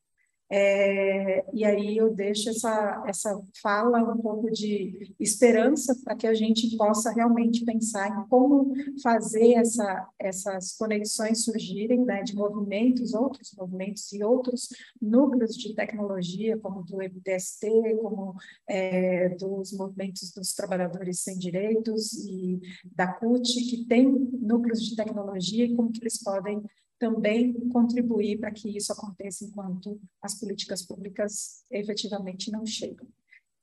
[0.56, 6.32] É, e aí eu deixo essa, essa fala um pouco de esperança para que a
[6.32, 8.72] gente possa realmente pensar em como
[9.02, 14.68] fazer essa, essas conexões surgirem né, de movimentos, outros movimentos e outros
[15.02, 17.66] núcleos de tecnologia, como do MTST,
[18.00, 18.36] como
[18.68, 22.60] é, dos movimentos dos trabalhadores sem direitos e
[22.94, 26.62] da CUT, que tem núcleos de tecnologia e como que eles podem
[27.04, 33.06] também contribuir para que isso aconteça enquanto as políticas públicas efetivamente não chegam.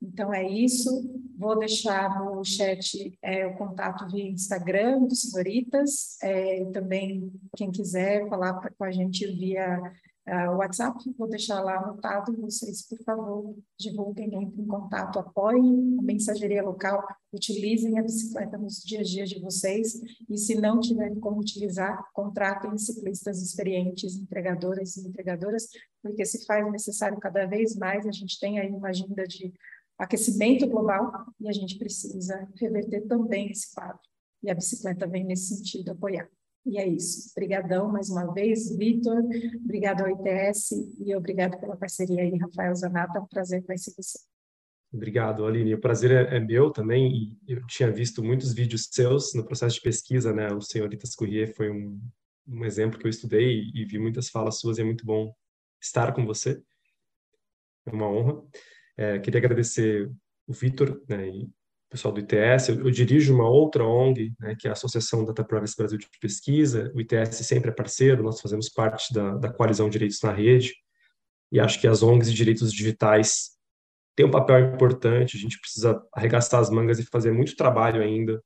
[0.00, 0.88] Então é isso.
[1.36, 6.16] Vou deixar no chat é, o contato via Instagram dos Senhoritas.
[6.22, 9.80] É, também quem quiser falar com a gente via
[10.28, 12.36] uh, WhatsApp, vou deixar lá anotado.
[12.40, 18.82] Vocês, por favor, divulguem, entrem em contato, apoiem a mensageria local, utilizem a bicicleta nos
[18.82, 20.00] dias a dias de vocês.
[20.28, 25.68] E se não tiverem como utilizar, contratem ciclistas experientes, entregadoras e entregadoras,
[26.02, 28.06] porque se faz necessário cada vez mais.
[28.06, 29.52] A gente tem aí uma agenda de
[29.98, 34.00] aquecimento global e a gente precisa reverter também esse quadro.
[34.42, 36.28] E a bicicleta vem nesse sentido apoiar.
[36.64, 37.30] E é isso.
[37.36, 39.22] Obrigadão mais uma vez, Vitor.
[39.64, 40.70] Obrigado ao ITS
[41.00, 43.18] e obrigado pela parceria aí, Rafael Zanata.
[43.18, 44.18] É um prazer conhecer você.
[44.92, 45.74] Obrigado, Aline.
[45.74, 47.36] O prazer é, é, meu também.
[47.46, 50.52] E eu tinha visto muitos vídeos seus no processo de pesquisa, né?
[50.52, 52.00] O Senhoritas Courrier foi um,
[52.46, 55.34] um exemplo que eu estudei e vi muitas falas suas e é muito bom
[55.80, 56.62] estar com você.
[57.86, 58.42] É uma honra.
[58.96, 60.12] É, queria agradecer
[60.46, 61.26] o Vitor né,
[61.92, 65.44] pessoal do ITS, eu, eu dirijo uma outra ONG, né, que é a Associação Data
[65.44, 69.90] Privacy Brasil de Pesquisa, o ITS sempre é parceiro, nós fazemos parte da, da coalizão
[69.90, 70.74] Direitos na Rede,
[71.52, 73.50] e acho que as ONGs de direitos digitais
[74.16, 78.42] têm um papel importante, a gente precisa arregaçar as mangas e fazer muito trabalho ainda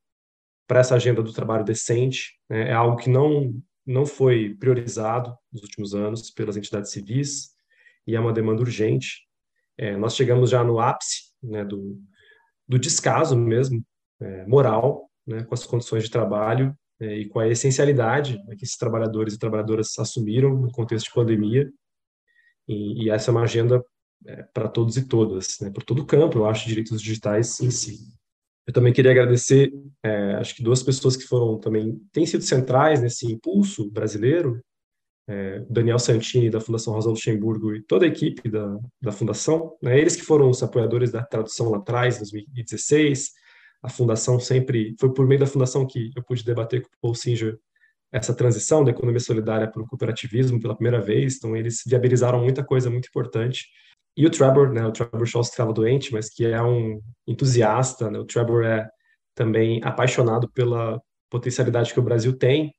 [0.66, 3.54] para essa agenda do trabalho decente, né, é algo que não,
[3.86, 7.50] não foi priorizado nos últimos anos pelas entidades civis,
[8.08, 9.24] e é uma demanda urgente.
[9.78, 11.96] É, nós chegamos já no ápice né, do,
[12.68, 13.84] do descaso mesmo,
[14.20, 18.64] é, moral, né, com as condições de trabalho é, e com a essencialidade né, que
[18.64, 21.70] esses trabalhadores e trabalhadoras assumiram no contexto de pandemia.
[22.68, 23.84] E, e essa é uma agenda
[24.26, 27.70] é, para todos e todas, né, por todo o campo, eu acho, direitos digitais em
[27.70, 27.98] si.
[28.66, 29.72] Eu também queria agradecer,
[30.02, 34.60] é, acho que duas pessoas que foram também, têm sido centrais nesse impulso brasileiro,
[35.28, 39.98] é, Daniel Santini, da Fundação Rosa Luxemburgo, e toda a equipe da, da Fundação, né,
[39.98, 43.32] eles que foram os apoiadores da tradução lá atrás, em 2016,
[43.82, 47.14] a Fundação sempre, foi por meio da Fundação que eu pude debater com o Paul
[47.14, 47.58] Singer
[48.12, 52.64] essa transição da economia solidária para o cooperativismo pela primeira vez, então eles viabilizaram muita
[52.64, 53.66] coisa muito importante.
[54.16, 58.18] E o Trevor, né, o Trevor Scholz estava doente, mas que é um entusiasta, né,
[58.18, 58.88] o Trevor é
[59.34, 62.72] também apaixonado pela potencialidade que o Brasil tem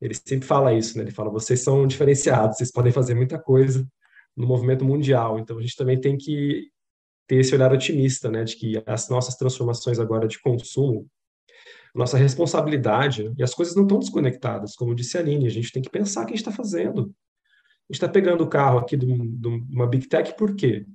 [0.00, 1.04] ele sempre fala isso, né?
[1.04, 3.86] Ele fala: vocês são diferenciados, vocês podem fazer muita coisa
[4.36, 5.38] no movimento mundial.
[5.38, 6.68] Então a gente também tem que
[7.26, 8.44] ter esse olhar otimista, né?
[8.44, 11.06] De que as nossas transformações agora de consumo,
[11.94, 15.82] nossa responsabilidade, e as coisas não estão desconectadas, como disse a Aline, a gente tem
[15.82, 17.02] que pensar o que a gente está fazendo.
[17.02, 20.86] A gente está pegando o carro aqui de, uma Big Tech por quê?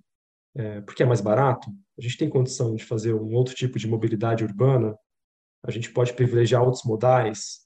[0.56, 1.70] É, porque é mais barato?
[1.98, 4.98] A gente tem condição de fazer um outro tipo de mobilidade urbana?
[5.64, 7.65] A gente pode privilegiar outros modais?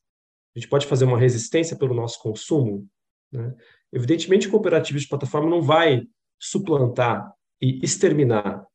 [0.59, 2.85] A gente pode fazer uma resistência pelo nosso consumo?
[3.31, 3.55] Né?
[3.93, 6.05] Evidentemente, cooperativas de plataforma não vai
[6.37, 8.65] suplantar e exterminar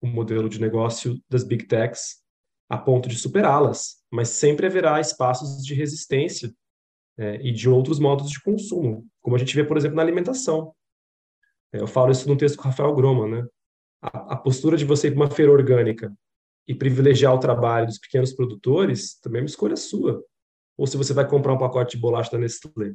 [0.00, 2.22] o modelo de negócio das Big Techs
[2.66, 6.50] a ponto de superá-las, mas sempre haverá espaços de resistência
[7.18, 10.74] é, e de outros modos de consumo, como a gente vê, por exemplo, na alimentação.
[11.74, 13.46] É, eu falo isso num texto com o Rafael Groma, né?
[14.00, 16.10] A, a postura de você ir para uma feira orgânica
[16.66, 20.24] e privilegiar o trabalho dos pequenos produtores também é uma escolha sua.
[20.78, 22.92] Ou se você vai comprar um pacote de bolacha da Nestlé.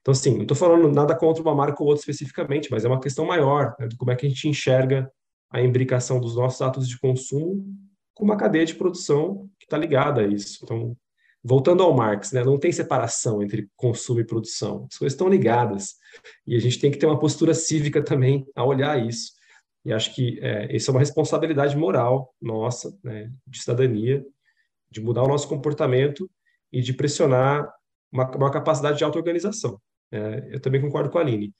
[0.00, 3.00] Então, assim, não estou falando nada contra uma marca ou outra especificamente, mas é uma
[3.00, 5.10] questão maior né, de como é que a gente enxerga
[5.50, 7.64] a imbricação dos nossos atos de consumo
[8.14, 10.60] com uma cadeia de produção que está ligada a isso.
[10.62, 10.96] Então,
[11.42, 15.96] voltando ao Marx, né, não tem separação entre consumo e produção, as coisas estão ligadas
[16.46, 19.32] e a gente tem que ter uma postura cívica também a olhar isso.
[19.84, 24.24] E acho que é, isso é uma responsabilidade moral nossa, né, de cidadania,
[24.90, 26.30] de mudar o nosso comportamento
[26.72, 27.68] e de pressionar
[28.12, 29.80] uma, uma capacidade de auto-organização.
[30.12, 31.54] É, eu também concordo com a Aline.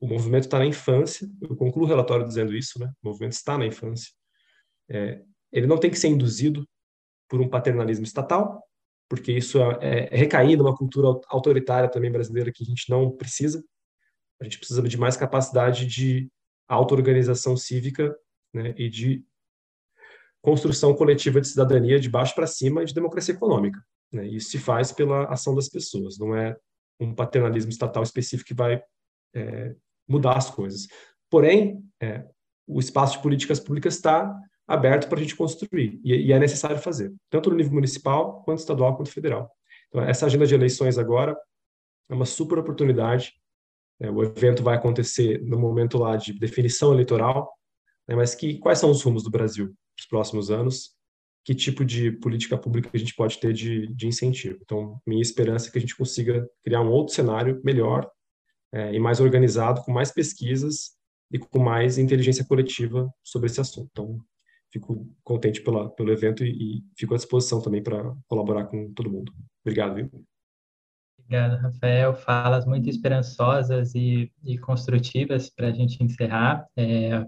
[0.00, 2.90] O movimento está na infância, eu concluo o relatório dizendo isso, né?
[3.02, 4.12] o movimento está na infância.
[4.88, 5.22] É,
[5.52, 6.66] ele não tem que ser induzido
[7.28, 8.62] por um paternalismo estatal,
[9.08, 13.64] porque isso é, é recair numa cultura autoritária também brasileira que a gente não precisa.
[14.40, 16.30] A gente precisa de mais capacidade de
[16.68, 18.16] auto-organização cívica
[18.52, 19.24] né, e de
[20.40, 23.82] construção coletiva de cidadania de baixo para cima e de democracia econômica.
[24.12, 24.26] Né?
[24.26, 26.56] Isso se faz pela ação das pessoas, não é
[27.00, 28.82] um paternalismo estatal específico que vai
[29.34, 29.74] é,
[30.08, 30.88] mudar as coisas.
[31.30, 32.24] Porém, é,
[32.66, 34.34] o espaço de políticas públicas está
[34.66, 38.58] aberto para a gente construir, e, e, é necessário fazer, tanto no nível municipal, quanto
[38.58, 39.50] estadual, quanto federal.
[39.88, 41.36] Então, essa agenda de eleições agora
[42.10, 43.32] é uma super oportunidade.
[44.00, 47.50] É, o evento vai acontecer no momento lá de definição eleitoral,
[48.06, 50.97] né, mas que quais são os rumos do Brasil nos próximos anos?
[51.48, 54.58] Que tipo de política pública a gente pode ter de, de incentivo?
[54.60, 58.06] Então, minha esperança é que a gente consiga criar um outro cenário melhor
[58.70, 60.90] é, e mais organizado, com mais pesquisas
[61.32, 63.88] e com mais inteligência coletiva sobre esse assunto.
[63.90, 64.20] Então,
[64.70, 69.10] fico contente pela, pelo evento e, e fico à disposição também para colaborar com todo
[69.10, 69.32] mundo.
[69.64, 70.10] Obrigado, viu?
[71.18, 72.14] Obrigado, Rafael.
[72.14, 76.66] Falas muito esperançosas e, e construtivas para a gente encerrar.
[76.76, 77.24] É,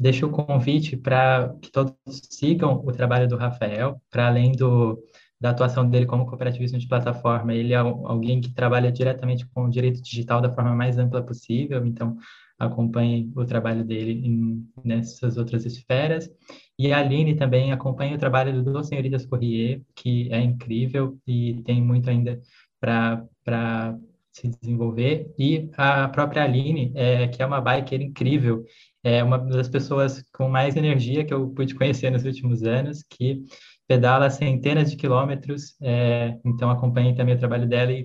[0.00, 1.94] deixo o convite para que todos
[2.30, 4.98] sigam o trabalho do Rafael, para além do,
[5.40, 9.70] da atuação dele como cooperativista de plataforma, ele é alguém que trabalha diretamente com o
[9.70, 12.16] direito digital da forma mais ampla possível, então
[12.58, 16.30] acompanhe o trabalho dele em, nessas outras esferas.
[16.78, 21.82] E a Aline também acompanha o trabalho do Senhoritas Corrier, que é incrível e tem
[21.82, 22.40] muito ainda
[22.80, 23.98] para
[24.32, 25.32] se desenvolver.
[25.38, 28.64] E a própria Aline, é, que é uma biker incrível,
[29.08, 33.44] é uma das pessoas com mais energia que eu pude conhecer nos últimos anos, que
[33.86, 35.76] pedala centenas de quilômetros.
[35.80, 38.04] É, então, acompanhe também o trabalho dela e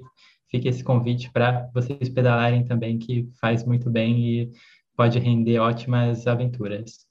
[0.52, 4.52] fica esse convite para vocês pedalarem também, que faz muito bem e
[4.96, 7.08] pode render ótimas aventuras.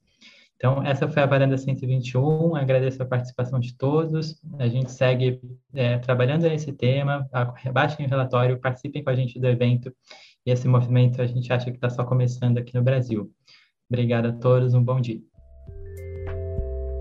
[0.55, 2.55] Então, essa foi a Varanda 121.
[2.55, 4.41] Agradeço a participação de todos.
[4.61, 5.41] A gente segue
[5.75, 7.29] é, trabalhando nesse tema.
[7.73, 9.93] Baixem o relatório, participem com a gente do evento.
[10.47, 13.33] E esse movimento a gente acha que está só começando aqui no Brasil.
[13.91, 15.21] Obrigado a todos, um bom dia.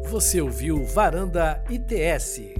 [0.09, 2.58] Você ouviu Varanda ITS.